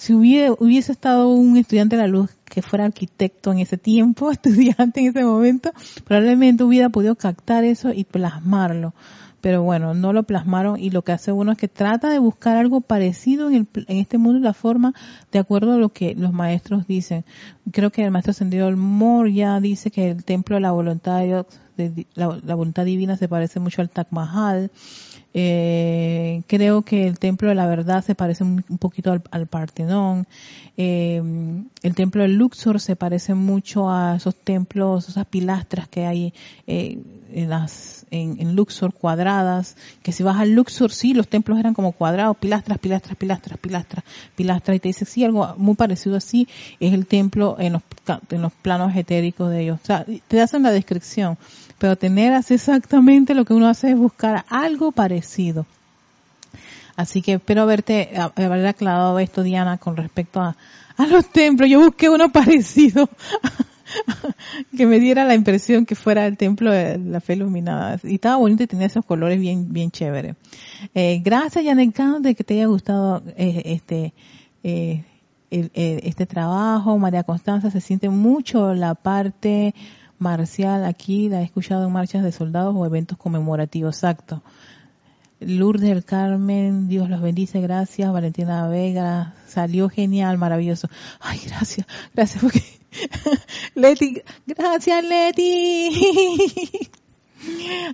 si 0.02 0.14
hubiera, 0.14 0.52
hubiese 0.58 0.90
estado 0.90 1.28
un 1.28 1.56
estudiante 1.56 1.94
de 1.94 2.02
la 2.02 2.08
luz 2.08 2.28
que 2.44 2.60
fuera 2.60 2.84
arquitecto 2.86 3.52
en 3.52 3.60
ese 3.60 3.78
tiempo, 3.78 4.30
estudiante 4.32 4.98
en 4.98 5.06
ese 5.06 5.22
momento, 5.24 5.70
probablemente 6.04 6.64
hubiera 6.64 6.88
podido 6.88 7.14
captar 7.14 7.62
eso 7.62 7.92
y 7.92 8.02
plasmarlo. 8.02 8.94
Pero 9.40 9.62
bueno, 9.62 9.94
no 9.94 10.12
lo 10.12 10.24
plasmaron 10.24 10.78
y 10.80 10.90
lo 10.90 11.02
que 11.02 11.12
hace 11.12 11.30
uno 11.30 11.52
es 11.52 11.58
que 11.58 11.68
trata 11.68 12.10
de 12.10 12.18
buscar 12.18 12.56
algo 12.56 12.80
parecido 12.80 13.48
en, 13.48 13.54
el, 13.74 13.84
en 13.86 13.98
este 13.98 14.18
mundo 14.18 14.40
la 14.40 14.54
forma 14.54 14.92
de 15.30 15.38
acuerdo 15.38 15.72
a 15.72 15.76
lo 15.76 15.90
que 15.90 16.16
los 16.16 16.32
maestros 16.32 16.88
dicen. 16.88 17.24
Creo 17.70 17.90
que 17.90 18.04
el 18.04 18.10
maestro 18.10 18.32
ascendido 18.32 18.68
el 18.68 19.32
ya 19.32 19.60
dice 19.60 19.92
que 19.92 20.10
el 20.10 20.24
templo 20.24 20.56
de 20.56 20.62
la 20.62 20.72
voluntad 20.72 21.20
de, 21.76 22.06
la, 22.14 22.54
voluntad 22.56 22.84
divina 22.84 23.16
se 23.16 23.28
parece 23.28 23.60
mucho 23.60 23.82
al 23.82 23.90
Taj 23.90 24.08
Mahal 24.10 24.72
Eh, 25.34 26.42
creo 26.46 26.82
que 26.82 27.06
el 27.06 27.18
templo 27.18 27.48
de 27.48 27.54
la 27.54 27.66
verdad 27.66 28.04
se 28.04 28.14
parece 28.14 28.44
un, 28.44 28.62
poquito 28.78 29.18
al, 29.30 29.46
Partenón. 29.46 30.26
Eh, 30.76 31.22
el 31.82 31.94
templo 31.94 32.22
de 32.22 32.28
Luxor 32.28 32.80
se 32.80 32.96
parece 32.96 33.34
mucho 33.34 33.90
a 33.90 34.16
esos 34.16 34.34
templos, 34.34 35.08
esas 35.08 35.26
pilastras 35.26 35.88
que 35.88 36.06
hay 36.06 36.34
eh, 36.66 36.98
en 37.32 37.48
las 37.48 38.06
en, 38.10 38.54
Luxor 38.54 38.92
cuadradas. 38.92 39.76
Que 40.02 40.12
si 40.12 40.22
vas 40.22 40.38
al 40.38 40.52
Luxor, 40.52 40.92
sí, 40.92 41.14
los 41.14 41.28
templos 41.28 41.58
eran 41.58 41.74
como 41.74 41.92
cuadrados, 41.92 42.36
pilastras, 42.36 42.78
pilastras, 42.78 43.16
pilastras, 43.16 43.58
pilastras, 43.58 44.04
pilastras. 44.36 44.76
Y 44.76 44.80
te 44.80 44.88
dice, 44.88 45.04
sí, 45.04 45.24
algo 45.24 45.54
muy 45.56 45.74
parecido 45.74 46.16
así 46.16 46.46
es 46.78 46.92
el 46.92 47.06
templo 47.06 47.56
en 47.58 47.74
los, 47.74 47.82
en 48.30 48.42
los 48.42 48.52
planos 48.52 48.94
etéricos 48.94 49.50
de 49.50 49.62
ellos. 49.62 49.78
O 49.82 49.86
sea, 49.86 50.04
te 50.28 50.40
hacen 50.40 50.62
la 50.62 50.70
descripción 50.70 51.38
pero 51.82 51.96
tener 51.96 52.32
así 52.32 52.54
exactamente 52.54 53.34
lo 53.34 53.44
que 53.44 53.54
uno 53.54 53.66
hace 53.66 53.90
es 53.90 53.96
buscar 53.96 54.44
algo 54.48 54.92
parecido. 54.92 55.66
Así 56.94 57.22
que 57.22 57.32
espero 57.32 57.62
haberte, 57.62 58.10
haber 58.36 58.64
aclarado 58.68 59.18
esto, 59.18 59.42
Diana, 59.42 59.78
con 59.78 59.96
respecto 59.96 60.40
a, 60.40 60.56
a 60.96 61.06
los 61.08 61.28
templos. 61.30 61.68
Yo 61.68 61.80
busqué 61.80 62.08
uno 62.08 62.28
parecido 62.32 63.10
que 64.76 64.86
me 64.86 65.00
diera 65.00 65.24
la 65.24 65.34
impresión 65.34 65.84
que 65.84 65.96
fuera 65.96 66.24
el 66.28 66.36
templo 66.36 66.70
de 66.70 66.98
la 66.98 67.20
fe 67.20 67.32
iluminada. 67.32 67.98
Y 68.04 68.14
estaba 68.14 68.36
bonito 68.36 68.62
y 68.62 68.68
tenía 68.68 68.86
esos 68.86 69.04
colores 69.04 69.40
bien, 69.40 69.72
bien 69.72 69.90
chéveres. 69.90 70.36
Eh, 70.94 71.20
gracias, 71.24 71.64
Janet 71.64 71.96
de 72.20 72.36
que 72.36 72.44
te 72.44 72.54
haya 72.54 72.66
gustado 72.66 73.24
eh, 73.36 73.62
este, 73.64 74.12
eh, 74.62 75.02
este 75.50 76.26
trabajo. 76.26 76.96
María 76.96 77.24
Constanza 77.24 77.72
se 77.72 77.80
siente 77.80 78.08
mucho 78.08 78.72
la 78.72 78.94
parte 78.94 79.74
marcial 80.22 80.84
aquí 80.84 81.28
la 81.28 81.40
he 81.40 81.44
escuchado 81.44 81.86
en 81.86 81.92
marchas 81.92 82.22
de 82.22 82.32
soldados 82.32 82.74
o 82.76 82.86
eventos 82.86 83.18
conmemorativos, 83.18 83.96
exacto. 83.96 84.42
Lourdes 85.40 85.88
del 85.88 86.04
Carmen, 86.04 86.88
Dios 86.88 87.10
los 87.10 87.20
bendice, 87.20 87.60
gracias. 87.60 88.12
Valentina 88.12 88.68
Vega, 88.68 89.34
salió 89.46 89.88
genial, 89.88 90.38
maravilloso. 90.38 90.88
Ay, 91.20 91.40
gracias, 91.46 91.86
gracias 92.14 92.42
porque... 92.42 92.62
Leti, 93.74 94.22
gracias 94.46 95.04
Leti. 95.04 95.90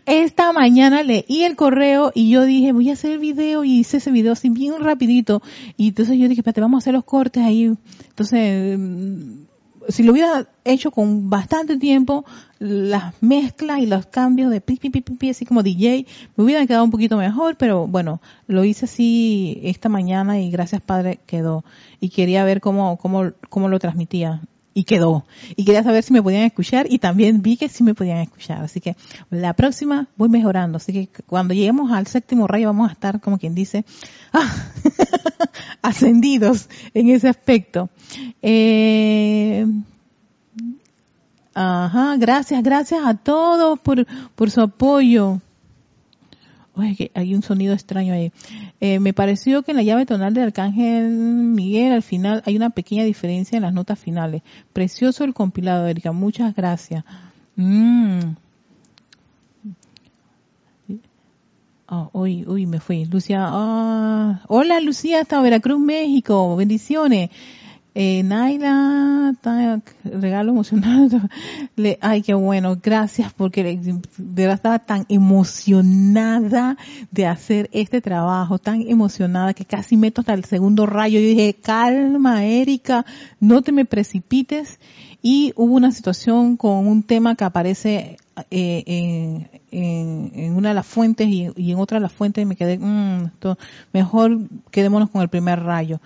Esta 0.06 0.52
mañana 0.52 1.02
leí 1.02 1.44
el 1.44 1.56
correo 1.56 2.12
y 2.14 2.30
yo 2.30 2.44
dije, 2.44 2.72
voy 2.72 2.90
a 2.90 2.94
hacer 2.94 3.12
el 3.12 3.18
video 3.18 3.64
y 3.64 3.78
hice 3.80 3.96
ese 3.96 4.10
video 4.10 4.32
así 4.32 4.50
bien 4.50 4.74
rapidito. 4.80 5.42
Y 5.76 5.88
entonces 5.88 6.18
yo 6.18 6.28
dije, 6.28 6.40
espérate, 6.40 6.60
vamos 6.60 6.78
a 6.78 6.82
hacer 6.82 6.94
los 6.94 7.04
cortes 7.04 7.42
ahí. 7.42 7.74
Entonces, 8.08 8.78
si 9.88 10.02
lo 10.02 10.12
hubiera 10.12 10.46
hecho 10.64 10.90
con 10.90 11.30
bastante 11.30 11.78
tiempo, 11.78 12.24
las 12.58 13.14
mezclas 13.22 13.80
y 13.80 13.86
los 13.86 14.06
cambios 14.06 14.50
de 14.50 14.60
pi, 14.60 14.76
pi, 14.76 14.90
pi, 14.90 15.00
pi, 15.00 15.30
así 15.30 15.46
como 15.46 15.62
DJ, 15.62 16.06
me 16.36 16.44
hubieran 16.44 16.66
quedado 16.66 16.84
un 16.84 16.90
poquito 16.90 17.16
mejor, 17.16 17.56
pero 17.56 17.86
bueno, 17.86 18.20
lo 18.46 18.64
hice 18.64 18.84
así 18.84 19.60
esta 19.62 19.88
mañana 19.88 20.40
y 20.40 20.50
gracias 20.50 20.82
Padre 20.82 21.20
quedó. 21.26 21.64
Y 22.00 22.10
quería 22.10 22.44
ver 22.44 22.60
cómo, 22.60 22.98
cómo, 22.98 23.32
cómo 23.48 23.68
lo 23.68 23.78
transmitía 23.78 24.42
y 24.74 24.84
quedó. 24.84 25.24
Y 25.56 25.64
quería 25.64 25.82
saber 25.82 26.02
si 26.02 26.12
me 26.12 26.22
podían 26.22 26.42
escuchar 26.42 26.86
y 26.88 26.98
también 26.98 27.42
vi 27.42 27.56
que 27.56 27.68
sí 27.68 27.82
me 27.82 27.94
podían 27.94 28.18
escuchar. 28.18 28.62
Así 28.62 28.80
que 28.80 28.96
la 29.30 29.54
próxima 29.54 30.08
voy 30.16 30.28
mejorando. 30.28 30.76
Así 30.76 30.92
que 30.92 31.08
cuando 31.24 31.54
lleguemos 31.54 31.90
al 31.90 32.06
séptimo 32.06 32.46
rayo 32.46 32.68
vamos 32.68 32.88
a 32.88 32.92
estar, 32.92 33.20
como 33.20 33.38
quien 33.38 33.54
dice, 33.54 33.84
ah, 34.32 34.50
ascendidos 35.82 36.68
en 36.94 37.08
ese 37.08 37.28
aspecto. 37.28 37.90
Eh, 38.42 39.66
ajá, 41.54 42.16
gracias, 42.16 42.62
gracias 42.62 43.00
a 43.04 43.14
todos 43.14 43.78
por, 43.80 44.06
por 44.34 44.50
su 44.50 44.60
apoyo. 44.60 45.40
Oye, 46.74 46.94
que 46.94 47.10
hay 47.14 47.34
un 47.34 47.42
sonido 47.42 47.74
extraño 47.74 48.14
ahí. 48.14 48.32
Eh, 48.80 49.00
me 49.00 49.12
pareció 49.12 49.62
que 49.62 49.72
en 49.72 49.76
la 49.76 49.82
llave 49.82 50.06
tonal 50.06 50.34
del 50.34 50.44
Arcángel 50.44 51.08
Miguel 51.10 51.92
al 51.92 52.02
final 52.02 52.42
hay 52.46 52.56
una 52.56 52.70
pequeña 52.70 53.04
diferencia 53.04 53.56
en 53.56 53.62
las 53.62 53.72
notas 53.72 53.98
finales. 53.98 54.42
Precioso 54.72 55.24
el 55.24 55.34
compilado, 55.34 55.86
Erika. 55.88 56.12
Muchas 56.12 56.54
gracias. 56.54 57.04
Mm. 57.56 58.20
Oh, 61.90 62.10
uy, 62.12 62.44
uy, 62.46 62.66
me 62.66 62.80
fui. 62.80 63.06
Lucia, 63.06 63.38
ah, 63.40 64.42
hola 64.48 64.78
Lucía, 64.80 65.22
hasta 65.22 65.40
Veracruz, 65.40 65.80
México. 65.80 66.54
Bendiciones. 66.54 67.30
Eh, 67.94 68.22
Naila, 68.22 69.34
regalo 70.04 70.52
emocional. 70.52 71.30
Le, 71.76 71.98
ay, 72.00 72.22
qué 72.22 72.34
bueno, 72.34 72.76
gracias 72.82 73.32
porque 73.32 73.64
de 73.64 74.00
verdad 74.18 74.54
estaba 74.54 74.78
tan 74.78 75.06
emocionada 75.08 76.76
de 77.10 77.26
hacer 77.26 77.68
este 77.72 78.00
trabajo, 78.00 78.58
tan 78.58 78.82
emocionada 78.82 79.54
que 79.54 79.64
casi 79.64 79.96
meto 79.96 80.20
hasta 80.20 80.34
el 80.34 80.44
segundo 80.44 80.86
rayo. 80.86 81.18
Yo 81.18 81.26
dije, 81.26 81.54
calma, 81.54 82.44
Erika, 82.44 83.04
no 83.40 83.62
te 83.62 83.72
me 83.72 83.84
precipites. 83.84 84.78
Y 85.20 85.52
hubo 85.56 85.74
una 85.74 85.90
situación 85.90 86.56
con 86.56 86.86
un 86.86 87.02
tema 87.02 87.34
que 87.34 87.44
aparece 87.44 88.18
eh, 88.50 89.48
en, 89.72 90.54
una 90.54 90.68
de 90.68 90.74
las 90.74 90.86
fuentes 90.86 91.26
y, 91.26 91.50
en 91.56 91.78
otra 91.78 91.98
de 91.98 92.02
las 92.02 92.12
fuentes 92.12 92.46
me 92.46 92.54
quedé, 92.54 92.78
mm, 92.78 93.32
mejor 93.92 94.38
quedémonos 94.70 95.10
con 95.10 95.22
el 95.22 95.28
primer 95.28 95.60
rayo 95.60 96.00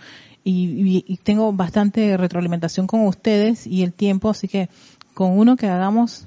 y, 0.45 1.19
tengo 1.23 1.53
bastante 1.53 2.17
retroalimentación 2.17 2.87
con 2.87 3.07
ustedes 3.07 3.67
y 3.67 3.83
el 3.83 3.93
tiempo, 3.93 4.31
así 4.31 4.49
que 4.49 4.69
con 5.15 5.39
uno 5.39 5.57
que 5.57 5.69
hagamos 5.69 6.27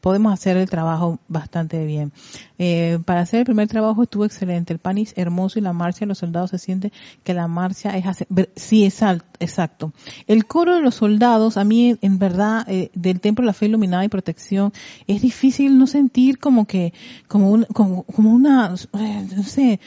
podemos 0.00 0.32
hacer 0.32 0.56
el 0.56 0.68
trabajo 0.70 1.18
bastante 1.28 1.84
bien. 1.84 2.12
Eh, 2.58 2.98
para 3.04 3.20
hacer 3.20 3.40
el 3.40 3.46
primer 3.46 3.68
trabajo 3.68 4.02
estuvo 4.02 4.24
excelente. 4.24 4.72
El 4.72 4.78
panis 4.78 5.12
hermoso 5.16 5.58
y 5.58 5.62
la 5.62 5.72
marcha 5.72 6.06
los 6.06 6.18
soldados 6.18 6.50
se 6.50 6.58
siente 6.58 6.92
que 7.24 7.34
la 7.34 7.48
marcha 7.48 7.96
es 7.96 8.06
hacer, 8.06 8.28
sí, 8.54 8.84
exacto. 8.84 9.92
El 10.26 10.46
coro 10.46 10.76
de 10.76 10.82
los 10.82 10.94
soldados, 10.96 11.56
a 11.56 11.64
mí 11.64 11.96
en 12.00 12.18
verdad, 12.18 12.64
eh, 12.68 12.90
del 12.94 13.20
templo 13.20 13.42
de 13.42 13.46
la 13.46 13.52
fe 13.52 13.66
iluminada 13.66 14.04
y 14.04 14.08
protección, 14.08 14.72
es 15.06 15.22
difícil 15.22 15.78
no 15.78 15.86
sentir 15.86 16.38
como 16.38 16.66
que, 16.66 16.92
como, 17.26 17.50
un, 17.50 17.64
como, 17.64 18.04
como 18.04 18.32
una, 18.32 18.74
eh, 18.98 19.26
no 19.36 19.42
sé, 19.42 19.80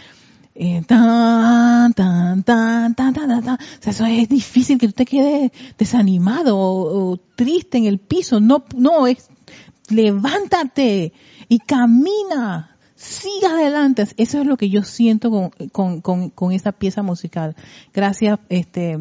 eh, 0.55 0.83
tan, 0.87 1.93
tan, 1.93 2.43
tan, 2.43 2.93
tan, 2.93 3.13
tan, 3.13 3.43
tan, 3.43 3.57
eso 3.83 4.05
es 4.05 4.29
difícil 4.29 4.77
que 4.77 4.87
te 4.89 5.05
quedes 5.05 5.51
desanimado 5.79 6.55
o, 6.57 7.17
triste 7.35 7.79
en 7.79 7.85
el 7.85 7.97
piso. 7.97 8.39
No, 8.39 8.63
no, 8.75 9.07
es, 9.07 9.29
levántate 9.89 11.13
y 11.49 11.59
camina. 11.59 12.77
Siga 12.95 13.53
adelante. 13.53 14.07
Eso 14.17 14.41
es 14.41 14.45
lo 14.45 14.55
que 14.55 14.69
yo 14.69 14.83
siento 14.83 15.31
con, 15.31 15.49
con, 15.69 16.01
con, 16.01 16.29
con 16.29 16.51
esa 16.51 16.71
pieza 16.71 17.01
musical. 17.01 17.55
Gracias, 17.91 18.39
este, 18.47 18.99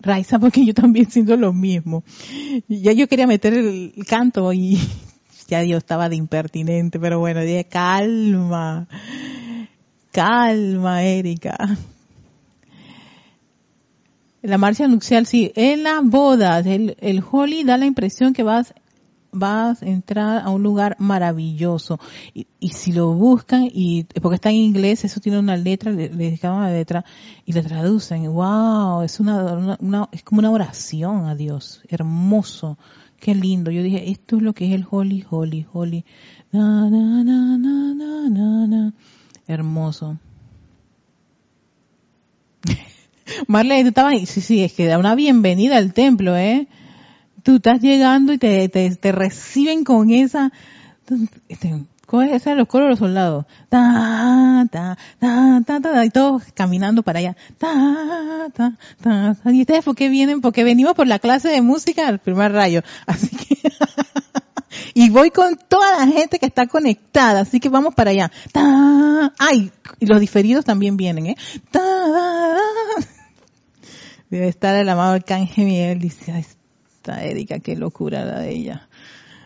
Raiza, 0.00 0.38
porque 0.38 0.64
yo 0.64 0.72
también 0.72 1.10
siento 1.10 1.36
lo 1.36 1.52
mismo. 1.52 2.04
Ya 2.68 2.92
yo 2.92 3.08
quería 3.08 3.26
meter 3.26 3.54
el 3.54 3.92
canto 4.08 4.52
y 4.52 4.78
ya 5.48 5.64
yo 5.64 5.76
estaba 5.76 6.08
de 6.08 6.16
impertinente, 6.16 7.00
pero 7.00 7.18
bueno, 7.18 7.40
dije, 7.40 7.64
calma 7.64 8.86
Calma, 10.14 11.02
Erika. 11.02 11.56
La 14.42 14.58
marcha 14.58 14.86
nupcial, 14.86 15.26
sí. 15.26 15.50
En 15.56 15.82
las 15.82 16.04
bodas, 16.04 16.64
el, 16.66 16.96
el 17.00 17.20
Holy 17.28 17.64
da 17.64 17.76
la 17.76 17.86
impresión 17.86 18.32
que 18.32 18.44
vas, 18.44 18.74
vas 19.32 19.82
a 19.82 19.86
entrar 19.86 20.44
a 20.44 20.50
un 20.50 20.62
lugar 20.62 20.94
maravilloso. 21.00 21.98
Y, 22.32 22.46
y 22.60 22.68
si 22.68 22.92
lo 22.92 23.12
buscan, 23.14 23.68
y 23.72 24.04
porque 24.22 24.36
está 24.36 24.50
en 24.50 24.56
inglés, 24.56 25.04
eso 25.04 25.18
tiene 25.18 25.40
una 25.40 25.56
letra, 25.56 25.90
le, 25.90 26.38
una 26.44 26.70
letra, 26.70 27.04
y 27.44 27.52
le 27.52 27.62
traducen. 27.62 28.32
Wow, 28.32 29.02
es 29.02 29.18
una, 29.18 29.76
una, 29.80 30.08
es 30.12 30.22
como 30.22 30.38
una 30.38 30.52
oración 30.52 31.26
a 31.26 31.34
Dios. 31.34 31.82
Hermoso. 31.88 32.78
Qué 33.18 33.34
lindo. 33.34 33.72
Yo 33.72 33.82
dije, 33.82 34.12
esto 34.12 34.36
es 34.36 34.42
lo 34.42 34.52
que 34.52 34.68
es 34.68 34.74
el 34.74 34.86
Holy, 34.88 35.24
Holy, 35.28 35.66
Holy. 35.72 36.04
Na, 36.52 36.88
na, 36.88 37.24
na, 37.24 37.58
na, 37.58 38.28
na, 38.28 38.66
na. 38.68 38.92
Hermoso. 39.46 40.18
Marlene, 43.46 43.82
tú 43.82 43.88
estabas. 43.88 44.28
Sí, 44.28 44.40
sí, 44.40 44.64
es 44.64 44.72
que 44.72 44.86
da 44.86 44.98
una 44.98 45.14
bienvenida 45.14 45.76
al 45.76 45.92
templo, 45.92 46.36
¿eh? 46.36 46.66
Tú 47.42 47.56
estás 47.56 47.80
llegando 47.80 48.32
y 48.32 48.38
te, 48.38 48.68
te, 48.68 49.12
reciben 49.12 49.84
con 49.84 50.10
esa... 50.10 50.50
Este, 51.48 51.84
¿Cómo 52.06 52.22
es 52.22 52.32
esa 52.32 52.50
de 52.50 52.56
los 52.56 52.68
coros 52.68 52.86
de 52.86 52.90
los 52.90 52.98
soldados? 52.98 53.44
Ta, 53.68 54.66
ta, 54.70 54.96
ta, 55.18 55.62
ta, 55.66 55.80
ta, 55.80 56.04
y 56.04 56.10
todos 56.10 56.42
caminando 56.54 57.02
para 57.02 57.18
allá. 57.18 57.36
Ta, 57.58 58.48
ta, 58.54 58.78
ta, 59.02 59.36
¿Y 59.52 59.60
ustedes 59.60 59.84
por 59.84 59.94
qué 59.94 60.08
vienen? 60.08 60.40
Porque 60.40 60.64
venimos 60.64 60.94
por 60.94 61.06
la 61.06 61.18
clase 61.18 61.48
de 61.48 61.60
música 61.60 62.08
al 62.08 62.18
primer 62.18 62.52
rayo. 62.52 62.82
Así 63.06 63.28
que... 63.28 63.58
y 64.94 65.10
voy 65.10 65.30
con 65.30 65.56
toda 65.56 65.98
la 65.98 66.06
gente 66.06 66.38
que 66.38 66.46
está 66.46 66.66
conectada, 66.66 67.40
así 67.40 67.60
que 67.60 67.68
vamos 67.68 67.94
para 67.94 68.12
allá. 68.12 68.30
Ay, 69.38 69.70
y 69.98 70.06
los 70.06 70.20
diferidos 70.20 70.64
también 70.64 70.96
vienen, 70.96 71.26
¿eh? 71.26 71.36
Debe 74.30 74.48
estar 74.48 74.74
el 74.76 74.88
amado 74.88 75.14
Arcángel 75.14 75.64
Miguel, 75.64 75.98
dice, 75.98 76.38
esta 76.38 77.24
Erika, 77.24 77.58
qué 77.58 77.74
locura 77.76 78.24
la 78.24 78.38
de 78.38 78.52
ella. 78.52 78.88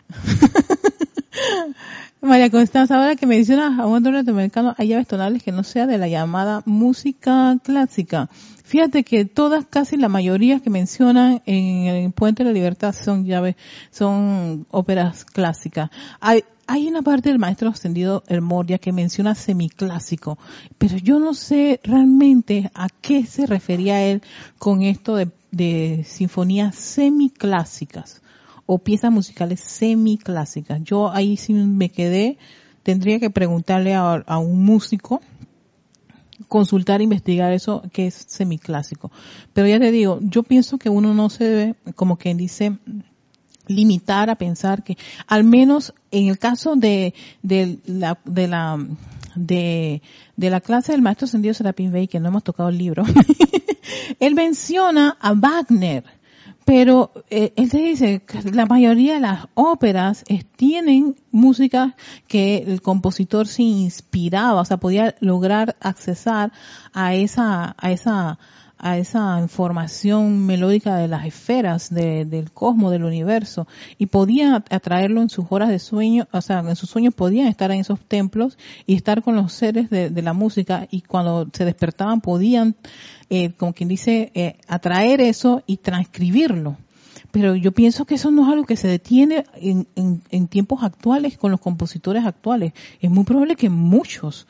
María 2.21 2.49
Constanza, 2.49 2.97
ahora 2.97 3.15
que 3.15 3.25
mencionas 3.25 3.79
a 3.79 3.87
un 3.87 4.03
norteamericano, 4.03 4.75
hay 4.77 4.89
llaves 4.89 5.07
tonales 5.07 5.41
que 5.41 5.53
no 5.53 5.63
sea 5.63 5.87
de 5.87 5.97
la 5.97 6.09
llamada 6.09 6.61
música 6.65 7.57
clásica. 7.63 8.29
Fíjate 8.65 9.05
que 9.05 9.23
todas, 9.23 9.65
casi 9.65 9.95
la 9.95 10.09
mayoría 10.09 10.59
que 10.59 10.69
mencionan 10.69 11.41
en 11.45 11.85
el 11.85 12.11
Puente 12.11 12.43
de 12.43 12.49
la 12.49 12.53
Libertad 12.53 12.93
son 12.93 13.25
llaves, 13.25 13.55
son 13.89 14.67
óperas 14.69 15.23
clásicas. 15.23 15.91
Hay, 16.19 16.43
hay 16.67 16.89
una 16.89 17.03
parte 17.03 17.29
del 17.29 17.39
maestro 17.39 17.69
ascendido 17.69 18.21
El 18.27 18.41
Moria 18.41 18.79
que 18.79 18.91
menciona 18.91 19.33
semiclásico, 19.33 20.37
pero 20.77 20.97
yo 20.97 21.19
no 21.19 21.33
sé 21.33 21.79
realmente 21.85 22.69
a 22.73 22.89
qué 22.89 23.25
se 23.25 23.45
refería 23.45 24.03
él 24.03 24.21
con 24.57 24.81
esto 24.81 25.15
de, 25.15 25.29
de 25.51 26.03
sinfonías 26.05 26.75
semiclásicas 26.75 28.21
o 28.71 28.77
piezas 28.77 29.11
musicales 29.11 29.61
semiclásicas. 29.61 30.79
Yo 30.83 31.11
ahí 31.11 31.37
sí 31.37 31.55
me 31.55 31.89
quedé, 31.89 32.37
tendría 32.83 33.19
que 33.19 33.31
preguntarle 33.31 33.95
a, 33.95 34.37
un 34.37 34.63
músico, 34.63 35.21
consultar, 36.47 37.01
investigar 37.01 37.51
eso 37.51 37.81
que 37.91 38.05
es 38.05 38.13
semiclásico. 38.13 39.11
Pero 39.53 39.67
ya 39.67 39.79
te 39.79 39.91
digo, 39.91 40.19
yo 40.21 40.43
pienso 40.43 40.77
que 40.77 40.89
uno 40.89 41.15
no 41.15 41.31
se 41.31 41.45
debe, 41.45 41.75
como 41.95 42.17
quien 42.17 42.37
dice, 42.37 42.77
limitar 43.65 44.29
a 44.29 44.35
pensar 44.35 44.83
que, 44.83 44.99
al 45.25 45.43
menos 45.43 45.95
en 46.11 46.27
el 46.27 46.37
caso 46.37 46.75
de, 46.75 47.15
de 47.41 47.79
la, 47.87 48.19
de 48.23 48.47
la, 48.47 48.77
de, 49.35 50.01
la 50.37 50.61
clase 50.61 50.91
del 50.91 51.01
maestro 51.01 51.25
Sendido 51.25 51.55
Serapín 51.55 51.91
Bey, 51.91 52.07
que 52.07 52.19
no 52.19 52.27
hemos 52.27 52.43
tocado 52.43 52.69
el 52.69 52.77
libro, 52.77 53.03
él 54.19 54.35
menciona 54.35 55.17
a 55.19 55.33
Wagner 55.33 56.18
pero 56.69 57.11
eh, 57.31 57.51
él 57.55 57.71
te 57.71 57.79
dice 57.79 58.21
que 58.21 58.43
la 58.51 58.67
mayoría 58.67 59.15
de 59.15 59.21
las 59.21 59.47
óperas 59.55 60.23
tienen 60.55 61.15
música 61.31 61.95
que 62.27 62.57
el 62.57 62.83
compositor 62.83 63.47
se 63.47 63.63
inspiraba, 63.63 64.61
o 64.61 64.65
sea, 64.65 64.77
podía 64.77 65.15
lograr 65.19 65.77
accesar 65.81 66.51
a 66.93 67.15
esa, 67.15 67.75
a 67.75 67.89
esa, 67.89 68.37
a 68.79 68.97
esa 68.97 69.37
información 69.39 70.45
melódica 70.45 70.95
de 70.95 71.07
las 71.07 71.25
esferas 71.25 71.93
del 71.93 72.51
cosmos, 72.51 72.91
del 72.91 73.03
universo, 73.03 73.67
y 73.97 74.05
podía 74.05 74.63
atraerlo 74.69 75.21
en 75.21 75.29
sus 75.29 75.45
horas 75.49 75.69
de 75.69 75.79
sueño, 75.79 76.27
o 76.31 76.41
sea, 76.41 76.59
en 76.59 76.75
sus 76.75 76.89
sueños 76.89 77.13
podían 77.13 77.47
estar 77.47 77.71
en 77.71 77.81
esos 77.81 77.99
templos 77.99 78.57
y 78.85 78.95
estar 78.95 79.21
con 79.21 79.35
los 79.35 79.51
seres 79.51 79.89
de, 79.89 80.21
la 80.21 80.33
música, 80.33 80.87
y 80.89 81.01
cuando 81.01 81.49
se 81.51 81.65
despertaban 81.65 82.21
podían, 82.21 82.75
eh, 83.29 83.51
como 83.51 83.73
quien 83.73 83.89
dice, 83.89 84.31
eh, 84.33 84.57
atraer 84.67 85.21
eso 85.21 85.61
y 85.67 85.77
transcribirlo. 85.77 86.77
Pero 87.31 87.55
yo 87.55 87.73
pienso 87.73 88.05
que 88.05 88.15
eso 88.15 88.31
no 88.31 88.43
es 88.43 88.49
algo 88.49 88.65
que 88.65 88.75
se 88.75 88.87
detiene 88.87 89.43
en, 89.55 89.87
en 89.95 90.47
tiempos 90.47 90.83
actuales 90.83 91.37
con 91.37 91.51
los 91.51 91.59
compositores 91.59 92.25
actuales. 92.25 92.73
Es 93.01 93.11
muy 93.11 93.23
probable 93.23 93.55
que 93.55 93.69
muchos 93.69 94.47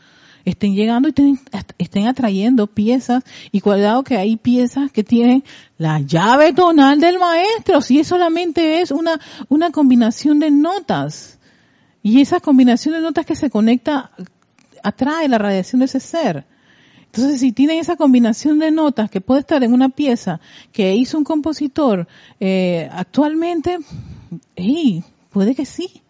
estén 0.49 0.75
llegando 0.75 1.09
y 1.09 1.39
estén, 1.77 2.07
atrayendo 2.07 2.67
piezas 2.67 3.23
y 3.51 3.61
cuidado 3.61 4.03
que 4.03 4.17
hay 4.17 4.37
piezas 4.37 4.91
que 4.91 5.03
tienen 5.03 5.43
la 5.77 5.99
llave 5.99 6.53
tonal 6.53 6.99
del 6.99 7.19
maestro, 7.19 7.81
si 7.81 8.03
solamente 8.03 8.81
es 8.81 8.91
una, 8.91 9.19
una 9.47 9.71
combinación 9.71 10.39
de 10.39 10.51
notas. 10.51 11.39
Y 12.01 12.21
esa 12.21 12.39
combinación 12.39 12.95
de 12.95 13.01
notas 13.01 13.25
que 13.25 13.35
se 13.35 13.49
conecta 13.49 14.11
atrae 14.83 15.27
la 15.27 15.37
radiación 15.37 15.79
de 15.79 15.85
ese 15.85 15.99
ser. 15.99 16.45
Entonces, 17.05 17.39
si 17.39 17.51
tienen 17.51 17.79
esa 17.79 17.95
combinación 17.95 18.59
de 18.59 18.71
notas 18.71 19.09
que 19.09 19.19
puede 19.19 19.41
estar 19.41 19.63
en 19.63 19.73
una 19.73 19.89
pieza 19.89 20.39
que 20.71 20.95
hizo 20.95 21.17
un 21.17 21.23
compositor 21.23 22.07
eh, 22.39 22.87
actualmente, 22.91 23.79
puede 25.31 25.55
que 25.55 25.65
sí 25.65 26.03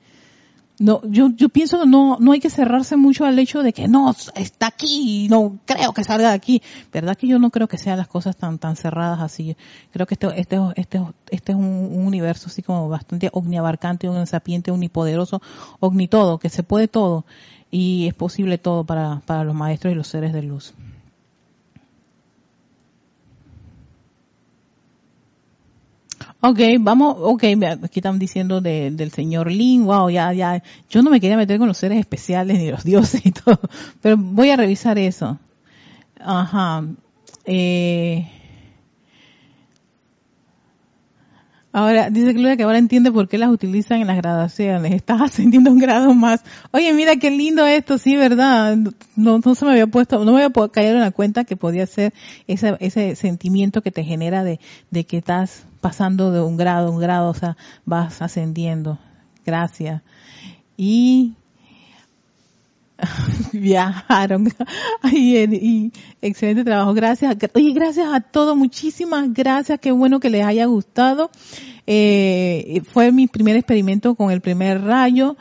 no, 0.80 1.02
yo, 1.04 1.30
yo 1.36 1.50
pienso 1.50 1.82
que 1.82 1.86
no, 1.86 2.18
no 2.20 2.32
hay 2.32 2.40
que 2.40 2.50
cerrarse 2.50 2.96
mucho 2.96 3.26
al 3.26 3.38
hecho 3.38 3.64
de 3.64 3.74
que 3.74 3.90
no, 3.90 4.16
está 4.36 4.68
aquí, 4.68 5.28
no 5.30 5.60
creo 5.66 5.94
que 5.94 6.06
salga 6.06 6.30
de 6.30 6.36
aquí. 6.36 6.62
Verdad 6.92 7.18
que 7.18 7.28
yo 7.28 7.38
no 7.38 7.50
creo 7.50 7.68
que 7.68 7.78
sean 7.78 7.98
las 7.98 8.08
cosas 8.08 8.38
tan, 8.38 8.60
tan 8.60 8.78
cerradas 8.78 9.20
así. 9.20 9.58
Creo 9.92 10.08
que 10.08 10.16
este, 10.16 10.28
este, 10.40 10.58
este, 10.78 11.02
este 11.32 11.52
es 11.52 11.58
un, 11.58 11.90
universo 12.06 12.48
así 12.48 12.64
como 12.64 12.88
bastante 12.88 13.30
omniabarcante, 13.34 14.08
un 14.08 14.26
sapiente, 14.26 14.72
unipoderoso, 14.72 15.42
todo, 16.10 16.40
que 16.40 16.50
se 16.50 16.64
puede 16.64 16.88
todo 16.88 17.26
y 17.72 18.08
es 18.08 18.14
posible 18.14 18.58
todo 18.58 18.86
para, 18.86 19.22
para 19.26 19.44
los 19.44 19.56
maestros 19.56 19.92
y 19.92 19.96
los 19.96 20.08
seres 20.08 20.32
de 20.32 20.44
luz. 20.44 20.74
Ok, 26.42 26.60
vamos, 26.80 27.18
ok, 27.20 27.44
aquí 27.84 28.00
están 28.00 28.18
diciendo 28.18 28.62
del 28.62 29.12
señor 29.12 29.52
Lin, 29.52 29.86
wow, 29.86 30.10
ya, 30.10 30.32
ya, 30.32 30.64
yo 30.90 31.02
no 31.02 31.12
me 31.12 31.20
quería 31.20 31.36
meter 31.36 31.58
con 31.60 31.68
los 31.68 31.78
seres 31.78 32.00
especiales 32.00 32.60
ni 32.60 32.72
los 32.72 32.86
dioses 32.86 33.26
y 33.26 33.32
todo, 33.32 33.60
pero 34.02 34.16
voy 34.16 34.50
a 34.50 34.56
revisar 34.56 34.98
eso. 34.98 35.38
Ajá. 36.18 36.86
Eh, 37.44 38.39
Ahora, 41.80 42.10
dice 42.10 42.34
Claudia 42.34 42.58
que 42.58 42.64
ahora 42.64 42.78
entiende 42.78 43.10
por 43.10 43.30
qué 43.30 43.38
las 43.38 43.50
utilizan 43.50 44.02
en 44.02 44.08
las 44.08 44.18
graduaciones. 44.18 44.92
Estás 44.92 45.22
ascendiendo 45.22 45.72
un 45.72 45.80
grado 45.80 46.14
más. 46.14 46.44
Oye, 46.72 46.92
mira 46.92 47.16
qué 47.16 47.32
lindo 47.32 47.66
esto, 47.66 47.98
sí, 47.98 48.18
verdad. 48.18 48.76
No, 49.16 49.40
no 49.40 49.56
se 49.56 49.64
me 49.64 49.72
había 49.72 49.88
puesto, 49.88 50.26
no 50.26 50.34
me 50.34 50.44
había 50.44 50.68
caído 50.68 50.96
en 50.96 51.00
la 51.00 51.12
cuenta 51.12 51.46
que 51.46 51.56
podía 51.56 51.88
ser 51.88 52.14
ese, 52.48 52.76
ese 52.82 53.16
sentimiento 53.16 53.82
que 53.82 53.92
te 53.92 54.04
genera 54.04 54.44
de, 54.44 54.60
de 54.92 55.06
que 55.06 55.20
estás 55.20 55.64
pasando 55.80 56.34
de 56.34 56.42
un 56.42 56.58
grado 56.58 56.90
a 56.90 56.92
un 56.92 57.00
grado, 57.00 57.30
o 57.30 57.34
sea, 57.34 57.56
vas 57.86 58.22
ascendiendo. 58.22 59.00
Gracias. 59.46 60.02
Y 60.76 61.36
viajaron. 63.54 64.50
y, 65.12 65.92
excelente 66.22 66.64
trabajo. 66.64 66.94
Gracias. 66.94 67.36
Oye, 67.54 67.74
gracias 67.74 68.08
a 68.14 68.20
todos. 68.22 68.56
Muchísimas 68.56 69.34
gracias. 69.34 69.80
Qué 69.80 69.92
bueno 69.92 70.20
que 70.20 70.30
les 70.30 70.46
haya 70.46 70.66
gustado. 70.66 71.32
Eh, 71.88 72.82
fue 72.92 73.12
mi 73.12 73.28
primer 73.28 73.56
experimento 73.56 74.16
con 74.16 74.32
el 74.32 74.42
primer 74.42 74.82
rayo. 74.82 75.38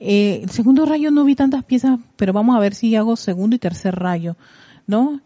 Eh, 0.00 0.40
el 0.42 0.50
segundo 0.50 0.84
rayo 0.84 1.10
no 1.10 1.24
vi 1.24 1.36
tantas 1.36 1.64
piezas, 1.64 2.00
pero 2.16 2.32
vamos 2.32 2.56
a 2.56 2.60
ver 2.60 2.74
si 2.74 2.94
hago 2.96 3.14
segundo 3.16 3.54
y 3.54 3.60
tercer 3.60 3.94
rayo, 3.94 4.36
¿no? 4.86 5.20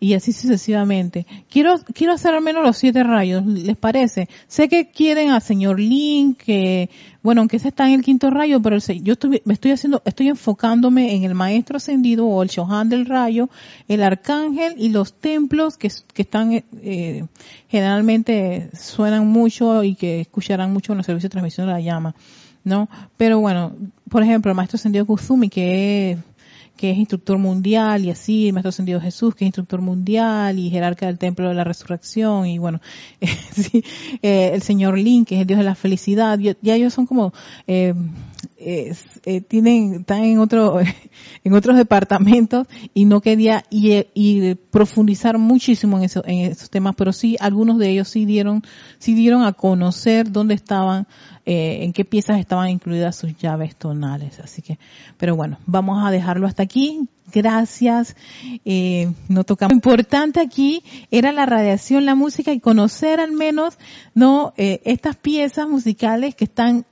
Y 0.00 0.14
así 0.14 0.32
sucesivamente. 0.32 1.26
Quiero, 1.50 1.74
quiero 1.92 2.14
hacer 2.14 2.34
al 2.34 2.42
menos 2.42 2.64
los 2.64 2.78
siete 2.78 3.04
rayos, 3.04 3.44
¿les 3.44 3.76
parece? 3.76 4.30
Sé 4.48 4.68
que 4.70 4.90
quieren 4.90 5.30
al 5.30 5.42
señor 5.42 5.78
Link, 5.78 6.38
que, 6.38 6.88
bueno, 7.22 7.42
aunque 7.42 7.58
ese 7.58 7.68
está 7.68 7.86
en 7.86 7.94
el 7.94 8.02
quinto 8.02 8.30
rayo, 8.30 8.62
pero 8.62 8.78
yo 8.78 9.12
estoy, 9.12 9.42
me 9.44 9.52
estoy 9.52 9.72
haciendo, 9.72 10.00
estoy 10.06 10.28
enfocándome 10.28 11.14
en 11.14 11.24
el 11.24 11.34
maestro 11.34 11.76
ascendido 11.76 12.26
o 12.26 12.42
el 12.42 12.48
Shohan 12.48 12.88
del 12.88 13.04
rayo, 13.04 13.50
el 13.88 14.02
arcángel 14.02 14.74
y 14.78 14.88
los 14.88 15.12
templos 15.12 15.76
que, 15.76 15.92
que 16.14 16.22
están, 16.22 16.64
eh, 16.82 17.26
generalmente 17.68 18.70
suenan 18.72 19.26
mucho 19.26 19.84
y 19.84 19.96
que 19.96 20.22
escucharán 20.22 20.72
mucho 20.72 20.92
en 20.92 20.96
los 20.96 21.06
servicios 21.06 21.28
de 21.28 21.32
transmisión 21.34 21.66
de 21.66 21.74
la 21.74 21.80
llama. 21.80 22.14
¿no? 22.64 22.88
Pero 23.16 23.40
bueno, 23.40 23.72
por 24.08 24.22
ejemplo, 24.22 24.50
el 24.50 24.56
maestro 24.56 24.76
ascendido 24.76 25.06
Kuzumi, 25.06 25.48
que 25.48 26.12
es 26.12 26.18
que 26.80 26.92
es 26.92 26.96
instructor 26.96 27.36
mundial 27.36 28.06
y 28.06 28.10
así, 28.10 28.46
el 28.46 28.54
Maestro 28.54 28.70
Ascendido 28.70 29.02
Jesús, 29.02 29.34
que 29.34 29.44
es 29.44 29.48
instructor 29.48 29.82
mundial 29.82 30.58
y 30.58 30.70
jerarca 30.70 31.04
del 31.04 31.18
Templo 31.18 31.46
de 31.46 31.54
la 31.54 31.62
Resurrección 31.62 32.46
y 32.46 32.56
bueno, 32.56 32.80
eh, 33.20 34.50
el 34.54 34.62
Señor 34.62 34.96
Lin, 34.96 35.26
que 35.26 35.34
es 35.34 35.42
el 35.42 35.46
Dios 35.46 35.58
de 35.58 35.64
la 35.64 35.74
felicidad, 35.74 36.38
ya 36.38 36.74
ellos 36.74 36.94
son 36.94 37.04
como, 37.04 37.34
eh, 37.66 37.92
eh, 38.56 39.40
tienen, 39.42 39.96
están 40.00 40.24
en 40.24 40.38
otro, 40.38 40.80
en 41.44 41.52
otros 41.52 41.76
departamentos 41.76 42.66
y 42.94 43.04
no 43.04 43.20
quería 43.20 43.62
y, 43.68 44.54
profundizar 44.70 45.36
muchísimo 45.36 45.98
en, 45.98 46.08
en 46.24 46.50
esos 46.50 46.70
temas, 46.70 46.94
pero 46.96 47.12
sí, 47.12 47.36
algunos 47.40 47.76
de 47.76 47.90
ellos 47.90 48.08
sí 48.08 48.24
dieron, 48.24 48.62
sí 48.98 49.12
dieron 49.12 49.42
a 49.42 49.52
conocer 49.52 50.32
dónde 50.32 50.54
estaban 50.54 51.06
eh, 51.46 51.84
en 51.84 51.92
qué 51.92 52.04
piezas 52.04 52.38
estaban 52.38 52.68
incluidas 52.68 53.16
sus 53.16 53.36
llaves 53.36 53.74
tonales. 53.76 54.40
Así 54.40 54.62
que, 54.62 54.78
pero 55.16 55.36
bueno, 55.36 55.58
vamos 55.66 56.04
a 56.06 56.10
dejarlo 56.10 56.46
hasta 56.46 56.62
aquí. 56.62 57.08
Gracias. 57.32 58.16
Eh, 58.64 59.12
no 59.28 59.44
tocamos. 59.44 59.72
Lo 59.72 59.76
importante 59.76 60.40
aquí 60.40 60.82
era 61.10 61.32
la 61.32 61.46
radiación, 61.46 62.04
la 62.04 62.14
música 62.14 62.52
y 62.52 62.60
conocer 62.60 63.20
al 63.20 63.32
menos, 63.32 63.78
no, 64.14 64.52
eh, 64.56 64.80
estas 64.84 65.16
piezas 65.16 65.68
musicales 65.68 66.34
que 66.34 66.44
están 66.44 66.84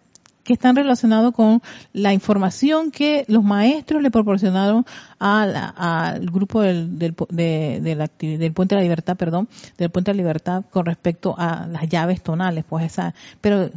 que 0.45 0.55
están 0.55 0.77
relacionados 0.77 1.35
con 1.35 1.61
la 1.93 2.15
información 2.15 2.91
que 2.91 3.27
los 3.29 3.45
maestros 3.45 4.03
le 4.03 4.11
proporcionaron 4.11 4.87
al 5.19 6.31
grupo 6.31 6.63
del, 6.63 6.99
del, 6.99 7.15
de, 7.29 8.09
del 8.19 8.53
Puente 8.55 8.75
de 8.75 8.81
la 8.81 8.83
Libertad, 8.83 9.19
perdón, 9.19 9.47
del 9.77 9.91
Puente 9.91 10.11
de 10.11 10.17
la 10.17 10.23
Libertad 10.23 10.65
con 10.71 10.87
respecto 10.87 11.35
a 11.37 11.67
las 11.67 11.87
llaves 11.91 12.23
tonales, 12.23 12.65
pues 12.67 12.87
esa, 12.87 13.15
pero 13.43 13.69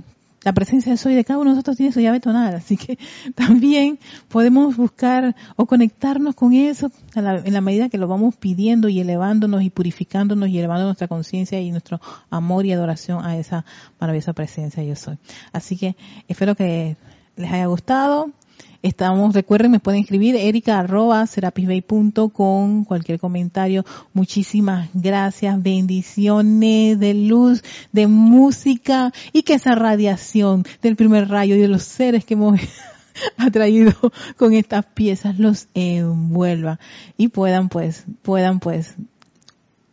la 0.43 0.53
presencia 0.53 0.91
de 0.91 0.97
soy 0.97 1.13
de 1.13 1.23
cada 1.23 1.39
uno 1.39 1.51
de 1.51 1.55
nosotros 1.55 1.77
tiene 1.77 1.91
su 1.91 1.99
llave 1.99 2.19
tonal, 2.19 2.55
así 2.55 2.77
que 2.77 2.97
también 3.35 3.99
podemos 4.27 4.75
buscar 4.75 5.35
o 5.55 5.65
conectarnos 5.65 6.35
con 6.35 6.53
eso 6.53 6.91
en 7.15 7.53
la 7.53 7.61
medida 7.61 7.89
que 7.89 7.97
lo 7.97 8.07
vamos 8.07 8.35
pidiendo 8.35 8.89
y 8.89 8.99
elevándonos 8.99 9.61
y 9.61 9.69
purificándonos 9.69 10.49
y 10.49 10.57
elevando 10.57 10.85
nuestra 10.85 11.07
conciencia 11.07 11.59
y 11.59 11.71
nuestro 11.71 11.99
amor 12.29 12.65
y 12.65 12.71
adoración 12.71 13.23
a 13.23 13.37
esa 13.37 13.65
maravillosa 13.99 14.33
presencia 14.33 14.83
yo 14.83 14.95
soy. 14.95 15.17
Así 15.51 15.77
que 15.77 15.95
espero 16.27 16.55
que 16.55 16.97
les 17.35 17.51
haya 17.51 17.67
gustado. 17.67 18.31
Estamos, 18.83 19.35
recuerden, 19.35 19.69
me 19.69 19.79
pueden 19.79 20.01
escribir 20.01 20.35
erica 20.35 20.79
arroba 20.79 21.27
serapisbay.com, 21.27 22.83
cualquier 22.85 23.19
comentario. 23.19 23.85
Muchísimas 24.13 24.89
gracias, 24.95 25.61
bendiciones 25.61 26.99
de 26.99 27.13
luz, 27.13 27.63
de 27.91 28.07
música 28.07 29.13
y 29.33 29.43
que 29.43 29.53
esa 29.53 29.75
radiación 29.75 30.65
del 30.81 30.95
primer 30.95 31.29
rayo 31.29 31.55
y 31.55 31.59
de 31.59 31.67
los 31.67 31.83
seres 31.83 32.25
que 32.25 32.33
hemos 32.33 32.59
atraído 33.37 33.93
con 34.35 34.53
estas 34.53 34.83
piezas 34.85 35.37
los 35.37 35.67
envuelva 35.75 36.79
y 37.17 37.27
puedan 37.27 37.69
pues, 37.69 38.05
puedan 38.23 38.59
pues 38.59 38.95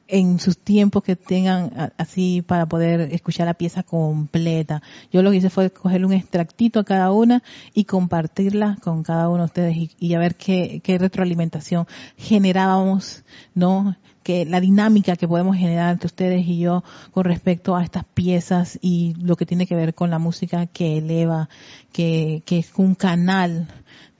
en 0.09 0.41
sus 0.41 0.59
tiempos 0.59 1.03
que 1.03 1.17
tengan 1.17 1.93
así 1.99 2.43
para 2.43 2.67
poder 2.67 3.13
escuchar 3.13 3.47
la 3.47 3.55
pieza 3.55 3.83
completa. 3.83 4.83
Yo 5.13 5.23
lo 5.23 5.31
que 5.31 5.37
hice 5.37 5.51
fue 5.51 5.71
coger 5.71 6.05
un 6.05 6.15
extractito 6.15 6.81
a 6.81 6.85
cada 6.85 7.13
una 7.13 7.43
y 7.75 7.85
compartirla 7.85 8.79
con 8.83 9.03
cada 9.03 9.29
uno 9.29 9.41
de 9.41 9.45
ustedes 9.45 9.91
y, 9.99 10.15
a 10.15 10.19
ver 10.19 10.37
qué, 10.37 10.81
qué 10.83 10.97
retroalimentación 10.99 11.87
generábamos, 12.17 13.25
¿no? 13.55 13.97
Que 14.23 14.47
la 14.47 14.61
dinámica 14.61 15.17
que 15.17 15.29
podemos 15.29 15.57
generar 15.57 15.93
entre 15.93 16.07
ustedes 16.07 16.47
y 16.47 16.59
yo 16.59 16.83
con 17.13 17.25
respecto 17.25 17.77
a 17.77 17.85
estas 17.85 18.05
piezas 18.05 18.79
y 18.81 19.15
lo 19.21 19.37
que 19.37 19.47
tiene 19.47 19.67
que 19.67 19.77
ver 19.77 19.95
con 19.95 20.11
la 20.11 20.19
música 20.19 20.67
que 20.67 20.99
eleva, 20.99 21.49
que, 21.93 22.43
que 22.47 22.59
es 22.59 22.73
un 22.77 22.95
canal 22.95 23.69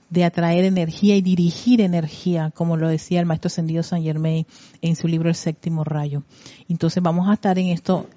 de 0.09 0.23
atraer 0.23 0.65
energía 0.65 1.15
y 1.15 1.21
dirigir 1.21 1.81
energía, 1.81 2.51
como 2.55 2.77
lo 2.77 2.87
decía 2.87 3.19
el 3.19 3.25
maestro 3.25 3.47
ascendido 3.47 3.83
San 3.83 4.03
Germain 4.03 4.45
en 4.81 4.95
su 4.95 5.07
libro 5.07 5.29
El 5.29 5.35
séptimo 5.35 5.83
rayo. 5.83 6.23
Entonces 6.67 7.01
vamos 7.03 7.29
a 7.29 7.33
estar 7.33 7.59
en 7.59 7.67
esto, 7.67 8.07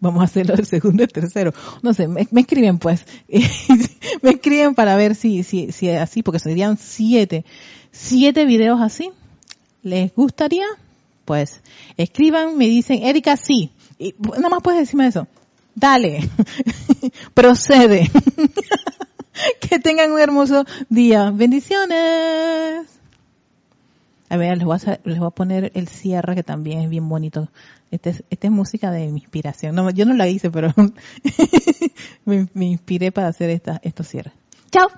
vamos 0.00 0.20
a 0.20 0.24
hacerlo 0.24 0.54
del 0.54 0.66
segundo 0.66 1.02
y 1.04 1.06
tercero. 1.06 1.52
No 1.82 1.94
sé, 1.94 2.08
me, 2.08 2.26
escriben 2.36 2.78
pues, 2.78 3.06
me 4.22 4.30
escriben 4.30 4.74
para 4.74 4.96
ver 4.96 5.14
si, 5.14 5.42
si, 5.42 5.72
si 5.72 5.88
es 5.88 6.00
así, 6.00 6.22
porque 6.22 6.38
serían 6.38 6.76
siete, 6.76 7.44
siete 7.90 8.44
videos 8.44 8.80
así. 8.80 9.10
¿Les 9.82 10.14
gustaría? 10.14 10.66
Pues 11.24 11.60
escriban, 11.96 12.56
me 12.56 12.66
dicen, 12.66 13.02
Erika, 13.02 13.36
sí. 13.36 13.70
Nada 14.18 14.48
más 14.48 14.62
puedes 14.62 14.80
decirme 14.80 15.06
eso. 15.06 15.26
Dale, 15.74 16.28
procede. 17.34 18.10
que 19.60 19.78
tengan 19.78 20.12
un 20.12 20.20
hermoso 20.20 20.64
día. 20.88 21.30
Bendiciones. 21.30 22.86
A 24.28 24.36
ver, 24.36 24.56
les 24.56 24.64
voy 24.64 24.78
a, 24.86 25.00
les 25.04 25.18
voy 25.18 25.28
a 25.28 25.30
poner 25.30 25.72
el 25.74 25.88
cierre 25.88 26.34
que 26.34 26.42
también 26.42 26.80
es 26.80 26.88
bien 26.88 27.08
bonito. 27.08 27.48
Este 27.90 28.10
esta 28.10 28.22
es, 28.22 28.24
este 28.30 28.46
es, 28.46 28.52
música 28.52 28.90
de 28.90 29.08
mi 29.08 29.20
inspiración. 29.20 29.74
No, 29.74 29.90
yo 29.90 30.06
no 30.06 30.14
la 30.14 30.26
hice, 30.26 30.50
pero 30.50 30.72
me, 32.24 32.48
me, 32.54 32.64
inspiré 32.64 33.12
para 33.12 33.28
hacer 33.28 33.50
esta, 33.50 33.78
estos 33.84 34.08
cierres. 34.08 34.32
Chao. 34.70 34.88